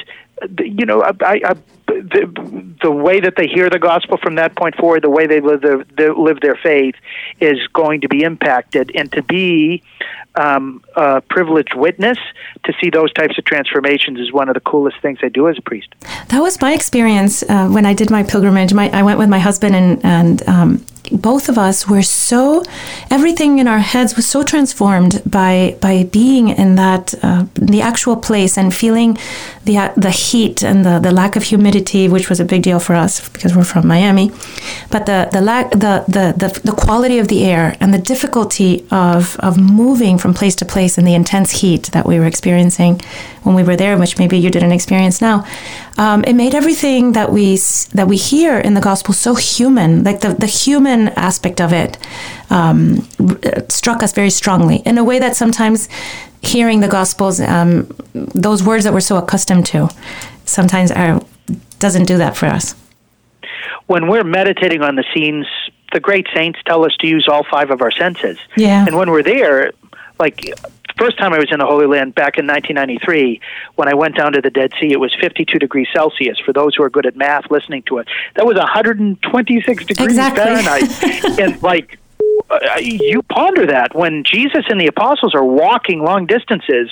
you 0.58 0.84
know, 0.84 1.02
I, 1.02 1.40
I, 1.44 1.54
the, 1.86 2.74
the 2.82 2.90
way 2.90 3.20
that 3.20 3.34
they 3.36 3.46
hear 3.46 3.68
the 3.70 3.78
gospel 3.78 4.18
from 4.18 4.34
that 4.36 4.56
point 4.56 4.74
forward, 4.76 5.02
the 5.02 5.10
way 5.10 5.26
they 5.26 5.40
live 5.40 5.62
their, 5.62 5.84
they 5.96 6.10
live 6.10 6.40
their 6.40 6.56
faith, 6.56 6.94
is 7.40 7.58
going 7.72 8.02
to 8.02 8.08
be 8.08 8.22
impacted. 8.22 8.92
And 8.94 9.10
to 9.12 9.22
be 9.22 9.82
um, 10.40 10.82
privileged 11.28 11.74
witness 11.74 12.18
to 12.64 12.72
see 12.80 12.90
those 12.90 13.12
types 13.12 13.38
of 13.38 13.44
transformations 13.44 14.18
is 14.18 14.32
one 14.32 14.48
of 14.48 14.54
the 14.54 14.60
coolest 14.60 14.98
things 15.00 15.18
I 15.22 15.28
do 15.28 15.48
as 15.48 15.58
a 15.58 15.62
priest. 15.62 15.88
That 16.28 16.40
was 16.40 16.60
my 16.60 16.72
experience 16.72 17.42
uh, 17.42 17.68
when 17.68 17.86
I 17.86 17.94
did 17.94 18.10
my 18.10 18.22
pilgrimage. 18.22 18.72
My, 18.72 18.88
I 18.90 19.02
went 19.02 19.18
with 19.18 19.28
my 19.28 19.38
husband 19.38 19.74
and 19.76 20.00
and 20.04 20.48
um, 20.48 20.84
both 21.10 21.48
of 21.48 21.58
us 21.58 21.88
were 21.88 22.02
so 22.02 22.62
everything 23.10 23.58
in 23.58 23.66
our 23.66 23.78
heads 23.78 24.14
was 24.16 24.28
so 24.28 24.42
transformed 24.42 25.22
by 25.26 25.76
by 25.80 26.04
being 26.04 26.48
in 26.48 26.76
that 26.76 27.14
uh, 27.22 27.46
the 27.54 27.80
actual 27.80 28.16
place 28.16 28.56
and 28.56 28.74
feeling 28.74 29.18
the 29.64 29.76
uh, 29.76 29.92
the 29.96 30.10
heat 30.10 30.62
and 30.62 30.84
the, 30.84 30.98
the 30.98 31.10
lack 31.10 31.36
of 31.36 31.42
humidity 31.42 32.08
which 32.08 32.28
was 32.28 32.38
a 32.40 32.44
big 32.44 32.62
deal 32.62 32.78
for 32.78 32.94
us 32.94 33.28
because 33.30 33.56
we're 33.56 33.64
from 33.64 33.86
Miami 33.86 34.30
but 34.90 35.06
the 35.06 35.28
the 35.32 35.40
lack 35.40 35.70
the, 35.70 36.04
the 36.06 36.34
the 36.36 36.60
the 36.64 36.72
quality 36.72 37.18
of 37.18 37.28
the 37.28 37.44
air 37.44 37.76
and 37.80 37.92
the 37.92 37.98
difficulty 37.98 38.86
of 38.90 39.36
of 39.40 39.58
moving 39.58 40.18
from 40.18 40.29
place 40.34 40.56
to 40.56 40.64
place 40.64 40.98
in 40.98 41.04
the 41.04 41.14
intense 41.14 41.50
heat 41.60 41.84
that 41.92 42.06
we 42.06 42.18
were 42.18 42.26
experiencing 42.26 43.00
when 43.42 43.54
we 43.54 43.62
were 43.62 43.76
there 43.76 43.96
which 43.98 44.18
maybe 44.18 44.38
you 44.38 44.50
didn't 44.50 44.72
experience 44.72 45.20
now 45.20 45.44
um, 45.98 46.24
it 46.24 46.34
made 46.34 46.54
everything 46.54 47.12
that 47.12 47.30
we 47.32 47.56
that 47.94 48.06
we 48.08 48.16
hear 48.16 48.58
in 48.58 48.74
the 48.74 48.80
gospel 48.80 49.14
so 49.14 49.34
human 49.34 50.04
like 50.04 50.20
the 50.20 50.34
the 50.34 50.46
human 50.46 50.90
human 50.90 51.08
aspect 51.16 51.60
of 51.60 51.72
it 51.72 51.98
um, 52.50 53.06
struck 53.68 54.02
us 54.02 54.12
very 54.12 54.30
strongly 54.30 54.76
in 54.86 54.98
a 54.98 55.04
way 55.04 55.18
that 55.18 55.36
sometimes 55.36 55.88
hearing 56.42 56.80
the 56.80 56.88
Gospels, 56.88 57.40
um, 57.40 57.86
those 58.14 58.62
words 58.62 58.84
that 58.84 58.92
we're 58.92 59.00
so 59.00 59.16
accustomed 59.16 59.66
to, 59.66 59.88
sometimes 60.44 60.90
are, 60.90 61.20
doesn't 61.78 62.06
do 62.06 62.18
that 62.18 62.36
for 62.36 62.46
us. 62.46 62.74
When 63.86 64.08
we're 64.08 64.24
meditating 64.24 64.82
on 64.82 64.96
the 64.96 65.04
scenes, 65.12 65.46
the 65.92 66.00
great 66.00 66.26
saints 66.34 66.58
tell 66.64 66.84
us 66.84 66.96
to 67.00 67.06
use 67.06 67.28
all 67.28 67.44
five 67.50 67.70
of 67.70 67.82
our 67.82 67.90
senses. 67.90 68.38
Yeah. 68.56 68.86
And 68.86 68.96
when 68.96 69.10
we're 69.10 69.24
there, 69.24 69.72
like 70.20 70.54
first 70.98 71.18
time 71.18 71.32
I 71.32 71.38
was 71.38 71.48
in 71.50 71.58
the 71.58 71.66
Holy 71.66 71.86
Land 71.86 72.14
back 72.14 72.38
in 72.38 72.46
1993, 72.46 73.40
when 73.76 73.88
I 73.88 73.94
went 73.94 74.16
down 74.16 74.32
to 74.34 74.40
the 74.40 74.50
Dead 74.50 74.70
Sea, 74.78 74.92
it 74.92 75.00
was 75.00 75.16
52 75.18 75.58
degrees 75.58 75.88
Celsius. 75.92 76.38
For 76.38 76.52
those 76.52 76.76
who 76.76 76.82
are 76.82 76.90
good 76.90 77.06
at 77.06 77.16
math, 77.16 77.50
listening 77.50 77.82
to 77.84 77.98
it, 77.98 78.08
that 78.36 78.44
was 78.44 78.56
126 78.56 79.86
degrees 79.86 80.06
exactly. 80.06 80.42
Fahrenheit, 80.42 81.40
and 81.40 81.62
like 81.62 81.98
Uh, 82.48 82.58
you 82.80 83.22
ponder 83.22 83.66
that 83.66 83.94
when 83.94 84.24
Jesus 84.24 84.64
and 84.68 84.80
the 84.80 84.86
apostles 84.86 85.34
are 85.34 85.44
walking 85.44 86.02
long 86.02 86.26
distances, 86.26 86.90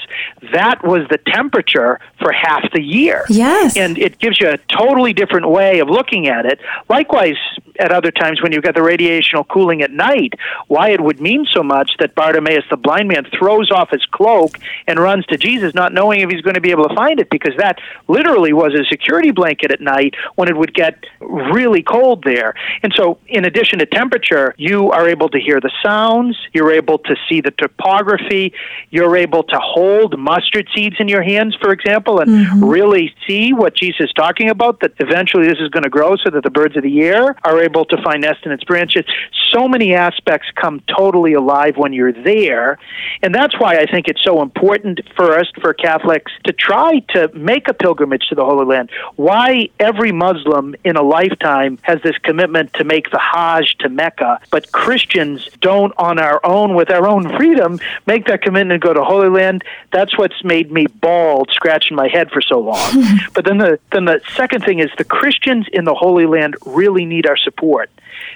that 0.52 0.84
was 0.84 1.06
the 1.10 1.18
temperature 1.18 2.00
for 2.20 2.32
half 2.32 2.70
the 2.72 2.82
year. 2.82 3.24
Yes. 3.28 3.76
And 3.76 3.98
it 3.98 4.18
gives 4.18 4.40
you 4.40 4.48
a 4.48 4.58
totally 4.58 5.12
different 5.12 5.48
way 5.48 5.78
of 5.78 5.88
looking 5.88 6.28
at 6.28 6.46
it. 6.46 6.60
Likewise, 6.88 7.36
at 7.78 7.92
other 7.92 8.10
times 8.10 8.42
when 8.42 8.52
you've 8.52 8.64
got 8.64 8.74
the 8.74 8.80
radiational 8.80 9.46
cooling 9.46 9.82
at 9.82 9.90
night, 9.90 10.34
why 10.66 10.90
it 10.90 11.00
would 11.00 11.20
mean 11.20 11.46
so 11.52 11.62
much 11.62 11.92
that 11.98 12.14
Bartimaeus, 12.14 12.64
the 12.70 12.76
blind 12.76 13.08
man, 13.08 13.24
throws 13.38 13.70
off 13.70 13.90
his 13.90 14.04
cloak 14.06 14.58
and 14.86 14.98
runs 14.98 15.24
to 15.26 15.36
Jesus, 15.36 15.74
not 15.74 15.92
knowing 15.92 16.20
if 16.20 16.30
he's 16.30 16.42
going 16.42 16.54
to 16.54 16.60
be 16.60 16.70
able 16.70 16.88
to 16.88 16.94
find 16.94 17.20
it, 17.20 17.30
because 17.30 17.54
that 17.58 17.78
literally 18.08 18.52
was 18.52 18.74
a 18.74 18.84
security 18.84 19.30
blanket 19.30 19.70
at 19.70 19.80
night 19.80 20.14
when 20.34 20.48
it 20.48 20.56
would 20.56 20.74
get 20.74 21.04
really 21.20 21.82
cold 21.82 22.24
there. 22.24 22.54
And 22.82 22.92
so, 22.96 23.18
in 23.26 23.44
addition 23.44 23.78
to 23.78 23.86
temperature, 23.86 24.54
you 24.58 24.90
are 24.90 25.08
able 25.08 25.28
to 25.30 25.37
hear 25.40 25.60
the 25.60 25.70
sounds, 25.82 26.36
you're 26.52 26.72
able 26.72 26.98
to 26.98 27.16
see 27.28 27.40
the 27.40 27.50
topography, 27.50 28.52
you're 28.90 29.16
able 29.16 29.42
to 29.44 29.58
hold 29.58 30.18
mustard 30.18 30.68
seeds 30.74 30.96
in 30.98 31.08
your 31.08 31.22
hands, 31.22 31.56
for 31.60 31.72
example, 31.72 32.20
and 32.20 32.30
mm-hmm. 32.30 32.64
really 32.64 33.14
see 33.26 33.52
what 33.52 33.74
Jesus 33.74 34.00
is 34.00 34.12
talking 34.12 34.50
about, 34.50 34.80
that 34.80 34.92
eventually 34.98 35.46
this 35.46 35.58
is 35.58 35.68
going 35.68 35.82
to 35.82 35.90
grow 35.90 36.16
so 36.16 36.30
that 36.30 36.44
the 36.44 36.50
birds 36.50 36.76
of 36.76 36.82
the 36.82 37.00
air 37.02 37.36
are 37.44 37.60
able 37.60 37.84
to 37.86 37.96
find 38.02 38.22
nest 38.22 38.44
in 38.44 38.52
its 38.52 38.64
branches. 38.64 39.04
So 39.52 39.66
many 39.66 39.94
aspects 39.94 40.48
come 40.54 40.80
totally 40.96 41.32
alive 41.32 41.76
when 41.76 41.92
you're 41.92 42.12
there. 42.12 42.78
And 43.22 43.34
that's 43.34 43.58
why 43.58 43.78
I 43.78 43.86
think 43.86 44.08
it's 44.08 44.22
so 44.22 44.42
important 44.42 45.00
first 45.16 45.58
for 45.60 45.72
Catholics 45.74 46.32
to 46.44 46.52
try 46.52 47.00
to 47.10 47.30
make 47.34 47.68
a 47.68 47.74
pilgrimage 47.74 48.28
to 48.28 48.34
the 48.34 48.44
Holy 48.44 48.66
Land. 48.66 48.90
Why 49.16 49.70
every 49.80 50.12
Muslim 50.12 50.74
in 50.84 50.96
a 50.96 51.02
lifetime 51.02 51.78
has 51.82 52.00
this 52.02 52.16
commitment 52.18 52.72
to 52.74 52.84
make 52.84 53.10
the 53.10 53.18
Hajj 53.18 53.76
to 53.78 53.88
Mecca, 53.88 54.40
but 54.50 54.70
Christians 54.72 55.17
don't 55.60 55.92
on 55.98 56.18
our 56.18 56.40
own 56.44 56.74
with 56.74 56.90
our 56.90 57.06
own 57.06 57.36
freedom 57.36 57.80
make 58.06 58.26
that 58.26 58.42
commitment 58.42 58.72
and 58.72 58.82
go 58.82 58.92
to 58.92 59.02
Holy 59.04 59.28
Land. 59.28 59.64
That's 59.92 60.16
what's 60.16 60.42
made 60.44 60.70
me 60.70 60.86
bald 60.86 61.50
scratching 61.52 61.96
my 61.96 62.08
head 62.08 62.30
for 62.30 62.40
so 62.40 62.60
long. 62.60 63.18
but 63.34 63.44
then 63.44 63.58
the 63.58 63.78
then 63.92 64.04
the 64.04 64.20
second 64.36 64.64
thing 64.64 64.78
is 64.78 64.90
the 64.96 65.04
Christians 65.04 65.66
in 65.72 65.84
the 65.84 65.94
Holy 65.94 66.26
Land 66.26 66.56
really 66.64 67.04
need 67.04 67.26
our 67.26 67.36
support 67.36 67.90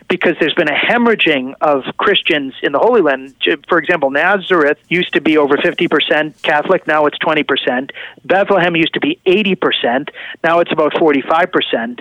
because 0.08 0.36
there's 0.38 0.54
been 0.54 0.68
a 0.68 0.74
hemorrhaging 0.74 1.54
of 1.60 1.84
Christians 1.96 2.54
in 2.62 2.72
the 2.72 2.78
Holy 2.78 3.00
Land. 3.00 3.34
For 3.68 3.78
example, 3.78 4.10
Nazareth 4.10 4.78
used 4.88 5.12
to 5.14 5.20
be 5.20 5.38
over 5.38 5.56
50% 5.56 6.42
Catholic, 6.42 6.86
now 6.86 7.06
it's 7.06 7.18
20%. 7.18 7.90
Bethlehem 8.24 8.76
used 8.76 8.94
to 8.94 9.00
be 9.00 9.18
80%, 9.26 10.08
now 10.44 10.60
it's 10.60 10.72
about 10.72 10.92
45% 10.94 12.00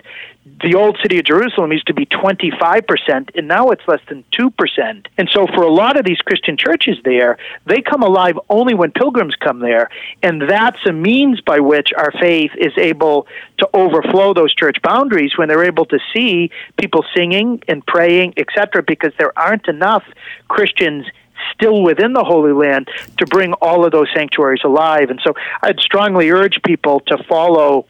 the 0.64 0.76
old 0.76 0.97
city 1.02 1.20
of 1.20 1.26
Jerusalem 1.26 1.72
used 1.72 1.88
to 1.88 1.93
be 1.93 2.06
25%, 2.06 3.36
and 3.36 3.47
now 3.47 3.70
it's 3.70 3.82
less 3.88 4.02
than 4.10 4.24
2%. 4.38 5.06
And 5.18 5.30
so, 5.32 5.47
for 5.47 5.64
a 5.64 5.72
lot 5.72 5.97
of 5.97 6.06
these 6.06 6.20
Christian 6.20 6.58
churches 6.58 6.97
there, 7.04 7.38
they 7.66 7.82
come 7.82 8.04
alive 8.04 8.39
only 8.49 8.74
when 8.74 8.91
pilgrims 8.91 9.36
come 9.36 9.60
there. 9.60 9.89
And 10.22 10.41
that's 10.49 10.78
a 10.88 10.93
means 10.93 11.41
by 11.41 11.60
which 11.60 11.89
our 11.97 12.12
faith 12.20 12.52
is 12.58 12.74
able 12.78 13.28
to 13.60 13.70
overflow 13.74 14.34
those 14.34 14.54
church 14.54 14.78
boundaries 14.84 15.38
when 15.38 15.47
they're 15.47 15.66
able 15.66 15.86
to 15.86 15.99
see 16.14 16.52
people 16.78 17.06
singing 17.16 17.62
and 17.68 17.86
praying, 17.86 18.34
etc., 18.38 18.84
because 18.84 19.14
there 19.18 19.38
aren't 19.38 19.68
enough 19.68 20.04
Christians 20.47 21.06
still 21.54 21.82
within 21.82 22.14
the 22.14 22.24
Holy 22.24 22.54
Land 22.54 22.89
to 23.18 23.26
bring 23.26 23.54
all 23.54 23.86
of 23.86 23.91
those 23.91 24.08
sanctuaries 24.14 24.62
alive. 24.64 25.10
And 25.10 25.20
so 25.24 25.34
I'd 25.62 25.80
strongly 25.80 26.30
urge 26.30 26.62
people 26.64 26.99
to 27.08 27.24
follow 27.24 27.86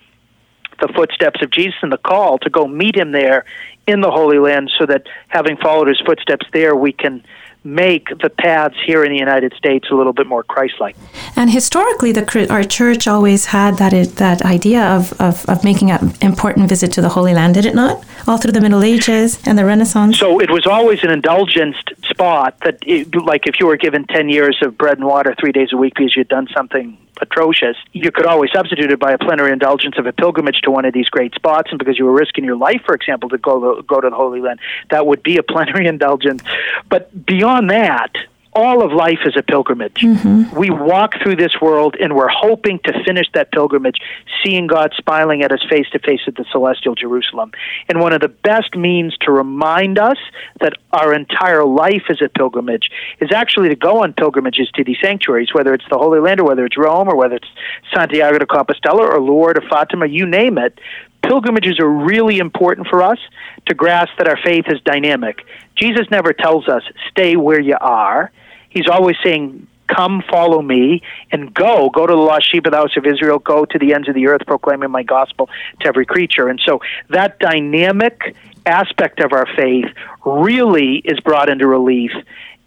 the 0.80 0.88
footsteps 0.95 1.41
of 1.41 1.51
Jesus 1.51 1.76
and 1.82 1.91
the 1.91 1.97
call 1.97 2.38
to 2.39 2.49
go 2.49 2.67
meet 2.67 2.95
him 2.95 3.11
there 3.11 3.45
in 3.88 4.01
the 4.01 4.11
Holy 4.11 4.39
Land 4.39 4.72
so 4.78 4.86
that 4.86 5.07
having 5.28 5.57
followed 5.57 5.88
his 5.88 5.99
footsteps 6.05 6.45
there, 6.53 6.76
we 6.76 6.93
can 6.93 7.24
make 7.63 8.07
the 8.22 8.30
paths 8.30 8.76
here 8.86 9.03
in 9.03 9.11
the 9.11 9.17
United 9.19 9.53
States 9.53 9.88
a 9.91 9.93
little 9.93 10.13
bit 10.13 10.26
more 10.26 10.43
Christ-like. 10.43 10.95
And 11.36 11.51
historically, 11.51 12.11
the 12.11 12.47
our 12.49 12.63
church 12.63 13.07
always 13.07 13.45
had 13.45 13.78
that 13.78 13.93
that 14.15 14.41
idea 14.43 14.84
of, 14.84 15.13
of, 15.22 15.45
of 15.47 15.63
making 15.63 15.91
an 15.91 16.13
important 16.22 16.69
visit 16.69 16.91
to 16.93 17.01
the 17.01 17.09
Holy 17.09 17.34
Land, 17.34 17.53
did 17.53 17.65
it 17.65 17.76
not? 17.76 18.03
All 18.28 18.38
through 18.38 18.51
the 18.51 18.61
Middle 18.61 18.84
Ages 18.84 19.39
and 19.45 19.57
the 19.57 19.65
Renaissance. 19.65 20.19
So 20.19 20.39
it 20.39 20.49
was 20.49 20.65
always 20.65 21.03
an 21.03 21.09
indulgenced 21.09 21.91
spot 22.03 22.59
that, 22.63 22.78
it, 22.86 23.15
like, 23.15 23.47
if 23.47 23.59
you 23.59 23.67
were 23.67 23.78
given 23.78 24.05
ten 24.05 24.30
years 24.30 24.57
of 24.61 24.78
bread 24.78 24.97
and 24.97 25.07
water 25.07 25.36
three 25.39 25.51
days 25.51 25.69
a 25.74 25.78
week 25.78 25.95
because 25.95 26.15
you'd 26.15 26.28
done 26.28 26.47
something 26.55 26.97
atrocious, 27.22 27.78
you 27.93 28.11
could 28.11 28.26
always 28.26 28.51
substitute 28.51 28.91
it 28.91 28.99
by 28.99 29.11
a 29.11 29.17
plenary 29.17 29.51
indulgence 29.51 29.97
of 29.97 30.05
a 30.07 30.13
pilgrimage 30.13 30.61
to 30.61 30.72
one 30.72 30.86
of 30.86 30.93
these 30.93 31.07
great 31.09 31.34
spots, 31.36 31.69
and 31.69 31.80
because 31.80 31.97
you 31.99 32.05
were 32.05 32.13
risking 32.13 32.43
your 32.43 32.55
life, 32.55 32.82
for 32.86 32.95
example, 32.95 33.30
to 33.30 33.38
go 33.38 33.76
to, 33.76 33.84
go 33.84 34.01
to 34.01 34.09
the 34.09 34.15
Holy 34.15 34.41
Land, 34.41 34.59
that 34.89 35.05
would 35.05 35.24
be 35.24 35.38
a 35.38 35.43
plenary 35.43 35.88
indulgence. 35.93 36.41
But 36.89 37.26
beyond 37.26 37.69
that, 37.69 38.11
all 38.54 38.84
of 38.84 38.91
life 38.91 39.20
is 39.26 39.36
a 39.38 39.43
pilgrimage. 39.43 40.02
Mm-hmm. 40.02 40.58
We 40.58 40.70
walk 40.70 41.14
through 41.24 41.38
this 41.38 41.54
world 41.62 41.95
and 41.99 42.16
we're 42.16 42.30
hoping 42.30 42.80
to 42.80 43.04
finish 43.06 43.28
that 43.34 43.52
pilgrimage 43.52 43.97
seeing 44.43 44.68
God 44.68 44.93
smiling 45.02 45.41
at 45.41 45.52
us 45.52 45.64
face 45.70 45.89
to 45.91 45.99
face 45.99 46.22
at 46.28 46.36
the 46.36 46.45
celestial 46.52 46.95
Jerusalem. 46.95 47.52
And 47.88 48.02
one 48.02 48.14
of 48.14 48.20
the 48.20 48.28
best 48.28 48.76
means 48.76 49.16
to 49.22 49.32
remind 49.32 49.97
us 49.97 50.18
that 50.60 50.74
our 50.91 51.14
entire 51.14 51.64
life 51.64 52.04
is 52.10 52.22
a 52.22 52.28
pilgrimage 52.28 52.89
is 53.22 53.32
actually 53.32 53.70
to 53.70 53.76
go 53.76 54.04
on 54.04 54.14
pilgrimages 54.14 54.70
to 54.76 54.84
these 54.84 54.97
sanctuaries, 55.02 55.54
whether 55.54 55.74
it's 55.74 55.86
the 55.89 55.97
Holy 55.97 56.20
Land 56.20 56.41
or 56.41 56.45
whether 56.45 56.66
it's 56.66 56.78
Rome 56.78 57.08
or 57.08 57.16
whether 57.16 57.36
it's 57.36 57.49
Santiago 57.93 58.38
de 58.38 58.45
Compostela 58.45 58.99
or 58.99 59.22
Lourdes 59.22 59.64
or 59.64 59.70
Fatima, 59.70 60.08
you 60.08 60.26
name 60.26 60.58
it 60.58 60.78
pilgrimages 61.24 61.80
are 61.80 61.88
really 61.88 62.39
important 62.39 62.88
for 62.88 63.04
us 63.04 63.20
to 63.68 63.76
grasp 63.76 64.12
that 64.18 64.28
our 64.28 64.39
faith 64.43 64.66
is 64.68 64.82
dynamic. 64.82 65.45
Jesus 65.76 66.08
never 66.10 66.34
tells 66.34 66.68
us, 66.68 66.84
stay 67.10 67.36
where 67.36 67.60
you 67.60 67.78
are. 67.80 68.32
He's 68.72 68.88
always 68.89 69.17
saying, 69.24 69.67
come 69.88 70.24
follow 70.30 70.61
me 70.61 71.01
and 71.32 71.53
go 71.53 71.89
go 71.89 72.07
to 72.07 72.13
the 72.13 72.19
lost 72.19 72.49
sheep 72.49 72.65
of 72.65 72.72
the 72.72 72.78
house 72.78 72.95
of 72.95 73.05
israel 73.05 73.39
go 73.39 73.65
to 73.65 73.78
the 73.78 73.93
ends 73.93 74.07
of 74.07 74.15
the 74.15 74.26
earth 74.26 74.41
proclaiming 74.47 74.89
my 74.89 75.03
gospel 75.03 75.49
to 75.82 75.88
every 75.88 76.05
creature. 76.05 76.47
And 76.47 76.61
so 76.65 76.80
that 77.09 77.39
dynamic 77.39 78.36
aspect 78.65 79.19
of 79.19 79.34
our 79.34 79.47
faith 79.55 79.88
really 80.26 80.97
is 80.97 81.19
brought 81.19 81.49
into 81.49 81.67
relief 81.67 82.11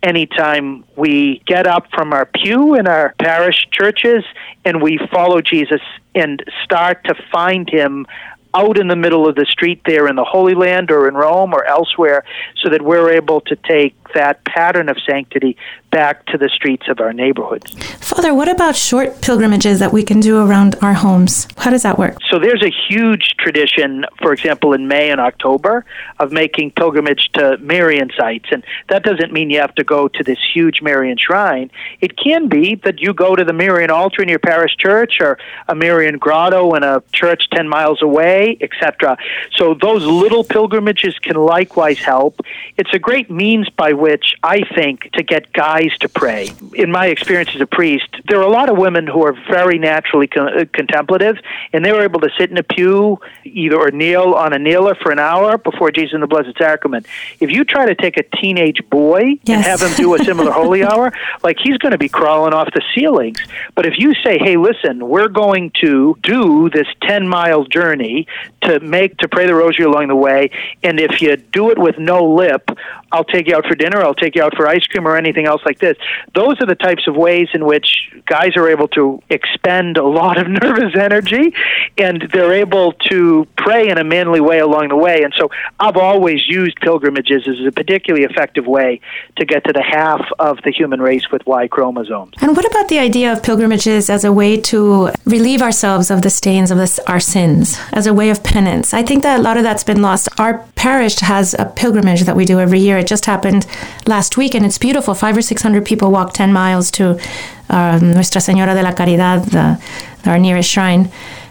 anytime 0.02 0.84
we 0.96 1.42
get 1.46 1.66
up 1.66 1.86
from 1.94 2.12
our 2.12 2.26
pew 2.26 2.74
in 2.74 2.86
our 2.86 3.14
parish 3.18 3.66
churches 3.70 4.22
and 4.66 4.82
we 4.82 4.98
follow 5.10 5.40
jesus 5.40 5.80
and 6.14 6.44
start 6.62 7.02
to 7.04 7.14
find 7.32 7.70
him 7.70 8.06
out 8.54 8.78
in 8.78 8.88
the 8.88 8.96
middle 8.96 9.26
of 9.28 9.34
the 9.34 9.44
street 9.46 9.80
there 9.84 10.06
in 10.06 10.14
the 10.16 10.24
Holy 10.24 10.54
Land 10.54 10.90
or 10.90 11.08
in 11.08 11.14
Rome 11.14 11.52
or 11.52 11.64
elsewhere 11.64 12.24
so 12.62 12.70
that 12.70 12.82
we're 12.82 13.10
able 13.10 13.40
to 13.42 13.56
take 13.56 13.96
that 14.14 14.44
pattern 14.44 14.88
of 14.88 14.96
sanctity 15.08 15.56
back 15.90 16.26
to 16.26 16.36
the 16.36 16.48
streets 16.48 16.88
of 16.88 16.98
our 16.98 17.12
neighborhoods. 17.12 17.72
Father, 18.00 18.34
what 18.34 18.48
about 18.48 18.74
short 18.74 19.20
pilgrimages 19.22 19.78
that 19.78 19.92
we 19.92 20.02
can 20.02 20.18
do 20.18 20.44
around 20.44 20.74
our 20.82 20.94
homes? 20.94 21.46
How 21.56 21.70
does 21.70 21.84
that 21.84 21.98
work? 21.98 22.16
So 22.28 22.40
there's 22.40 22.64
a 22.64 22.72
huge 22.88 23.36
tradition, 23.38 24.04
for 24.20 24.32
example, 24.32 24.72
in 24.72 24.88
May 24.88 25.10
and 25.10 25.20
October, 25.20 25.84
of 26.18 26.32
making 26.32 26.72
pilgrimage 26.72 27.30
to 27.34 27.58
Marian 27.58 28.10
sites. 28.16 28.46
And 28.50 28.64
that 28.88 29.04
doesn't 29.04 29.32
mean 29.32 29.50
you 29.50 29.60
have 29.60 29.74
to 29.76 29.84
go 29.84 30.08
to 30.08 30.24
this 30.24 30.38
huge 30.52 30.82
Marian 30.82 31.16
shrine. 31.16 31.70
It 32.00 32.16
can 32.16 32.48
be 32.48 32.74
that 32.84 33.00
you 33.00 33.14
go 33.14 33.36
to 33.36 33.44
the 33.44 33.52
Marian 33.52 33.90
altar 33.90 34.20
in 34.20 34.28
your 34.28 34.40
parish 34.40 34.76
church 34.76 35.20
or 35.20 35.38
a 35.68 35.76
Marian 35.76 36.18
grotto 36.18 36.74
in 36.74 36.82
a 36.82 37.02
church 37.12 37.48
10 37.52 37.68
miles 37.68 38.02
away, 38.02 38.56
etc. 38.60 39.16
So 39.54 39.74
those 39.74 40.04
little 40.04 40.42
pilgrimages 40.42 41.16
can 41.20 41.36
likewise 41.36 41.98
help. 41.98 42.40
It's 42.76 42.92
a 42.92 42.98
great 42.98 43.30
means 43.30 43.68
by 43.70 43.92
which 43.92 44.03
I 44.42 44.62
think 44.74 45.10
to 45.12 45.22
get 45.22 45.52
guys 45.52 45.96
to 46.00 46.08
pray. 46.08 46.50
In 46.74 46.90
my 46.90 47.06
experience 47.06 47.50
as 47.54 47.60
a 47.60 47.66
priest, 47.66 48.08
there 48.28 48.38
are 48.38 48.42
a 48.42 48.50
lot 48.50 48.68
of 48.68 48.76
women 48.76 49.06
who 49.06 49.24
are 49.24 49.32
very 49.48 49.78
naturally 49.78 50.26
con- 50.26 50.58
uh, 50.60 50.64
contemplative, 50.72 51.36
and 51.72 51.84
they 51.84 51.92
were 51.92 52.02
able 52.02 52.20
to 52.20 52.30
sit 52.38 52.50
in 52.50 52.58
a 52.58 52.62
pew, 52.62 53.20
either 53.44 53.76
or 53.76 53.90
kneel 53.90 54.34
on 54.34 54.52
a 54.52 54.58
kneeler 54.58 54.94
for 54.94 55.10
an 55.12 55.18
hour 55.18 55.58
before 55.58 55.90
Jesus 55.90 56.14
in 56.14 56.20
the 56.20 56.26
Blessed 56.26 56.56
Sacrament. 56.58 57.06
If 57.40 57.50
you 57.50 57.64
try 57.64 57.86
to 57.86 57.94
take 57.94 58.16
a 58.16 58.22
teenage 58.36 58.80
boy 58.90 59.38
yes. 59.44 59.56
and 59.56 59.64
have 59.64 59.80
him 59.80 59.94
do 59.96 60.14
a 60.14 60.18
similar 60.18 60.50
holy 60.60 60.84
hour, 60.84 61.12
like 61.42 61.56
he's 61.62 61.78
going 61.78 61.92
to 61.92 61.98
be 61.98 62.08
crawling 62.08 62.52
off 62.52 62.68
the 62.74 62.82
ceilings. 62.94 63.38
But 63.74 63.86
if 63.86 63.94
you 63.98 64.14
say, 64.22 64.38
"Hey, 64.38 64.56
listen, 64.56 65.08
we're 65.08 65.28
going 65.28 65.72
to 65.80 66.16
do 66.22 66.70
this 66.70 66.86
ten 67.02 67.28
mile 67.28 67.64
journey 67.64 68.26
to 68.62 68.80
make 68.80 69.16
to 69.18 69.28
pray 69.28 69.46
the 69.46 69.54
rosary 69.54 69.84
along 69.84 70.08
the 70.08 70.16
way, 70.16 70.50
and 70.82 71.00
if 71.00 71.20
you 71.20 71.36
do 71.36 71.70
it 71.70 71.78
with 71.78 71.98
no 71.98 72.24
lip, 72.24 72.70
I'll 73.14 73.22
take 73.22 73.46
you 73.46 73.54
out 73.54 73.64
for 73.64 73.76
dinner, 73.76 74.02
I'll 74.02 74.12
take 74.12 74.34
you 74.34 74.42
out 74.42 74.56
for 74.56 74.66
ice 74.66 74.84
cream 74.88 75.06
or 75.06 75.16
anything 75.16 75.46
else 75.46 75.62
like 75.64 75.78
this. 75.78 75.96
Those 76.34 76.60
are 76.60 76.66
the 76.66 76.74
types 76.74 77.06
of 77.06 77.14
ways 77.14 77.46
in 77.54 77.64
which 77.64 78.10
guys 78.26 78.56
are 78.56 78.68
able 78.68 78.88
to 78.88 79.22
expend 79.30 79.96
a 79.98 80.04
lot 80.04 80.36
of 80.36 80.48
nervous 80.62 80.96
energy 80.98 81.54
and 81.96 82.28
they're 82.32 82.52
able 82.52 82.92
to 83.10 83.46
pray 83.56 83.88
in 83.88 83.98
a 83.98 84.04
manly 84.04 84.40
way 84.40 84.58
along 84.58 84.88
the 84.88 84.96
way. 84.96 85.22
And 85.22 85.32
so 85.36 85.48
I've 85.78 85.96
always 85.96 86.40
used 86.48 86.76
pilgrimages 86.80 87.46
as 87.46 87.64
a 87.64 87.70
particularly 87.70 88.24
effective 88.24 88.66
way 88.66 89.00
to 89.36 89.44
get 89.44 89.64
to 89.64 89.72
the 89.72 89.82
half 89.82 90.26
of 90.40 90.58
the 90.64 90.72
human 90.72 91.00
race 91.00 91.30
with 91.30 91.46
Y 91.46 91.68
chromosomes. 91.68 92.34
And 92.40 92.56
what 92.56 92.68
about 92.68 92.88
the 92.88 92.98
idea 92.98 93.32
of 93.32 93.44
pilgrimages 93.44 94.10
as 94.10 94.24
a 94.24 94.32
way 94.32 94.60
to 94.62 95.10
relieve 95.24 95.62
ourselves 95.62 96.10
of 96.10 96.22
the 96.22 96.30
stains 96.30 96.72
of 96.72 96.78
this, 96.78 96.98
our 97.06 97.20
sins, 97.20 97.78
as 97.92 98.08
a 98.08 98.14
way 98.14 98.30
of 98.30 98.42
penance? 98.42 98.92
I 98.92 99.04
think 99.04 99.22
that 99.22 99.38
a 99.38 99.42
lot 99.42 99.56
of 99.56 99.62
that's 99.62 99.84
been 99.84 100.02
lost. 100.02 100.28
Our 100.40 100.66
parish 100.74 101.20
has 101.20 101.54
a 101.58 101.66
pilgrimage 101.66 102.22
that 102.22 102.34
we 102.34 102.44
do 102.44 102.58
every 102.58 102.80
year. 102.80 103.03
It 103.04 103.08
just 103.08 103.26
happened 103.26 103.66
last 104.06 104.36
week, 104.36 104.54
and 104.54 104.64
it's 104.64 104.78
beautiful. 104.78 105.14
Five 105.14 105.36
or 105.36 105.42
six 105.42 105.62
hundred 105.62 105.84
people 105.84 106.10
walk 106.10 106.32
ten 106.32 106.52
miles 106.52 106.90
to 106.92 107.20
um, 107.68 108.14
Nuestra 108.14 108.40
Señora 108.40 108.74
de 108.74 108.82
la 108.82 108.92
Caridad, 108.92 109.44
the, 109.50 110.30
our 110.30 110.38
nearest 110.38 110.70
shrine 110.70 111.10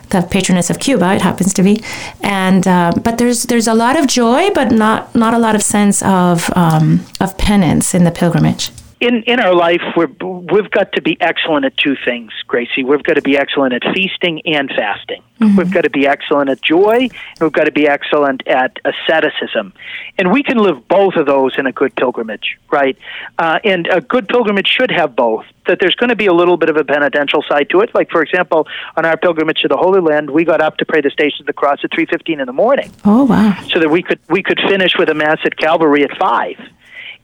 the 0.09 0.21
patroness 0.21 0.69
of 0.69 0.79
Cuba. 0.79 1.15
It 1.15 1.21
happens 1.21 1.53
to 1.55 1.63
be, 1.63 1.81
and 2.21 2.67
uh, 2.67 2.91
but 3.03 3.17
there's 3.17 3.43
there's 3.43 3.67
a 3.67 3.73
lot 3.73 3.97
of 3.99 4.07
joy, 4.07 4.49
but 4.53 4.71
not 4.71 5.13
not 5.15 5.33
a 5.33 5.39
lot 5.39 5.55
of 5.55 5.61
sense 5.61 6.01
of 6.03 6.49
um, 6.55 7.05
of 7.19 7.37
penance 7.37 7.93
in 7.93 8.03
the 8.03 8.11
pilgrimage 8.11 8.71
in 9.03 9.23
in 9.23 9.39
our 9.39 9.53
life 9.53 9.81
we're 9.97 10.11
we've 10.53 10.71
got 10.71 10.91
to 10.93 11.01
be 11.01 11.17
excellent 11.19 11.65
at 11.65 11.75
two 11.77 11.95
things 12.05 12.31
Grazie 12.47 12.83
we've 12.83 13.03
got 13.03 13.15
to 13.15 13.21
be 13.21 13.37
excellent 13.37 13.73
at 13.73 13.83
feasting 13.93 14.41
and 14.45 14.69
fasting 14.69 15.22
mm-hmm. 15.49 15.57
we've 15.57 15.71
got 15.71 15.81
to 15.81 15.89
be 15.89 16.07
excellent 16.07 16.49
at 16.49 16.61
joy 16.61 16.93
and 17.01 17.41
we've 17.41 17.51
got 17.51 17.65
to 17.65 17.71
be 17.71 17.87
excellent 17.87 18.45
at 18.47 18.77
asceticism. 18.85 19.73
And 20.17 20.31
we 20.31 20.43
can 20.43 20.57
live 20.57 20.87
both 20.87 21.15
of 21.15 21.25
those 21.25 21.57
in 21.57 21.65
a 21.65 21.71
good 21.71 21.95
pilgrimage 21.95 22.57
right? 22.71 22.97
Uh, 23.37 23.59
and 23.63 23.87
a 23.87 24.01
good 24.01 24.27
pilgrimage 24.27 24.67
should 24.67 24.91
have 24.91 25.15
both 25.15 25.45
that 25.67 25.79
there's 25.79 25.95
going 25.95 26.09
to 26.09 26.15
be 26.15 26.25
a 26.25 26.33
little 26.33 26.57
bit 26.57 26.69
of 26.69 26.75
a 26.75 26.83
penitential 26.83 27.43
side 27.47 27.69
to 27.69 27.81
it. 27.81 27.93
Like 27.93 28.09
for 28.09 28.21
example 28.21 28.67
on 28.97 29.05
our 29.05 29.15
pilgrimage 29.15 29.61
to 29.61 29.67
the 29.67 29.77
holy 29.77 30.01
land 30.01 30.29
we 30.29 30.43
got 30.43 30.59
up 30.59 30.77
to 30.77 30.85
pray 30.85 31.01
the 31.01 31.11
stations 31.11 31.41
of 31.41 31.45
the 31.45 31.53
cross 31.53 31.79
at 31.83 31.91
3.15 31.91 32.39
in 32.39 32.45
the 32.47 32.53
morning. 32.53 32.91
Oh 33.05 33.23
wow. 33.25 33.57
So 33.71 33.79
that 33.79 33.89
we 33.89 34.01
could 34.01 34.19
we 34.29 34.43
could 34.43 34.59
finish 34.67 34.93
with 34.97 35.09
a 35.09 35.13
mass 35.13 35.37
at 35.45 35.55
calvary 35.57 36.03
at 36.03 36.17
5 36.17 36.57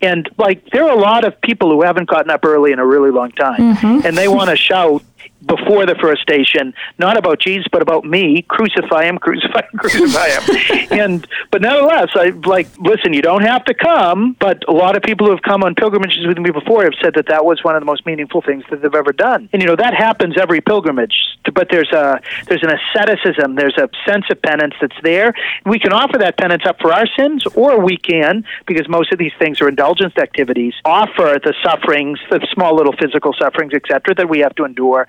and 0.01 0.29
like 0.37 0.69
there 0.71 0.83
are 0.83 0.91
a 0.91 1.01
lot 1.01 1.25
of 1.25 1.39
people 1.41 1.71
who 1.71 1.81
haven't 1.81 2.09
gotten 2.09 2.29
up 2.29 2.45
early 2.45 2.71
in 2.71 2.79
a 2.79 2.85
really 2.85 3.11
long 3.11 3.31
time, 3.31 3.75
mm-hmm. 3.75 4.05
and 4.05 4.17
they 4.17 4.27
want 4.27 4.49
to 4.49 4.55
shout 4.55 5.03
before 5.45 5.85
the 5.85 5.95
first 5.95 6.21
station, 6.21 6.73
not 6.97 7.17
about 7.17 7.39
Jesus, 7.39 7.65
but 7.71 7.81
about 7.81 8.03
me. 8.03 8.43
Crucify 8.47 9.05
him, 9.05 9.17
crucify 9.17 9.61
him, 9.61 9.79
crucify 9.79 10.29
him. 10.29 10.87
and 10.99 11.27
but 11.51 11.61
nevertheless, 11.61 12.09
I 12.15 12.29
like 12.45 12.67
listen. 12.79 13.13
You 13.13 13.21
don't 13.21 13.43
have 13.43 13.63
to 13.65 13.73
come, 13.73 14.35
but 14.39 14.63
a 14.67 14.73
lot 14.73 14.97
of 14.97 15.03
people 15.03 15.27
who 15.27 15.31
have 15.31 15.41
come 15.41 15.63
on 15.63 15.75
pilgrimages 15.75 16.27
with 16.27 16.37
me 16.37 16.51
before 16.51 16.83
have 16.83 16.93
said 17.01 17.13
that 17.15 17.27
that 17.27 17.45
was 17.45 17.63
one 17.63 17.75
of 17.75 17.81
the 17.81 17.85
most 17.85 18.05
meaningful 18.05 18.41
things 18.41 18.63
that 18.69 18.81
they've 18.81 18.93
ever 18.93 19.13
done. 19.13 19.49
And 19.53 19.61
you 19.61 19.67
know 19.67 19.75
that 19.75 19.93
happens 19.93 20.35
every 20.37 20.61
pilgrimage. 20.61 21.15
But 21.53 21.69
there's 21.71 21.91
a 21.91 22.19
there's 22.47 22.63
an 22.63 22.71
asceticism, 22.71 23.55
there's 23.55 23.77
a 23.77 23.89
sense 24.05 24.25
of 24.29 24.41
penance 24.41 24.75
that's 24.81 24.95
there. 25.03 25.33
We 25.65 25.79
can 25.79 25.93
offer 25.93 26.17
that 26.17 26.37
penance 26.37 26.63
up 26.65 26.79
for 26.79 26.93
our 26.93 27.07
sins, 27.17 27.45
or 27.55 27.79
we 27.79 27.97
can, 27.97 28.43
because 28.67 28.87
most 28.89 29.11
of 29.13 29.19
these 29.19 29.31
things 29.39 29.61
are 29.61 29.69
indulgence 29.69 30.17
activities, 30.17 30.73
offer 30.83 31.39
the 31.41 31.53
sufferings, 31.63 32.19
the 32.29 32.45
small 32.53 32.75
little 32.75 32.93
physical 32.93 33.33
sufferings, 33.39 33.73
etc., 33.73 34.15
that 34.15 34.29
we 34.29 34.39
have 34.39 34.53
to 34.55 34.65
endure 34.65 35.07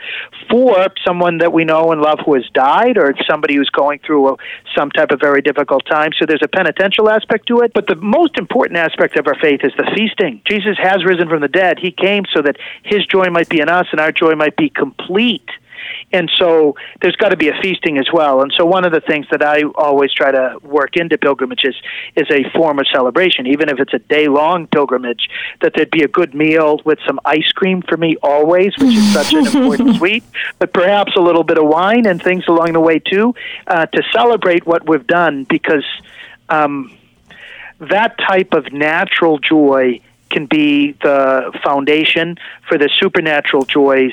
for 0.51 0.89
someone 1.07 1.39
that 1.39 1.53
we 1.53 1.65
know 1.65 1.93
and 1.93 2.01
love 2.01 2.19
who 2.25 2.35
has 2.35 2.45
died 2.53 2.99
or 2.99 3.15
somebody 3.29 3.57
who's 3.57 3.71
going 3.71 4.01
through 4.01 4.31
a, 4.31 4.37
some 4.77 4.91
type 4.91 5.11
of 5.11 5.21
very 5.21 5.43
difficult 5.43 5.85
time. 5.87 6.11
So 6.19 6.27
there's 6.27 6.43
a 6.43 6.49
penitential 6.49 7.09
aspect 7.09 7.47
to 7.49 7.61
it. 7.61 7.73
But 7.73 7.87
the 7.87 7.97
most 7.97 8.39
important 8.39 8.79
aspect 8.79 9.17
of 9.17 9.27
our 9.27 9.37
faith 9.41 9.61
is 9.63 9.73
the 9.77 9.91
feasting. 9.95 10.43
Jesus 10.49 10.77
has 10.79 11.05
risen 11.05 11.29
from 11.29 11.41
the 11.41 11.49
dead. 11.49 11.79
He 11.79 11.91
came 11.91 12.25
so 12.35 12.43
that 12.43 12.57
his 12.85 13.07
joy 13.07 13.27
might 13.31 13.49
be 13.49 13.61
in 13.61 13.69
us 13.69 13.87
and 13.93 14.01
our 14.01 14.13
joy 14.13 14.35
might 14.35 14.57
be 14.57 14.69
complete. 14.69 15.49
And 16.13 16.31
so 16.37 16.75
there's 17.01 17.17
got 17.17 17.31
to 17.31 17.37
be 17.37 17.49
a 17.49 17.55
feasting 17.63 17.99
as 17.99 18.07
well. 18.13 18.43
And 18.43 18.53
so 18.57 18.65
one 18.65 18.85
of 18.85 18.93
the 18.93 19.01
things 19.01 19.27
that 19.31 19.43
I 19.43 19.63
always 19.75 20.13
try 20.13 20.31
to 20.31 20.59
work 20.63 20.97
into 20.97 21.17
pilgrimages 21.19 21.75
is 22.17 22.27
a 22.31 22.49
form 22.51 22.79
of 22.79 22.87
celebration, 22.93 23.47
even 23.47 23.69
if 23.69 23.79
it's 23.79 23.95
a 23.95 23.99
day 23.99 24.29
long 24.29 24.67
pilgrimage, 24.67 25.29
that 25.61 25.75
there'd 25.75 25.91
be 25.91 26.03
a 26.03 26.09
good 26.09 26.35
meal 26.35 26.81
with 26.85 26.99
some 27.07 27.21
ice 27.25 27.53
cream 27.53 27.83
for 27.83 27.97
me 27.97 28.17
always, 28.23 28.77
which 28.79 28.95
is 28.95 29.13
such 29.13 29.33
an 29.33 29.47
important 29.47 29.97
sweet, 29.99 30.25
but 30.59 30.73
perhaps 30.73 31.13
a 31.17 31.21
little 31.21 31.45
bit 31.45 31.59
of 31.59 31.67
wine 31.67 32.07
and 32.07 32.23
things 32.23 32.45
along 32.49 32.73
the 32.73 32.81
way 32.81 32.99
too, 32.99 33.35
uh, 33.67 33.87
to 33.87 34.03
celebrate 34.13 34.67
what 34.67 34.89
we've 34.89 35.07
done 35.07 35.45
because 35.45 35.85
um, 36.49 36.97
that 37.79 38.19
type 38.19 38.53
of 38.53 38.73
natural 38.73 39.39
joy 39.39 40.01
can 40.31 40.47
be 40.47 40.93
the 41.03 41.53
foundation 41.63 42.37
for 42.69 42.79
the 42.79 42.89
supernatural 42.99 43.65
joys 43.65 44.13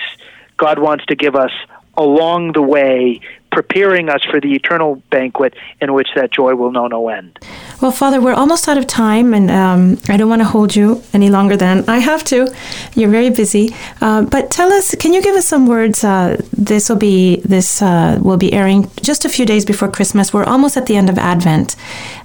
God 0.57 0.79
wants 0.79 1.05
to 1.05 1.15
give 1.15 1.35
us 1.35 1.51
along 1.95 2.53
the 2.53 2.61
way 2.61 3.21
preparing 3.57 4.07
us 4.07 4.23
for 4.29 4.39
the 4.39 4.53
eternal 4.53 5.01
banquet 5.09 5.55
in 5.81 5.91
which 5.95 6.09
that 6.13 6.29
joy 6.31 6.53
will 6.53 6.71
know 6.71 6.85
no 6.85 7.09
end. 7.09 7.39
Well, 7.81 7.91
Father, 7.91 8.21
we're 8.21 8.39
almost 8.43 8.67
out 8.67 8.77
of 8.77 8.85
time, 8.85 9.33
and 9.33 9.49
um, 9.49 9.97
I 10.09 10.15
don't 10.17 10.29
want 10.29 10.43
to 10.43 10.47
hold 10.47 10.75
you 10.75 11.01
any 11.11 11.31
longer 11.31 11.57
than 11.57 11.83
I 11.87 11.97
have 11.97 12.23
to. 12.25 12.53
You're 12.93 13.09
very 13.09 13.31
busy, 13.31 13.73
uh, 13.99 14.21
but 14.33 14.51
tell 14.51 14.71
us, 14.71 14.93
can 14.93 15.11
you 15.11 15.23
give 15.23 15.35
us 15.35 15.47
some 15.47 15.65
words? 15.65 16.03
Uh, 16.03 16.39
this 16.53 16.87
will 16.87 16.97
be 16.97 17.37
this 17.37 17.81
uh, 17.81 18.19
will 18.21 18.37
be 18.37 18.53
airing 18.53 18.91
just 19.01 19.25
a 19.25 19.29
few 19.29 19.45
days 19.45 19.65
before 19.65 19.89
Christmas. 19.89 20.31
We're 20.31 20.43
almost 20.43 20.77
at 20.77 20.85
the 20.85 20.95
end 20.95 21.09
of 21.09 21.17
Advent. 21.17 21.75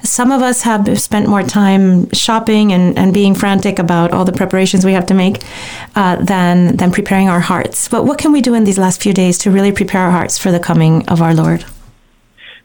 Some 0.02 0.32
of 0.32 0.42
us 0.42 0.62
have 0.62 0.84
spent 1.00 1.28
more 1.28 1.42
time 1.42 2.10
shopping 2.12 2.72
and, 2.72 2.98
and 2.98 3.14
being 3.14 3.34
frantic 3.34 3.78
about 3.78 4.12
all 4.12 4.26
the 4.26 4.32
preparations 4.32 4.84
we 4.84 4.92
have 4.92 5.06
to 5.06 5.14
make 5.14 5.42
uh, 5.94 6.16
than 6.16 6.76
than 6.76 6.90
preparing 6.92 7.30
our 7.30 7.40
hearts. 7.40 7.88
But 7.88 8.04
what 8.04 8.18
can 8.18 8.32
we 8.32 8.42
do 8.42 8.52
in 8.52 8.64
these 8.64 8.78
last 8.78 9.00
few 9.00 9.14
days 9.14 9.38
to 9.38 9.50
really 9.50 9.72
prepare 9.72 10.02
our 10.02 10.10
hearts 10.10 10.36
for 10.36 10.52
the 10.52 10.60
coming 10.60 11.08
of 11.08 11.21
our 11.22 11.34
Lord? 11.34 11.64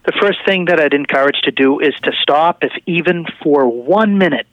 The 0.05 0.13
first 0.21 0.39
thing 0.45 0.65
that 0.65 0.79
I'd 0.79 0.93
encourage 0.93 1.41
to 1.43 1.51
do 1.51 1.79
is 1.79 1.93
to 2.03 2.11
stop, 2.21 2.63
if 2.63 2.71
even 2.85 3.25
for 3.43 3.67
one 3.67 4.17
minute, 4.17 4.47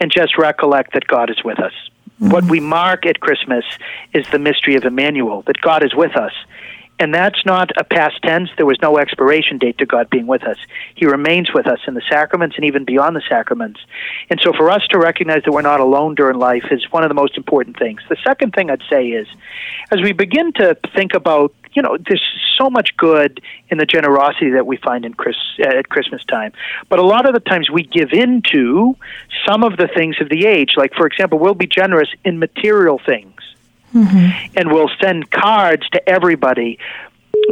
and 0.00 0.10
just 0.10 0.38
recollect 0.38 0.94
that 0.94 1.06
God 1.06 1.28
is 1.30 1.42
with 1.44 1.58
us. 1.58 1.72
Mm-hmm. 2.20 2.30
What 2.30 2.44
we 2.44 2.60
mark 2.60 3.04
at 3.06 3.20
Christmas 3.20 3.64
is 4.12 4.26
the 4.30 4.38
mystery 4.38 4.76
of 4.76 4.84
Emmanuel, 4.84 5.42
that 5.42 5.60
God 5.60 5.84
is 5.84 5.94
with 5.94 6.16
us. 6.16 6.32
And 7.00 7.14
that's 7.14 7.46
not 7.46 7.70
a 7.78 7.84
past 7.84 8.22
tense. 8.22 8.50
There 8.58 8.66
was 8.66 8.76
no 8.82 8.98
expiration 8.98 9.56
date 9.56 9.78
to 9.78 9.86
God 9.86 10.10
being 10.10 10.26
with 10.26 10.44
us. 10.44 10.58
He 10.94 11.06
remains 11.06 11.50
with 11.54 11.66
us 11.66 11.78
in 11.88 11.94
the 11.94 12.02
sacraments 12.10 12.56
and 12.56 12.64
even 12.66 12.84
beyond 12.84 13.16
the 13.16 13.22
sacraments. 13.26 13.80
And 14.28 14.38
so 14.42 14.52
for 14.52 14.70
us 14.70 14.86
to 14.90 14.98
recognize 14.98 15.42
that 15.44 15.52
we're 15.52 15.62
not 15.62 15.80
alone 15.80 16.14
during 16.14 16.38
life 16.38 16.64
is 16.70 16.84
one 16.90 17.02
of 17.02 17.08
the 17.08 17.14
most 17.14 17.38
important 17.38 17.78
things. 17.78 18.02
The 18.10 18.18
second 18.22 18.52
thing 18.52 18.70
I'd 18.70 18.82
say 18.90 19.08
is 19.08 19.26
as 19.90 20.02
we 20.02 20.12
begin 20.12 20.52
to 20.54 20.76
think 20.94 21.14
about 21.14 21.54
you 21.72 21.82
know, 21.82 21.96
there's 21.96 22.22
so 22.58 22.68
much 22.68 22.96
good 22.96 23.40
in 23.68 23.78
the 23.78 23.86
generosity 23.86 24.50
that 24.50 24.66
we 24.66 24.76
find 24.76 25.04
in 25.04 25.14
Chris, 25.14 25.36
at 25.64 25.88
Christmas 25.88 26.24
time. 26.24 26.52
But 26.88 26.98
a 26.98 27.04
lot 27.04 27.26
of 27.26 27.34
the 27.34 27.40
times 27.40 27.70
we 27.70 27.82
give 27.82 28.12
in 28.12 28.42
to 28.52 28.96
some 29.46 29.62
of 29.62 29.76
the 29.76 29.88
things 29.88 30.16
of 30.20 30.28
the 30.28 30.46
age. 30.46 30.74
Like, 30.76 30.94
for 30.94 31.06
example, 31.06 31.38
we'll 31.38 31.54
be 31.54 31.66
generous 31.66 32.08
in 32.24 32.38
material 32.38 33.00
things 33.04 33.40
mm-hmm. 33.94 34.52
and 34.56 34.72
we'll 34.72 34.90
send 35.00 35.30
cards 35.30 35.88
to 35.90 36.08
everybody 36.08 36.78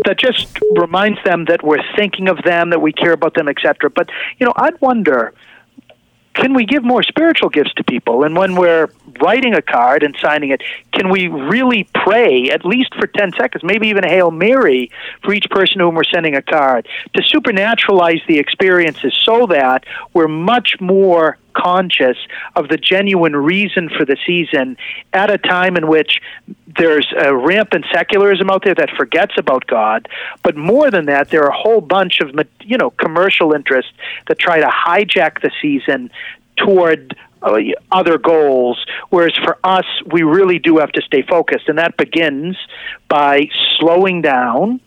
that 0.04 0.18
just 0.18 0.58
reminds 0.76 1.22
them 1.24 1.46
that 1.46 1.62
we're 1.62 1.82
thinking 1.96 2.28
of 2.28 2.42
them, 2.44 2.70
that 2.70 2.80
we 2.80 2.92
care 2.92 3.12
about 3.12 3.34
them, 3.34 3.48
etc. 3.48 3.90
But 3.90 4.10
you 4.38 4.46
know, 4.46 4.52
I'd 4.56 4.80
wonder 4.80 5.34
can 6.34 6.54
we 6.54 6.64
give 6.64 6.84
more 6.84 7.02
spiritual 7.02 7.48
gifts 7.48 7.72
to 7.74 7.84
people? 7.84 8.22
And 8.22 8.36
when 8.36 8.54
we're 8.54 8.88
writing 9.20 9.54
a 9.54 9.62
card 9.62 10.02
and 10.02 10.16
signing 10.20 10.50
it, 10.50 10.62
can 10.92 11.10
we 11.10 11.28
really 11.28 11.88
pray 11.94 12.50
at 12.50 12.64
least 12.64 12.94
for 12.94 13.06
10 13.06 13.32
seconds, 13.38 13.62
maybe 13.64 13.88
even 13.88 14.04
a 14.04 14.08
Hail 14.08 14.30
Mary 14.30 14.90
for 15.22 15.32
each 15.32 15.46
person 15.50 15.80
whom 15.80 15.94
we're 15.94 16.04
sending 16.04 16.34
a 16.34 16.42
card? 16.42 16.88
To 17.14 17.22
supernaturalize 17.22 18.26
the 18.26 18.38
experiences 18.38 19.14
so 19.24 19.46
that 19.46 19.84
we're 20.12 20.28
much 20.28 20.76
more 20.80 21.38
conscious 21.54 22.16
of 22.54 22.68
the 22.68 22.76
genuine 22.76 23.34
reason 23.34 23.88
for 23.88 24.04
the 24.04 24.16
season 24.26 24.76
at 25.12 25.30
a 25.30 25.38
time 25.38 25.76
in 25.76 25.88
which 25.88 26.20
there's 26.76 27.12
a 27.20 27.34
rampant 27.34 27.84
secularism 27.92 28.50
out 28.50 28.62
there 28.64 28.74
that 28.74 28.90
forgets 28.96 29.34
about 29.36 29.66
God, 29.66 30.08
but 30.42 30.56
more 30.56 30.90
than 30.90 31.06
that, 31.06 31.30
there 31.30 31.42
are 31.42 31.50
a 31.50 31.56
whole 31.56 31.80
bunch 31.80 32.20
of 32.20 32.30
you 32.62 32.78
know 32.78 32.90
commercial 32.90 33.52
interests 33.52 33.92
that 34.28 34.38
try 34.38 34.60
to 34.60 34.68
hijack 34.68 35.40
the 35.40 35.50
season 35.60 36.10
toward 36.56 37.16
Uh, 37.40 37.58
other 37.92 38.18
goals. 38.18 38.84
Whereas 39.10 39.36
for 39.44 39.58
us, 39.62 39.84
we 40.10 40.22
really 40.22 40.58
do 40.58 40.78
have 40.78 40.90
to 40.92 41.02
stay 41.02 41.22
focused, 41.22 41.68
and 41.68 41.78
that 41.78 41.96
begins 41.96 42.56
by 43.08 43.48
slowing 43.78 44.22
down 44.22 44.80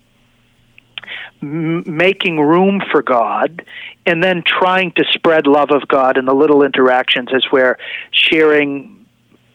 m- 1.42 1.84
making 1.86 2.40
room 2.40 2.82
for 2.92 3.02
God, 3.02 3.66
and 4.06 4.24
then 4.24 4.44
trying 4.46 4.92
to 4.94 5.06
spread 5.12 5.48
love 5.48 5.72
of 5.72 5.88
God 5.88 6.18
in 6.18 6.26
the 6.26 6.34
little 6.34 6.64
interactions 6.64 7.30
as 7.34 7.44
we're 7.52 7.78
sharing 8.12 9.06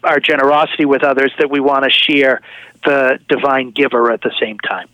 our 0.03 0.21
generosity 0.21 0.85
with 0.85 1.03
others 1.03 1.33
that 1.39 1.51
we 1.51 1.61
want 1.61 1.85
to 1.85 1.91
share 1.91 2.41
the 2.85 3.19
divine 3.29 3.73
giver 3.73 4.11
at 4.11 4.23
the 4.23 4.33
same 4.41 4.59
time. 4.61 4.89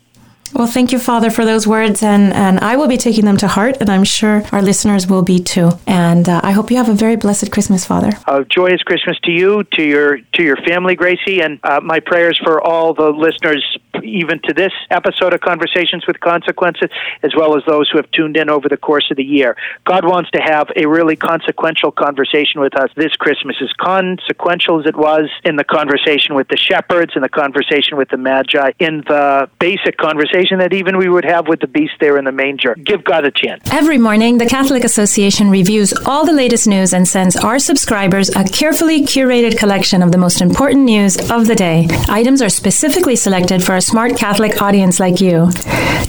Well, 0.55 0.67
thank 0.67 0.91
you, 0.91 0.99
Father, 0.99 1.31
for 1.31 1.45
those 1.45 1.65
words, 1.65 2.03
and, 2.03 2.31
and 2.31 2.59
I 2.59 2.75
will 2.75 2.87
be 2.87 2.97
taking 2.97 3.25
them 3.25 3.37
to 3.37 3.47
heart, 3.47 3.77
and 3.81 3.89
I'm 3.89 4.03
sure 4.03 4.43
our 4.51 4.61
listeners 4.61 5.07
will 5.07 5.23
be 5.23 5.39
too. 5.39 5.71
And 5.87 6.29
uh, 6.29 6.41
I 6.43 6.51
hope 6.51 6.69
you 6.69 6.77
have 6.77 6.89
a 6.89 6.93
very 6.93 7.15
blessed 7.15 7.51
Christmas, 7.51 7.85
Father. 7.85 8.11
A 8.27 8.45
joyous 8.45 8.83
Christmas 8.83 9.17
to 9.23 9.31
you, 9.31 9.63
to 9.73 9.83
your 9.83 10.19
to 10.33 10.43
your 10.43 10.57
family, 10.57 10.95
Grazie, 10.95 11.41
and 11.41 11.59
uh, 11.63 11.81
my 11.81 11.99
prayers 11.99 12.39
for 12.43 12.61
all 12.61 12.93
the 12.93 13.09
listeners, 13.09 13.65
even 14.03 14.39
to 14.43 14.53
this 14.53 14.71
episode 14.91 15.33
of 15.33 15.41
Conversations 15.41 16.05
with 16.05 16.19
Consequences, 16.19 16.89
as 17.23 17.31
well 17.35 17.57
as 17.57 17.63
those 17.65 17.89
who 17.89 17.97
have 17.97 18.09
tuned 18.11 18.37
in 18.37 18.47
over 18.47 18.69
the 18.69 18.77
course 18.77 19.09
of 19.09 19.17
the 19.17 19.23
year. 19.23 19.57
God 19.85 20.05
wants 20.05 20.29
to 20.31 20.39
have 20.39 20.67
a 20.75 20.85
really 20.85 21.15
consequential 21.15 21.91
conversation 21.91 22.61
with 22.61 22.77
us 22.77 22.91
this 22.95 23.13
Christmas, 23.13 23.55
as 23.59 23.73
consequential 23.81 24.79
as 24.79 24.85
it 24.85 24.95
was 24.95 25.31
in 25.43 25.55
the 25.55 25.63
conversation 25.63 26.35
with 26.35 26.47
the 26.49 26.57
shepherds, 26.57 27.13
in 27.15 27.23
the 27.23 27.29
conversation 27.29 27.97
with 27.97 28.09
the 28.09 28.17
Magi, 28.17 28.71
in 28.77 28.97
the 29.07 29.49
basic 29.59 29.97
conversation 29.97 30.42
conversation 30.43 30.59
that 30.59 30.73
even 30.73 30.97
we 30.97 31.07
would 31.09 31.25
have 31.25 31.47
with 31.47 31.59
the 31.59 31.67
beast 31.67 31.93
there 31.99 32.17
in 32.17 32.25
the 32.25 32.31
manger. 32.31 32.73
Give 32.75 33.03
God 33.03 33.25
a 33.25 33.31
chance. 33.31 33.67
Every 33.71 33.97
morning, 33.97 34.37
the 34.37 34.45
Catholic 34.45 34.83
Association 34.83 35.49
reviews 35.49 35.91
all 36.05 36.23
the 36.25 36.33
latest 36.33 36.67
news 36.67 36.93
and 36.93 37.07
sends 37.07 37.35
our 37.35 37.57
subscribers 37.59 38.29
a 38.35 38.43
carefully 38.43 39.01
curated 39.03 39.57
collection 39.57 40.03
of 40.03 40.11
the 40.11 40.17
most 40.17 40.41
important 40.41 40.83
news 40.85 41.17
of 41.31 41.47
the 41.47 41.55
day. 41.55 41.87
Items 42.09 42.41
are 42.41 42.49
specifically 42.49 43.15
selected 43.15 43.63
for 43.63 43.75
a 43.75 43.81
smart 43.81 44.17
Catholic 44.17 44.61
audience 44.61 44.99
like 44.99 45.21
you. 45.21 45.49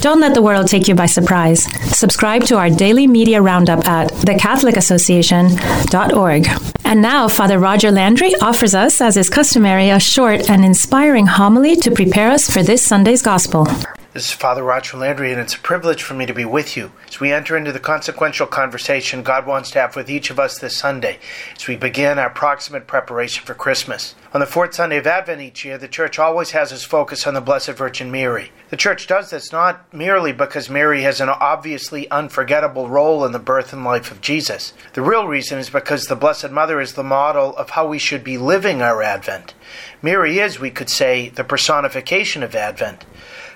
Don't 0.00 0.20
let 0.20 0.34
the 0.34 0.42
world 0.42 0.66
take 0.68 0.88
you 0.88 0.94
by 0.94 1.06
surprise. 1.06 1.64
Subscribe 1.96 2.44
to 2.44 2.56
our 2.56 2.68
daily 2.70 3.06
media 3.06 3.40
roundup 3.40 3.86
at 3.86 4.10
thecatholicassociation.org. 4.10 6.48
And 6.86 7.00
now, 7.00 7.28
Father 7.28 7.58
Roger 7.58 7.90
Landry 7.90 8.34
offers 8.42 8.74
us, 8.74 9.00
as 9.00 9.16
is 9.16 9.30
customary, 9.30 9.88
a 9.90 9.98
short 9.98 10.50
and 10.50 10.62
inspiring 10.64 11.26
homily 11.26 11.76
to 11.76 11.90
prepare 11.90 12.30
us 12.30 12.50
for 12.50 12.62
this 12.62 12.82
Sunday's 12.82 13.22
Gospel. 13.22 13.66
This 14.14 14.26
is 14.26 14.30
Father 14.30 14.62
Roger 14.62 14.96
Landry, 14.96 15.32
and 15.32 15.40
it's 15.40 15.56
a 15.56 15.58
privilege 15.58 16.04
for 16.04 16.14
me 16.14 16.24
to 16.24 16.32
be 16.32 16.44
with 16.44 16.76
you 16.76 16.92
as 17.08 17.18
we 17.18 17.32
enter 17.32 17.56
into 17.56 17.72
the 17.72 17.80
consequential 17.80 18.46
conversation 18.46 19.24
God 19.24 19.44
wants 19.44 19.72
to 19.72 19.80
have 19.80 19.96
with 19.96 20.08
each 20.08 20.30
of 20.30 20.38
us 20.38 20.56
this 20.56 20.76
Sunday 20.76 21.18
as 21.56 21.66
we 21.66 21.74
begin 21.74 22.16
our 22.16 22.30
proximate 22.30 22.86
preparation 22.86 23.44
for 23.44 23.54
Christmas. 23.54 24.14
On 24.32 24.38
the 24.38 24.46
fourth 24.46 24.72
Sunday 24.72 24.98
of 24.98 25.08
Advent 25.08 25.40
each 25.40 25.64
year, 25.64 25.78
the 25.78 25.88
Church 25.88 26.20
always 26.20 26.52
has 26.52 26.70
its 26.70 26.84
focus 26.84 27.26
on 27.26 27.34
the 27.34 27.40
Blessed 27.40 27.72
Virgin 27.72 28.12
Mary. 28.12 28.52
The 28.70 28.76
Church 28.76 29.08
does 29.08 29.30
this 29.30 29.50
not 29.50 29.92
merely 29.92 30.32
because 30.32 30.70
Mary 30.70 31.02
has 31.02 31.20
an 31.20 31.28
obviously 31.28 32.08
unforgettable 32.08 32.88
role 32.88 33.24
in 33.24 33.32
the 33.32 33.40
birth 33.40 33.72
and 33.72 33.82
life 33.82 34.12
of 34.12 34.20
Jesus. 34.20 34.74
The 34.92 35.02
real 35.02 35.26
reason 35.26 35.58
is 35.58 35.70
because 35.70 36.06
the 36.06 36.14
Blessed 36.14 36.52
Mother 36.52 36.80
is 36.80 36.92
the 36.92 37.02
model 37.02 37.56
of 37.56 37.70
how 37.70 37.88
we 37.88 37.98
should 37.98 38.22
be 38.22 38.38
living 38.38 38.80
our 38.80 39.02
Advent. 39.02 39.54
Mary 40.00 40.38
is, 40.38 40.60
we 40.60 40.70
could 40.70 40.88
say, 40.88 41.30
the 41.30 41.42
personification 41.42 42.44
of 42.44 42.54
Advent. 42.54 43.04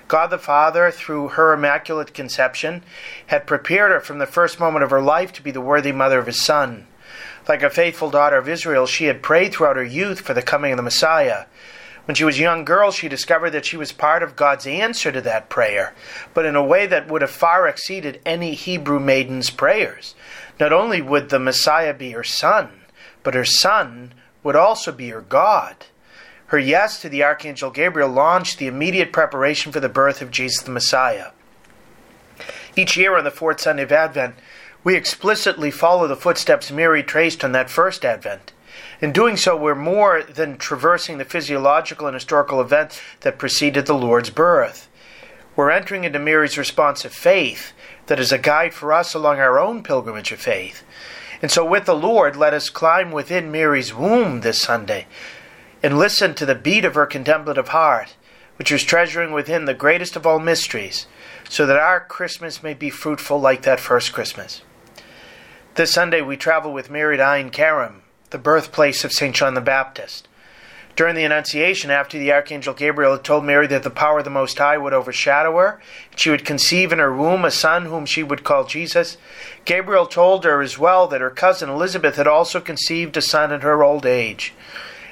God 0.09 0.31
the 0.31 0.39
Father, 0.39 0.89
through 0.89 1.29
her 1.29 1.53
immaculate 1.53 2.15
conception, 2.15 2.83
had 3.27 3.45
prepared 3.45 3.91
her 3.91 3.99
from 3.99 4.17
the 4.17 4.25
first 4.25 4.59
moment 4.59 4.83
of 4.83 4.89
her 4.89 5.01
life 5.01 5.31
to 5.33 5.43
be 5.43 5.51
the 5.51 5.61
worthy 5.61 5.91
mother 5.91 6.17
of 6.17 6.25
his 6.25 6.41
Son. 6.41 6.87
Like 7.47 7.61
a 7.61 7.69
faithful 7.69 8.09
daughter 8.09 8.37
of 8.37 8.49
Israel, 8.49 8.87
she 8.87 9.05
had 9.05 9.21
prayed 9.21 9.53
throughout 9.53 9.75
her 9.75 9.83
youth 9.83 10.21
for 10.21 10.33
the 10.33 10.41
coming 10.41 10.71
of 10.71 10.77
the 10.77 10.83
Messiah. 10.83 11.45
When 12.05 12.15
she 12.15 12.23
was 12.23 12.39
a 12.39 12.41
young 12.41 12.65
girl, 12.65 12.89
she 12.89 13.07
discovered 13.07 13.51
that 13.51 13.67
she 13.67 13.77
was 13.77 13.91
part 13.91 14.23
of 14.23 14.35
God's 14.35 14.65
answer 14.65 15.11
to 15.11 15.21
that 15.21 15.47
prayer, 15.47 15.93
but 16.33 16.43
in 16.43 16.55
a 16.55 16.63
way 16.63 16.87
that 16.87 17.07
would 17.07 17.21
have 17.21 17.29
far 17.29 17.67
exceeded 17.67 18.19
any 18.25 18.55
Hebrew 18.55 18.99
maiden's 18.99 19.51
prayers. 19.51 20.15
Not 20.59 20.73
only 20.73 21.03
would 21.03 21.29
the 21.29 21.37
Messiah 21.37 21.93
be 21.93 22.11
her 22.11 22.23
son, 22.23 22.81
but 23.21 23.35
her 23.35 23.45
son 23.45 24.15
would 24.41 24.55
also 24.55 24.91
be 24.91 25.09
her 25.09 25.21
God. 25.21 25.85
Her 26.49 26.57
yes 26.57 26.99
to 27.01 27.09
the 27.09 27.23
Archangel 27.23 27.69
Gabriel 27.69 28.09
launched 28.09 28.57
the 28.57 28.65
immediate 28.65 29.13
preparation 29.13 29.71
for 29.71 29.79
the 29.79 29.87
birth 29.87 30.19
of 30.19 30.31
Jesus 30.31 30.63
the 30.63 30.71
Messiah. 30.71 31.27
Each 32.75 32.97
year 32.97 33.15
on 33.15 33.23
the 33.23 33.29
fourth 33.29 33.61
Sunday 33.61 33.83
of 33.83 33.91
Advent, 33.91 34.33
we 34.83 34.95
explicitly 34.95 35.69
follow 35.69 36.07
the 36.07 36.15
footsteps 36.15 36.71
Mary 36.71 37.03
traced 37.03 37.43
on 37.43 37.51
that 37.51 37.69
first 37.69 38.03
Advent. 38.03 38.51
In 38.99 39.11
doing 39.11 39.37
so, 39.37 39.55
we're 39.55 39.75
more 39.75 40.23
than 40.23 40.57
traversing 40.57 41.19
the 41.19 41.25
physiological 41.25 42.07
and 42.07 42.15
historical 42.15 42.61
events 42.61 42.99
that 43.19 43.37
preceded 43.37 43.85
the 43.85 43.93
Lord's 43.93 44.31
birth. 44.31 44.89
We're 45.55 45.69
entering 45.69 46.03
into 46.03 46.17
Mary's 46.17 46.57
response 46.57 47.05
of 47.05 47.13
faith 47.13 47.73
that 48.07 48.19
is 48.19 48.31
a 48.31 48.39
guide 48.39 48.73
for 48.73 48.91
us 48.91 49.13
along 49.13 49.39
our 49.39 49.59
own 49.59 49.83
pilgrimage 49.83 50.31
of 50.31 50.39
faith. 50.39 50.83
And 51.43 51.51
so, 51.51 51.63
with 51.63 51.85
the 51.85 51.95
Lord, 51.95 52.35
let 52.35 52.55
us 52.55 52.71
climb 52.71 53.11
within 53.11 53.51
Mary's 53.51 53.93
womb 53.93 54.41
this 54.41 54.59
Sunday 54.59 55.05
and 55.81 55.97
listen 55.97 56.33
to 56.35 56.45
the 56.45 56.55
beat 56.55 56.85
of 56.85 56.95
her 56.95 57.05
contemplative 57.05 57.69
heart, 57.69 58.15
which 58.57 58.71
is 58.71 58.83
treasuring 58.83 59.31
within 59.31 59.65
the 59.65 59.73
greatest 59.73 60.15
of 60.15 60.25
all 60.25 60.39
mysteries, 60.39 61.07
so 61.47 61.65
that 61.65 61.77
our 61.77 61.99
Christmas 61.99 62.61
may 62.61 62.73
be 62.73 62.89
fruitful 62.89 63.39
like 63.39 63.61
that 63.61 63.79
first 63.79 64.13
Christmas. 64.13 64.61
This 65.75 65.93
Sunday 65.93 66.21
we 66.21 66.35
travel 66.35 66.73
with 66.73 66.89
Mary 66.89 67.17
to 67.17 67.23
Ein 67.23 67.51
Kerem, 67.51 68.01
the 68.31 68.37
birthplace 68.37 69.03
of 69.05 69.13
St. 69.13 69.33
John 69.35 69.53
the 69.53 69.61
Baptist. 69.61 70.27
During 70.95 71.15
the 71.15 71.23
Annunciation, 71.23 71.91
after 71.91 72.19
the 72.19 72.33
Archangel 72.33 72.73
Gabriel 72.73 73.13
had 73.13 73.23
told 73.23 73.45
Mary 73.45 73.67
that 73.67 73.83
the 73.83 73.89
power 73.89 74.17
of 74.17 74.25
the 74.25 74.29
Most 74.29 74.57
High 74.57 74.77
would 74.77 74.91
overshadow 74.91 75.55
her, 75.57 75.79
she 76.17 76.29
would 76.29 76.43
conceive 76.43 76.91
in 76.91 76.99
her 76.99 77.15
womb 77.15 77.45
a 77.45 77.51
son 77.51 77.85
whom 77.85 78.05
she 78.05 78.21
would 78.21 78.43
call 78.43 78.65
Jesus, 78.65 79.15
Gabriel 79.63 80.05
told 80.05 80.43
her 80.43 80.61
as 80.61 80.77
well 80.77 81.07
that 81.07 81.21
her 81.21 81.29
cousin 81.29 81.69
Elizabeth 81.69 82.17
had 82.17 82.27
also 82.27 82.59
conceived 82.59 83.15
a 83.15 83.21
son 83.21 83.53
in 83.53 83.61
her 83.61 83.81
old 83.81 84.05
age. 84.05 84.53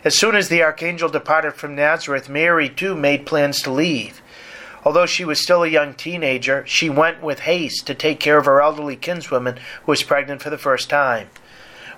As 0.04 0.18
soon 0.18 0.36
as 0.36 0.50
the 0.50 0.62
archangel 0.62 1.10
departed 1.10 1.54
from 1.54 1.76
Nazareth, 1.76 2.30
Mary 2.30 2.70
too 2.70 2.95
made 2.95 3.26
plans 3.26 3.62
to 3.62 3.72
leave. 3.72 4.22
Although 4.84 5.06
she 5.06 5.26
was 5.26 5.41
still 5.41 5.64
a 5.64 5.68
young 5.68 5.93
teenager, 5.93 6.66
she 6.66 6.89
went 6.89 7.22
with 7.22 7.39
haste 7.39 7.88
to 7.88 7.95
take 7.95 8.20
care 8.20 8.38
of 8.38 8.45
her 8.45 8.62
elderly 8.62 8.95
kinswoman 8.95 9.58
who 9.84 9.91
was 9.91 10.04
pregnant 10.04 10.41
for 10.41 10.50
the 10.50 10.58
first 10.58 10.89
time. 10.89 11.30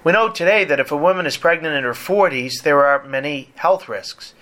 We 0.03 0.13
know 0.13 0.29
today 0.29 0.63
that 0.63 0.79
if 0.79 0.91
a 0.91 0.97
woman 0.97 1.25
is 1.25 1.37
pregnant 1.37 1.75
in 1.75 1.83
her 1.83 1.91
40s, 1.91 2.63
there 2.63 2.85
are 2.85 3.03
many 3.03 3.51
health 3.55 3.89
risks. 3.89 4.33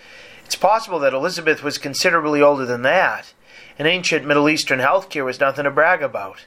It's 0.46 0.56
possible 0.56 1.00
that 1.00 1.14
Elizabeth 1.14 1.64
was 1.64 1.78
considerably 1.78 2.42
older 2.42 2.66
than 2.66 2.84
that. 2.84 3.34
In 3.80 3.86
ancient 3.86 4.26
Middle 4.26 4.50
Eastern 4.50 4.80
healthcare 4.80 5.26
was 5.26 5.40
nothing 5.40 5.66
to 5.66 5.72
brag 5.72 6.02
about. 6.02 6.46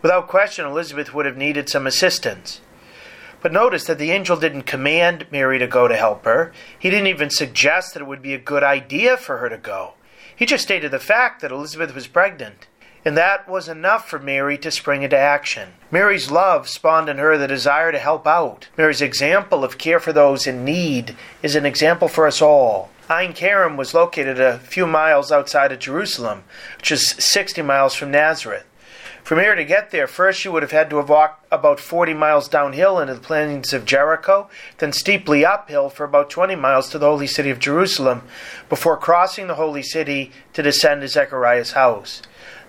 Without 0.00 0.28
question, 0.28 0.64
Elizabeth 0.64 1.12
would 1.12 1.26
have 1.26 1.36
needed 1.36 1.68
some 1.68 1.86
assistance. 1.86 2.60
But 3.40 3.52
notice 3.52 3.84
that 3.84 3.98
the 3.98 4.10
angel 4.10 4.36
didn't 4.36 4.62
command 4.62 5.26
Mary 5.30 5.58
to 5.58 5.66
go 5.66 5.86
to 5.86 5.96
help 5.96 6.24
her. 6.24 6.52
He 6.78 6.90
didn't 6.90 7.06
even 7.06 7.30
suggest 7.30 7.94
that 7.94 8.02
it 8.02 8.06
would 8.06 8.22
be 8.22 8.34
a 8.34 8.38
good 8.38 8.64
idea 8.64 9.16
for 9.16 9.38
her 9.38 9.48
to 9.48 9.58
go. 9.58 9.94
He 10.34 10.46
just 10.46 10.64
stated 10.64 10.90
the 10.90 10.98
fact 10.98 11.40
that 11.40 11.52
Elizabeth 11.52 11.94
was 11.94 12.06
pregnant. 12.06 12.66
And 13.04 13.16
that 13.16 13.48
was 13.48 13.68
enough 13.68 14.08
for 14.08 14.18
Mary 14.18 14.58
to 14.58 14.70
spring 14.70 15.02
into 15.02 15.16
action. 15.16 15.70
Mary's 15.90 16.30
love 16.30 16.68
spawned 16.68 17.08
in 17.08 17.18
her 17.18 17.38
the 17.38 17.46
desire 17.46 17.92
to 17.92 17.98
help 17.98 18.26
out. 18.26 18.68
Mary's 18.76 19.00
example 19.00 19.64
of 19.64 19.78
care 19.78 20.00
for 20.00 20.12
those 20.12 20.46
in 20.46 20.64
need 20.64 21.16
is 21.42 21.54
an 21.54 21.64
example 21.64 22.08
for 22.08 22.26
us 22.26 22.42
all. 22.42 22.90
Ein 23.08 23.32
Kerem 23.32 23.76
was 23.76 23.94
located 23.94 24.38
a 24.38 24.58
few 24.58 24.86
miles 24.86 25.32
outside 25.32 25.72
of 25.72 25.78
Jerusalem, 25.78 26.44
which 26.76 26.90
is 26.90 27.08
60 27.08 27.62
miles 27.62 27.94
from 27.94 28.10
Nazareth. 28.10 28.66
From 29.28 29.40
here 29.40 29.54
to 29.54 29.64
get 29.66 29.90
there, 29.90 30.06
first 30.06 30.46
you 30.46 30.52
would 30.52 30.62
have 30.62 30.72
had 30.72 30.88
to 30.88 30.96
have 30.96 31.10
walked 31.10 31.44
about 31.52 31.80
40 31.80 32.14
miles 32.14 32.48
downhill 32.48 32.98
into 32.98 33.12
the 33.12 33.20
plains 33.20 33.74
of 33.74 33.84
Jericho, 33.84 34.48
then 34.78 34.90
steeply 34.90 35.44
uphill 35.44 35.90
for 35.90 36.04
about 36.04 36.30
20 36.30 36.56
miles 36.56 36.88
to 36.88 36.98
the 36.98 37.04
holy 37.04 37.26
city 37.26 37.50
of 37.50 37.58
Jerusalem, 37.58 38.22
before 38.70 38.96
crossing 38.96 39.46
the 39.46 39.56
holy 39.56 39.82
city 39.82 40.32
to 40.54 40.62
descend 40.62 41.02
to 41.02 41.08
Zechariah's 41.08 41.72
house. 41.72 42.22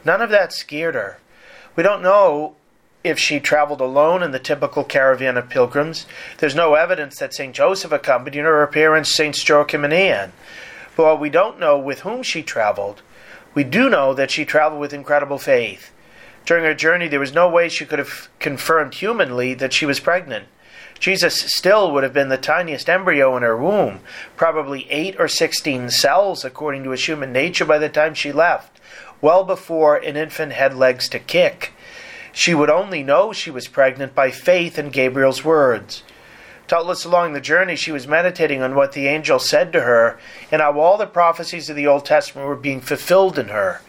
None 0.03 0.21
of 0.21 0.31
that 0.31 0.51
scared 0.51 0.95
her. 0.95 1.19
We 1.77 1.83
don't 1.83 2.03
know 2.03 2.57
if 3.05 3.17
she 3.17 3.39
traveled 3.39 3.79
alone 3.79 4.21
in 4.21 4.31
the 4.31 4.37
typical 4.37 4.83
caravan 4.83 5.37
of 5.37 5.47
pilgrims. 5.47 6.07
There's 6.39 6.55
no 6.55 6.73
evidence 6.75 7.19
that 7.19 7.33
St. 7.33 7.55
Joseph 7.55 7.93
accompanied 7.93 8.43
her, 8.43 8.59
her 8.59 8.67
parents, 8.67 9.15
Saints 9.15 9.47
Joachim 9.47 9.85
and 9.85 9.93
Anne. 9.93 10.33
But 10.97 11.03
while 11.05 11.17
we 11.17 11.29
don't 11.29 11.57
know 11.57 11.79
with 11.79 12.01
whom 12.01 12.21
she 12.21 12.43
traveled, 12.43 13.01
we 13.53 13.63
do 13.63 13.89
know 13.89 14.13
that 14.13 14.29
she 14.29 14.43
traveled 14.43 14.81
with 14.81 14.91
incredible 14.91 15.37
faith. 15.37 15.91
During 16.49 16.63
her 16.63 16.73
journey, 16.73 17.07
there 17.07 17.19
was 17.19 17.31
no 17.31 17.47
way 17.47 17.69
she 17.69 17.85
could 17.85 17.99
have 17.99 18.27
confirmed 18.39 18.95
humanly 18.95 19.53
that 19.53 19.71
she 19.71 19.85
was 19.85 19.99
pregnant. 19.99 20.47
Jesus 20.99 21.41
still 21.41 21.91
would 21.91 22.01
have 22.01 22.11
been 22.11 22.29
the 22.29 22.39
tiniest 22.39 22.89
embryo 22.89 23.37
in 23.37 23.43
her 23.43 23.55
womb, 23.55 23.99
probably 24.35 24.89
8 24.89 25.17
or 25.19 25.27
16 25.27 25.91
cells 25.91 26.43
according 26.43 26.83
to 26.85 26.89
his 26.89 27.07
human 27.07 27.31
nature 27.31 27.65
by 27.65 27.77
the 27.77 27.87
time 27.87 28.15
she 28.15 28.31
left, 28.31 28.79
well 29.21 29.43
before 29.43 29.97
an 29.97 30.17
infant 30.17 30.53
had 30.53 30.73
legs 30.73 31.07
to 31.09 31.19
kick. 31.19 31.71
She 32.33 32.55
would 32.55 32.71
only 32.71 33.03
know 33.03 33.31
she 33.31 33.51
was 33.51 33.67
pregnant 33.67 34.15
by 34.15 34.31
faith 34.31 34.79
in 34.79 34.89
Gabriel's 34.89 35.45
words. 35.45 36.01
Doubtless 36.67 37.05
along 37.05 37.33
the 37.33 37.41
journey, 37.41 37.75
she 37.75 37.91
was 37.91 38.07
meditating 38.07 38.63
on 38.63 38.73
what 38.73 38.93
the 38.93 39.05
angel 39.05 39.37
said 39.37 39.71
to 39.73 39.81
her 39.81 40.19
and 40.51 40.63
how 40.63 40.79
all 40.79 40.97
the 40.97 41.05
prophecies 41.05 41.69
of 41.69 41.75
the 41.75 41.85
Old 41.85 42.05
Testament 42.05 42.47
were 42.47 42.55
being 42.55 42.81
fulfilled 42.81 43.37
in 43.37 43.49
her. 43.49 43.81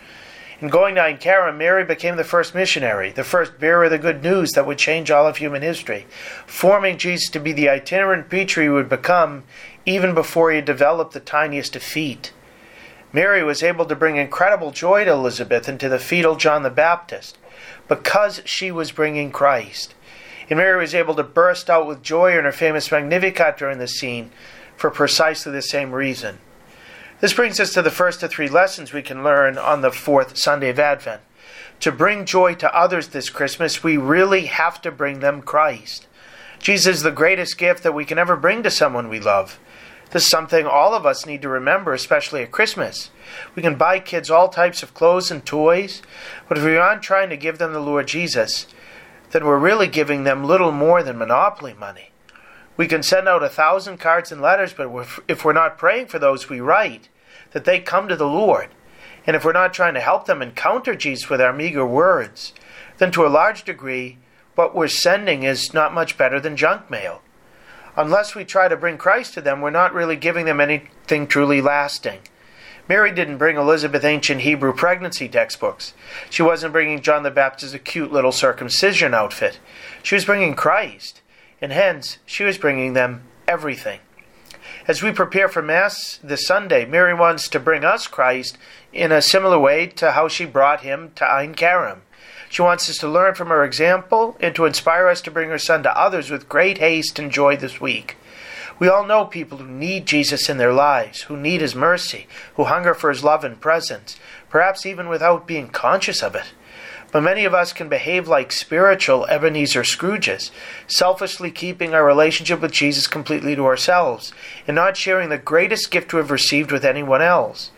In 0.61 0.68
going 0.68 0.96
to 0.96 1.00
Kerem, 1.00 1.56
Mary 1.56 1.84
became 1.84 2.16
the 2.16 2.24
first 2.24 2.54
missionary, 2.54 3.11
the 3.11 3.24
first 3.24 3.58
bearer 3.58 3.84
of 3.84 3.92
the 3.92 3.98
good 3.98 4.22
news 4.22 4.52
that 4.52 4.66
would 4.66 4.76
change 4.76 5.11
all 5.11 5.26
of 5.26 5.38
human 5.38 5.62
history, 5.62 6.06
forming 6.46 6.98
Jesus 6.98 7.30
to 7.30 7.40
be 7.40 7.52
the 7.52 7.70
itinerant 7.70 8.28
preacher 8.28 8.61
he 8.61 8.68
would 8.68 8.88
become 8.88 9.44
even 9.86 10.14
before 10.14 10.50
he 10.50 10.56
had 10.56 10.66
developed 10.66 11.14
the 11.14 11.20
tiniest 11.20 11.76
of 11.76 11.82
feet. 11.82 12.34
Mary 13.11 13.42
was 13.42 13.62
able 13.62 13.86
to 13.86 13.96
bring 13.96 14.16
incredible 14.16 14.70
joy 14.70 15.04
to 15.04 15.12
Elizabeth 15.12 15.66
and 15.66 15.80
to 15.80 15.88
the 15.88 15.98
fetal 15.98 16.36
John 16.36 16.62
the 16.62 16.70
Baptist 16.70 17.38
because 17.88 18.42
she 18.44 18.70
was 18.70 18.92
bringing 18.92 19.32
Christ. 19.32 19.94
And 20.50 20.58
Mary 20.58 20.78
was 20.78 20.94
able 20.94 21.14
to 21.14 21.22
burst 21.22 21.70
out 21.70 21.86
with 21.86 22.02
joy 22.02 22.36
in 22.36 22.44
her 22.44 22.52
famous 22.52 22.92
Magnificat 22.92 23.56
during 23.56 23.78
the 23.78 23.88
scene 23.88 24.30
for 24.76 24.90
precisely 24.90 25.52
the 25.52 25.62
same 25.62 25.92
reason. 25.92 26.38
This 27.21 27.35
brings 27.35 27.61
us 27.61 27.75
to 27.75 27.83
the 27.83 27.91
first 27.91 28.23
of 28.23 28.31
three 28.31 28.49
lessons 28.49 28.95
we 28.95 29.03
can 29.03 29.23
learn 29.23 29.59
on 29.59 29.83
the 29.83 29.91
fourth 29.91 30.39
Sunday 30.39 30.71
of 30.71 30.79
Advent. 30.79 31.21
To 31.81 31.93
bring 31.93 32.25
joy 32.25 32.55
to 32.55 32.75
others 32.75 33.09
this 33.09 33.29
Christmas, 33.29 33.85
we 33.85 33.99
really 33.99 34.47
have 34.47 34.81
to 34.81 34.91
bring 34.91 35.21
them 35.21 35.43
Christ. 35.43 36.07
Jesus 36.61 36.97
is 36.97 37.03
the 37.03 37.11
greatest 37.11 37.59
gift 37.59 37.83
that 37.83 37.93
we 37.93 38.07
can 38.07 38.18
ever 38.18 38.37
bring 38.37 38.62
to 38.62 38.71
someone 38.71 39.11
we 39.11 39.21
love. 39.21 39.59
This 40.12 40.23
is 40.23 40.31
something 40.31 40.66
all 40.66 40.95
of 40.95 41.05
us 41.05 41.27
need 41.27 41.43
to 41.43 41.51
remember, 41.51 41.93
especially 41.93 42.43
at 42.43 42.53
Christmas. 42.53 43.11
We 43.55 43.62
can 43.62 43.77
buy 43.77 44.01
kids 44.01 44.31
all 44.31 44.49
types 44.49 44.83
of 44.83 44.95
clothes 44.95 45.31
and 45.31 45.45
toys, 45.45 46.01
but 46.49 46.57
if 46.57 46.64
we 46.64 46.79
aren't 46.79 47.03
trying 47.03 47.29
to 47.29 47.37
give 47.37 47.59
them 47.59 47.75
the 47.75 47.81
Lord 47.81 48.09
Jesus, 48.09 48.66
then 49.33 49.45
we're 49.45 49.59
really 49.59 49.89
giving 49.89 50.25
them 50.25 50.45
little 50.45 50.73
more 50.73 51.03
than 51.03 51.18
monopoly 51.18 51.75
money. 51.75 52.09
We 52.81 52.89
can 52.89 53.03
send 53.03 53.28
out 53.28 53.43
a 53.43 53.51
thousand 53.51 53.99
cards 53.99 54.33
and 54.33 54.41
letters, 54.41 54.72
but 54.72 54.89
if 55.28 55.45
we're 55.45 55.53
not 55.53 55.76
praying 55.76 56.07
for 56.07 56.18
those 56.18 56.49
we 56.49 56.61
write, 56.61 57.11
that 57.51 57.66
they 57.66 57.78
come 57.78 58.09
to 58.09 58.16
the 58.16 58.26
Lord, 58.26 58.70
and 59.26 59.37
if 59.37 59.45
we're 59.45 59.53
not 59.53 59.74
trying 59.74 59.93
to 59.93 60.01
help 60.01 60.24
them 60.24 60.41
encounter 60.41 60.95
Jesus 60.95 61.28
with 61.28 61.43
our 61.43 61.53
meager 61.53 61.85
words, 61.85 62.55
then 62.97 63.12
to 63.12 63.26
a 63.26 63.28
large 63.28 63.64
degree, 63.64 64.16
what 64.55 64.74
we're 64.74 64.89
sending 64.89 65.43
is 65.43 65.74
not 65.74 65.93
much 65.93 66.16
better 66.16 66.41
than 66.41 66.57
junk 66.57 66.89
mail 66.91 67.20
unless 67.97 68.35
we 68.35 68.45
try 68.45 68.66
to 68.68 68.76
bring 68.76 68.97
Christ 68.97 69.35
to 69.35 69.43
them, 69.43 69.61
we're 69.61 69.70
not 69.70 69.93
really 69.93 70.16
giving 70.16 70.47
them 70.47 70.61
anything 70.61 71.26
truly 71.26 71.61
lasting. 71.61 72.20
Mary 72.89 73.12
didn't 73.12 73.39
bring 73.39 73.57
Elizabeth 73.57 74.05
ancient 74.05 74.41
Hebrew 74.41 74.72
pregnancy 74.72 75.28
textbooks. 75.28 75.93
She 76.28 76.43
wasn't 76.43 76.72
bringing 76.72 77.03
John 77.03 77.22
the 77.24 77.31
Baptist 77.31 77.74
a 77.74 77.78
cute 77.78 78.11
little 78.11 78.33
circumcision 78.33 79.14
outfit. 79.14 79.61
She 80.03 80.14
was 80.14 80.24
bringing 80.24 80.55
Christ, 80.55 81.20
and 81.61 81.72
hence 81.72 82.18
she 82.26 82.44
was 82.44 82.58
bringing 82.58 82.92
them 82.92 83.22
everything. 83.46 84.00
As 84.86 85.02
we 85.02 85.12
prepare 85.12 85.48
for 85.48 85.62
Mass 85.62 86.18
this 86.22 86.46
Sunday, 86.46 86.84
Mary 86.84 87.14
wants 87.14 87.48
to 87.48 87.61
bring 87.61 87.84
us 87.84 88.06
Christ 88.06 88.58
in 88.92 89.12
a 89.12 89.22
similar 89.22 89.58
way 89.58 89.86
to 89.86 90.12
how 90.12 90.28
she 90.28 90.44
brought 90.44 90.80
him 90.80 91.12
to 91.16 91.30
Ein 91.30 91.54
Kerem. 91.54 92.00
She 92.48 92.62
wants 92.62 92.90
us 92.90 92.98
to 92.98 93.08
learn 93.08 93.34
from 93.34 93.48
her 93.48 93.64
example 93.64 94.36
and 94.40 94.54
to 94.54 94.64
inspire 94.64 95.06
us 95.06 95.20
to 95.22 95.30
bring 95.30 95.50
her 95.50 95.58
son 95.58 95.82
to 95.84 95.96
others 95.96 96.30
with 96.30 96.48
great 96.48 96.78
haste 96.78 97.18
and 97.18 97.30
joy 97.30 97.56
this 97.56 97.80
week. 97.80 98.16
We 98.80 98.88
all 98.88 99.06
know 99.06 99.26
people 99.26 99.58
who 99.58 99.68
need 99.68 100.06
Jesus 100.06 100.48
in 100.48 100.56
their 100.56 100.72
lives, 100.72 101.22
who 101.22 101.36
need 101.36 101.61
his 101.61 101.74
mercy, 101.74 102.26
who 102.54 102.64
hunger 102.64 102.94
for 102.94 103.11
his 103.11 103.22
love 103.22 103.44
and 103.44 103.61
presence, 103.61 104.18
perhaps 104.48 104.86
even 104.86 105.08
without 105.08 105.46
being 105.46 105.68
conscious 105.68 106.22
of 106.22 106.34
it. 106.34 106.52
But 107.12 107.22
many 107.22 107.44
of 107.44 107.54
us 107.54 107.72
can 107.72 107.88
behave 107.88 108.28
like 108.28 108.52
spiritual 108.52 109.26
Ebenezer 109.26 109.82
Scrooges, 109.82 110.50
selfishly 110.86 111.50
keeping 111.50 111.92
our 111.92 112.04
relationship 112.04 112.61
with 112.61 112.70
Jesus 112.70 113.06
completely 113.06 113.56
to 113.56 113.66
ourselves, 113.66 114.32
and 114.66 114.76
not 114.76 114.96
sharing 114.96 115.28
the 115.28 115.38
greatest 115.38 115.90
gift 115.90 116.12
we 116.12 116.18
have 116.18 116.30
received 116.30 116.70
with 116.70 116.84
anyone 116.84 117.20
else. 117.20 117.72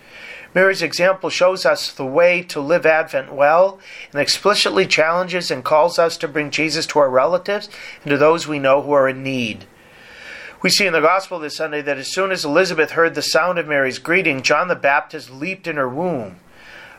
Mary's 0.55 0.83
example 0.83 1.31
shows 1.31 1.65
us 1.65 1.91
the 1.91 2.05
way 2.05 2.43
to 2.43 2.61
live 2.61 2.85
Advent 2.85 3.33
well 3.33 3.79
and 4.13 4.21
explicitly 4.21 4.87
challenges 4.87 5.51
and 5.51 5.65
calls 5.65 5.99
us 5.99 6.19
to 6.19 6.29
bring 6.29 6.51
Jesus 6.51 6.85
to 6.89 6.99
our 6.99 7.09
relatives 7.09 7.71
and 8.03 8.11
to 8.11 8.19
those 8.19 8.47
we 8.47 8.59
know 8.59 8.83
who 8.83 8.93
are 8.93 9.09
in 9.09 9.23
need. 9.23 9.65
We 10.61 10.69
see 10.69 10.87
in 10.87 10.93
the 10.93 11.01
Gospel 11.01 11.39
this 11.39 11.57
Sunday 11.57 11.81
that 11.83 11.97
as 11.97 12.13
soon 12.13 12.31
as 12.31 12.45
Elizabeth 12.45 12.93
heard 12.93 13.15
the 13.15 13.23
sound 13.23 13.59
of 13.59 13.67
Mary's 13.67 13.99
greeting, 13.99 14.43
John 14.43 14.69
the 14.69 14.77
Baptist 14.77 15.31
leaped 15.31 15.67
in 15.67 15.77
her 15.77 15.89
womb. 15.89 16.39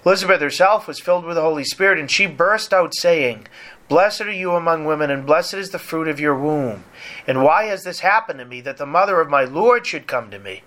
Elizabeth 0.06 0.42
herself 0.42 0.88
was 0.88 1.00
filled 1.00 1.24
with 1.24 1.36
the 1.36 1.42
Holy 1.42 1.64
Spirit, 1.64 1.98
and 1.98 2.12
she 2.12 2.26
burst 2.26 2.74
out 2.74 2.94
saying, 2.94 3.48
Blessed 3.88 4.22
are 4.22 4.32
you 4.32 4.52
among 4.52 4.86
women, 4.86 5.10
and 5.10 5.26
blessed 5.26 5.54
is 5.54 5.70
the 5.70 5.80
fruit 5.80 6.08
of 6.08 6.20
your 6.20 6.38
womb. 6.38 6.84
And 7.26 7.44
why 7.44 7.66
has 7.66 7.84
this 7.84 8.00
happened 8.00 8.40
to 8.40 8.46
me, 8.46 8.60
that 8.62 8.78
the 8.78 8.86
mother 8.86 9.22
of 9.22 9.30
my 9.30 9.44
Lord 9.44 9.88
should 9.88 10.08
come 10.08 10.30
to 10.32 10.40
me? 10.40 10.64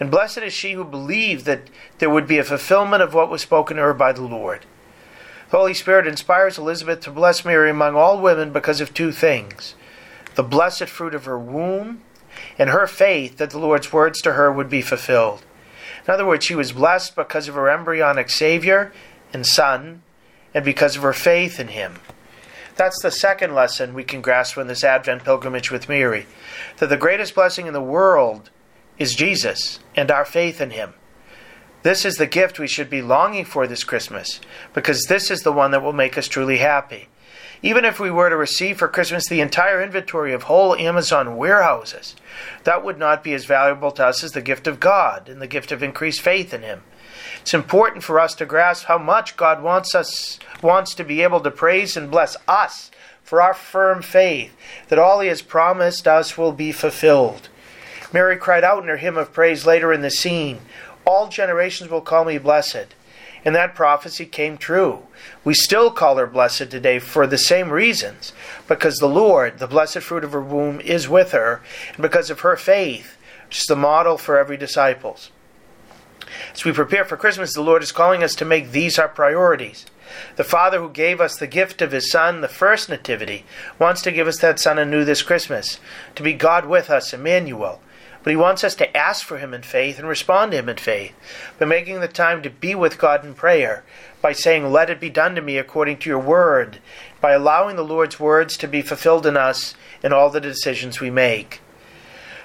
And 0.00 0.10
blessed 0.10 0.38
is 0.38 0.52
she 0.52 0.72
who 0.72 0.84
believed 0.84 1.44
that 1.44 1.70
there 1.98 2.10
would 2.10 2.26
be 2.26 2.38
a 2.38 2.44
fulfillment 2.44 3.02
of 3.02 3.14
what 3.14 3.30
was 3.30 3.42
spoken 3.42 3.76
to 3.76 3.82
her 3.82 3.94
by 3.94 4.12
the 4.12 4.22
Lord. 4.22 4.64
The 5.50 5.56
Holy 5.56 5.74
Spirit 5.74 6.06
inspires 6.06 6.58
Elizabeth 6.58 7.00
to 7.00 7.10
bless 7.10 7.44
Mary 7.44 7.70
among 7.70 7.94
all 7.94 8.20
women 8.20 8.52
because 8.52 8.80
of 8.80 8.92
two 8.92 9.12
things 9.12 9.74
the 10.34 10.42
blessed 10.44 10.84
fruit 10.84 11.14
of 11.14 11.24
her 11.24 11.38
womb 11.38 12.00
and 12.58 12.70
her 12.70 12.86
faith 12.86 13.38
that 13.38 13.50
the 13.50 13.58
Lord's 13.58 13.92
words 13.92 14.20
to 14.22 14.34
her 14.34 14.52
would 14.52 14.70
be 14.70 14.82
fulfilled. 14.82 15.42
In 16.08 16.14
other 16.14 16.24
words, 16.24 16.42
she 16.42 16.54
was 16.54 16.72
blessed 16.72 17.14
because 17.14 17.48
of 17.48 17.54
her 17.54 17.68
embryonic 17.68 18.30
Savior 18.30 18.92
and 19.34 19.46
Son 19.46 20.02
and 20.54 20.64
because 20.64 20.96
of 20.96 21.02
her 21.02 21.12
faith 21.12 21.60
in 21.60 21.68
Him. 21.68 21.96
That's 22.76 23.02
the 23.02 23.10
second 23.10 23.54
lesson 23.54 23.92
we 23.92 24.04
can 24.04 24.22
grasp 24.22 24.54
from 24.54 24.68
this 24.68 24.82
Advent 24.82 25.22
pilgrimage 25.22 25.70
with 25.70 25.86
Mary 25.86 26.24
that 26.78 26.86
the 26.86 26.96
greatest 26.96 27.34
blessing 27.34 27.66
in 27.66 27.74
the 27.74 27.82
world 27.82 28.48
is 28.98 29.14
Jesus 29.14 29.80
and 29.94 30.10
our 30.10 30.24
faith 30.24 30.62
in 30.62 30.70
Him. 30.70 30.94
This 31.82 32.06
is 32.06 32.16
the 32.16 32.26
gift 32.26 32.58
we 32.58 32.68
should 32.68 32.88
be 32.88 33.02
longing 33.02 33.44
for 33.44 33.66
this 33.66 33.84
Christmas, 33.84 34.40
because 34.72 35.04
this 35.04 35.30
is 35.30 35.42
the 35.42 35.52
one 35.52 35.72
that 35.72 35.82
will 35.82 35.92
make 35.92 36.16
us 36.16 36.26
truly 36.26 36.56
happy. 36.56 37.08
Even 37.62 37.84
if 37.84 37.98
we 37.98 38.10
were 38.10 38.30
to 38.30 38.36
receive 38.36 38.78
for 38.78 38.86
Christmas 38.86 39.28
the 39.28 39.40
entire 39.40 39.82
inventory 39.82 40.32
of 40.32 40.44
whole 40.44 40.76
Amazon 40.76 41.36
warehouses, 41.36 42.14
that 42.64 42.84
would 42.84 42.98
not 42.98 43.24
be 43.24 43.34
as 43.34 43.46
valuable 43.46 43.90
to 43.92 44.06
us 44.06 44.22
as 44.22 44.32
the 44.32 44.40
gift 44.40 44.66
of 44.66 44.78
God 44.78 45.28
and 45.28 45.42
the 45.42 45.48
gift 45.48 45.72
of 45.72 45.82
increased 45.82 46.20
faith 46.20 46.54
in 46.54 46.62
Him. 46.62 46.82
It's 47.40 47.54
important 47.54 48.04
for 48.04 48.20
us 48.20 48.34
to 48.36 48.46
grasp 48.46 48.84
how 48.84 48.98
much 48.98 49.36
God 49.36 49.62
wants 49.62 49.94
us 49.94 50.38
wants 50.62 50.94
to 50.94 51.04
be 51.04 51.22
able 51.22 51.40
to 51.40 51.50
praise 51.50 51.96
and 51.96 52.10
bless 52.10 52.36
us 52.46 52.90
for 53.22 53.42
our 53.42 53.54
firm 53.54 54.02
faith 54.02 54.56
that 54.88 54.98
all 54.98 55.20
He 55.20 55.28
has 55.28 55.42
promised 55.42 56.06
us 56.06 56.38
will 56.38 56.52
be 56.52 56.72
fulfilled. 56.72 57.48
Mary 58.12 58.36
cried 58.36 58.64
out 58.64 58.82
in 58.82 58.88
her 58.88 58.96
hymn 58.96 59.18
of 59.18 59.32
praise 59.32 59.66
later 59.66 59.92
in 59.92 60.02
the 60.02 60.10
scene, 60.10 60.60
All 61.04 61.28
generations 61.28 61.90
will 61.90 62.00
call 62.00 62.24
me 62.24 62.38
blessed. 62.38 62.94
And 63.44 63.54
that 63.54 63.74
prophecy 63.74 64.26
came 64.26 64.58
true. 64.58 65.06
We 65.44 65.54
still 65.54 65.90
call 65.90 66.16
her 66.16 66.26
blessed 66.26 66.70
today 66.70 66.98
for 66.98 67.26
the 67.26 67.38
same 67.38 67.70
reasons, 67.70 68.32
because 68.66 68.96
the 68.96 69.08
Lord, 69.08 69.58
the 69.58 69.66
blessed 69.66 70.00
fruit 70.00 70.24
of 70.24 70.32
her 70.32 70.42
womb, 70.42 70.80
is 70.80 71.08
with 71.08 71.32
her, 71.32 71.62
and 71.94 72.02
because 72.02 72.30
of 72.30 72.40
her 72.40 72.56
faith, 72.56 73.16
which 73.46 73.58
is 73.58 73.66
the 73.66 73.76
model 73.76 74.18
for 74.18 74.38
every 74.38 74.56
disciple's. 74.56 75.30
As 76.52 76.64
we 76.64 76.72
prepare 76.72 77.04
for 77.04 77.16
Christmas, 77.16 77.54
the 77.54 77.62
Lord 77.62 77.82
is 77.82 77.92
calling 77.92 78.22
us 78.22 78.34
to 78.36 78.44
make 78.44 78.70
these 78.70 78.98
our 78.98 79.08
priorities. 79.08 79.86
The 80.36 80.44
Father 80.44 80.80
who 80.80 80.90
gave 80.90 81.20
us 81.20 81.36
the 81.36 81.46
gift 81.46 81.82
of 81.82 81.92
His 81.92 82.10
Son, 82.10 82.40
the 82.40 82.48
first 82.48 82.88
nativity, 82.88 83.44
wants 83.78 84.02
to 84.02 84.12
give 84.12 84.26
us 84.26 84.38
that 84.38 84.58
Son 84.58 84.78
anew 84.78 85.04
this 85.04 85.22
Christmas, 85.22 85.80
to 86.14 86.22
be 86.22 86.32
God 86.32 86.66
with 86.66 86.90
us, 86.90 87.12
Emmanuel, 87.12 87.80
but 88.28 88.32
he 88.32 88.36
wants 88.36 88.62
us 88.62 88.74
to 88.74 88.94
ask 88.94 89.24
for 89.24 89.38
him 89.38 89.54
in 89.54 89.62
faith 89.62 89.98
and 89.98 90.06
respond 90.06 90.50
to 90.52 90.58
him 90.58 90.68
in 90.68 90.76
faith 90.76 91.14
by 91.58 91.64
making 91.64 92.00
the 92.00 92.08
time 92.08 92.42
to 92.42 92.50
be 92.50 92.74
with 92.74 92.98
God 92.98 93.24
in 93.24 93.32
prayer, 93.32 93.84
by 94.20 94.32
saying, 94.32 94.70
Let 94.70 94.90
it 94.90 95.00
be 95.00 95.08
done 95.08 95.34
to 95.34 95.40
me 95.40 95.56
according 95.56 95.96
to 96.00 96.10
your 96.10 96.18
word, 96.18 96.78
by 97.22 97.32
allowing 97.32 97.76
the 97.76 97.82
Lord's 97.82 98.20
words 98.20 98.58
to 98.58 98.68
be 98.68 98.82
fulfilled 98.82 99.24
in 99.24 99.38
us 99.38 99.74
in 100.02 100.12
all 100.12 100.28
the 100.28 100.42
decisions 100.42 101.00
we 101.00 101.08
make. 101.08 101.62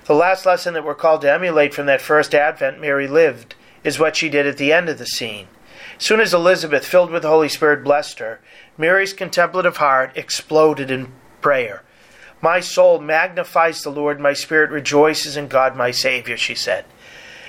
The 0.05 0.13
last 0.13 0.45
lesson 0.45 0.73
that 0.73 0.85
we're 0.85 0.95
called 0.95 1.19
to 1.23 1.29
emulate 1.33 1.73
from 1.73 1.87
that 1.87 1.99
first 1.99 2.33
advent 2.33 2.79
Mary 2.79 3.05
lived 3.05 3.55
is 3.83 3.99
what 3.99 4.15
she 4.15 4.29
did 4.29 4.47
at 4.47 4.55
the 4.55 4.71
end 4.71 4.87
of 4.87 4.99
the 4.99 5.05
scene. 5.05 5.49
Soon 5.97 6.21
as 6.21 6.33
Elizabeth, 6.33 6.85
filled 6.85 7.11
with 7.11 7.23
the 7.23 7.27
Holy 7.27 7.49
Spirit, 7.49 7.83
blessed 7.83 8.19
her, 8.19 8.39
Mary's 8.77 9.11
contemplative 9.11 9.75
heart 9.75 10.13
exploded 10.15 10.89
in 10.89 11.11
prayer. 11.41 11.83
My 12.43 12.59
soul 12.59 12.99
magnifies 12.99 13.83
the 13.83 13.89
Lord, 13.89 14.19
my 14.19 14.33
spirit 14.33 14.69
rejoices 14.69 15.37
in 15.37 15.47
God 15.47 15.77
my 15.77 15.91
Savior, 15.91 16.35
she 16.35 16.55
said. 16.55 16.83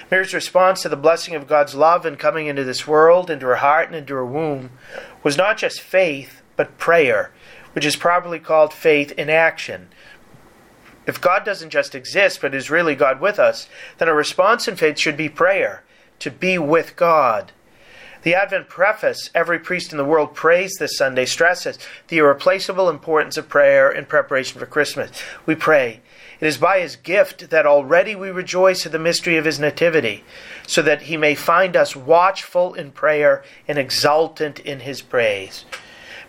Mary's 0.09 0.32
response 0.32 0.82
to 0.82 0.88
the 0.88 0.95
blessing 0.95 1.34
of 1.34 1.49
God's 1.49 1.74
love 1.74 2.07
in 2.07 2.14
coming 2.14 2.47
into 2.47 2.62
this 2.62 2.86
world, 2.86 3.28
into 3.28 3.47
her 3.47 3.57
heart 3.57 3.88
and 3.88 3.97
into 3.97 4.14
her 4.14 4.24
womb, 4.24 4.70
was 5.24 5.36
not 5.36 5.59
just 5.59 5.80
faith, 5.80 6.42
but 6.55 6.78
prayer, 6.78 7.32
which 7.72 7.84
is 7.84 7.97
properly 7.97 8.38
called 8.38 8.72
faith 8.72 9.11
in 9.18 9.28
action. 9.28 9.88
If 11.09 11.20
God 11.20 11.45
doesn't 11.45 11.70
just 11.70 11.97
exist, 11.97 12.40
but 12.40 12.55
is 12.55 12.70
really 12.70 12.95
God 12.95 13.20
with 13.20 13.40
us, 13.40 13.68
then 13.99 14.07
a 14.07 14.14
response 14.14 14.68
in 14.68 14.76
faith 14.76 14.97
should 14.97 15.16
be 15.16 15.28
prayer, 15.28 15.82
to 16.20 16.30
be 16.30 16.57
with 16.57 16.95
God. 16.95 17.51
The 18.24 18.34
Advent 18.34 18.70
preface, 18.70 19.28
Every 19.34 19.58
Priest 19.58 19.92
in 19.92 19.98
the 19.98 20.04
World 20.04 20.34
Prays 20.34 20.76
this 20.78 20.96
Sunday, 20.96 21.26
stresses 21.26 21.78
the 22.08 22.16
irreplaceable 22.16 22.88
importance 22.88 23.36
of 23.36 23.50
prayer 23.50 23.92
in 23.92 24.06
preparation 24.06 24.58
for 24.58 24.64
Christmas. 24.64 25.10
We 25.44 25.54
pray. 25.54 26.00
It 26.40 26.46
is 26.46 26.56
by 26.56 26.80
his 26.80 26.96
gift 26.96 27.50
that 27.50 27.66
already 27.66 28.14
we 28.14 28.30
rejoice 28.30 28.86
at 28.86 28.92
the 28.92 28.98
mystery 28.98 29.36
of 29.36 29.44
his 29.44 29.60
nativity, 29.60 30.24
so 30.66 30.80
that 30.80 31.02
he 31.02 31.18
may 31.18 31.34
find 31.34 31.76
us 31.76 31.94
watchful 31.94 32.72
in 32.72 32.92
prayer 32.92 33.44
and 33.68 33.76
exultant 33.76 34.58
in 34.58 34.80
his 34.80 35.02
praise. 35.02 35.66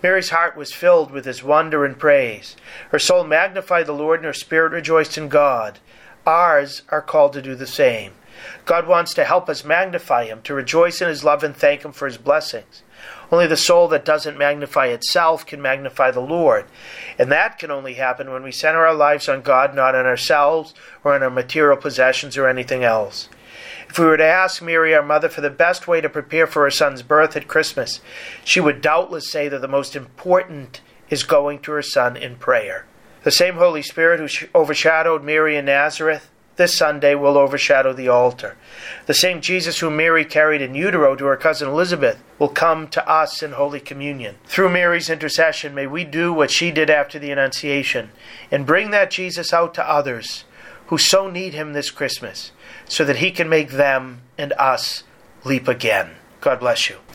Mary's 0.03 0.31
heart 0.31 0.57
was 0.57 0.73
filled 0.73 1.11
with 1.11 1.23
his 1.23 1.43
wonder 1.43 1.85
and 1.85 1.97
praise. 1.97 2.57
Her 2.89 2.99
soul 2.99 3.23
magnified 3.23 3.85
the 3.85 3.93
Lord, 3.93 4.19
and 4.19 4.25
her 4.25 4.33
spirit 4.33 4.73
rejoiced 4.73 5.17
in 5.17 5.29
God. 5.29 5.79
Ours 6.27 6.81
are 6.89 7.01
called 7.01 7.31
to 7.33 7.41
do 7.41 7.55
the 7.55 7.65
same. 7.65 8.11
God 8.65 8.87
wants 8.87 9.13
to 9.13 9.25
help 9.25 9.49
us 9.49 9.63
magnify 9.63 10.25
Him, 10.25 10.41
to 10.43 10.53
rejoice 10.53 11.01
in 11.01 11.07
His 11.07 11.23
love 11.23 11.43
and 11.43 11.55
thank 11.55 11.83
Him 11.83 11.91
for 11.91 12.07
His 12.07 12.17
blessings. 12.17 12.83
Only 13.31 13.47
the 13.47 13.57
soul 13.57 13.87
that 13.89 14.05
doesn't 14.05 14.37
magnify 14.37 14.87
itself 14.87 15.45
can 15.45 15.61
magnify 15.61 16.11
the 16.11 16.19
Lord. 16.19 16.65
And 17.17 17.31
that 17.31 17.57
can 17.57 17.71
only 17.71 17.95
happen 17.95 18.31
when 18.31 18.43
we 18.43 18.51
center 18.51 18.85
our 18.85 18.93
lives 18.93 19.27
on 19.27 19.41
God, 19.41 19.75
not 19.75 19.95
on 19.95 20.05
ourselves 20.05 20.73
or 21.03 21.13
on 21.13 21.23
our 21.23 21.29
material 21.29 21.77
possessions 21.77 22.37
or 22.37 22.47
anything 22.47 22.83
else. 22.83 23.29
If 23.89 23.99
we 23.99 24.05
were 24.05 24.17
to 24.17 24.25
ask 24.25 24.61
Mary, 24.61 24.93
our 24.93 25.03
mother, 25.03 25.29
for 25.29 25.41
the 25.41 25.49
best 25.49 25.87
way 25.87 26.01
to 26.01 26.09
prepare 26.09 26.47
for 26.47 26.63
her 26.63 26.71
son's 26.71 27.01
birth 27.01 27.35
at 27.35 27.47
Christmas, 27.47 28.01
she 28.43 28.59
would 28.59 28.81
doubtless 28.81 29.29
say 29.29 29.47
that 29.47 29.61
the 29.61 29.67
most 29.67 29.95
important 29.95 30.81
is 31.09 31.23
going 31.23 31.59
to 31.59 31.71
her 31.71 31.81
son 31.81 32.17
in 32.17 32.35
prayer. 32.35 32.85
The 33.23 33.31
same 33.31 33.55
Holy 33.55 33.81
Spirit 33.81 34.19
who 34.19 34.47
overshadowed 34.53 35.23
Mary 35.23 35.55
in 35.55 35.65
Nazareth 35.65 36.29
this 36.56 36.78
Sunday 36.78 37.16
will 37.16 37.38
overshadow 37.38 37.93
the 37.93 38.08
altar. 38.08 38.56
The 39.08 39.14
same 39.14 39.41
Jesus 39.41 39.80
whom 39.80 39.97
Mary 39.97 40.24
carried 40.24 40.62
in 40.62 40.76
utero 40.76 41.16
to 41.16 41.26
her 41.26 41.38
cousin 41.38 41.68
Elizabeth 41.68 42.22
will 42.39 42.49
come 42.49 42.88
to 42.89 43.10
us 43.10 43.43
in 43.43 43.51
Holy 43.51 43.80
Communion. 43.80 44.36
Through 44.45 44.70
Mary's 44.70 45.10
intercession, 45.10 45.76
may 45.76 45.88
we 45.88 46.03
do 46.03 46.32
what 46.32 46.51
she 46.51 46.72
did 46.72 46.89
after 46.89 47.20
the 47.20 47.32
Annunciation 47.32 48.12
and 48.51 48.66
bring 48.66 48.91
that 48.91 49.12
Jesus 49.12 49.51
out 49.53 49.74
to 49.74 49.89
others 49.89 50.45
who 50.88 50.97
so 50.97 51.30
need 51.30 51.53
him 51.53 51.74
this 51.74 51.91
Christmas 51.91 52.51
so 52.88 53.03
that 53.03 53.18
he 53.18 53.32
can 53.32 53.49
make 53.49 53.72
them 53.72 54.22
and 54.38 54.53
us 54.53 55.03
leap 55.43 55.68
again. 55.68 56.12
God 56.41 56.60
bless 56.60 56.89
you. 56.89 56.97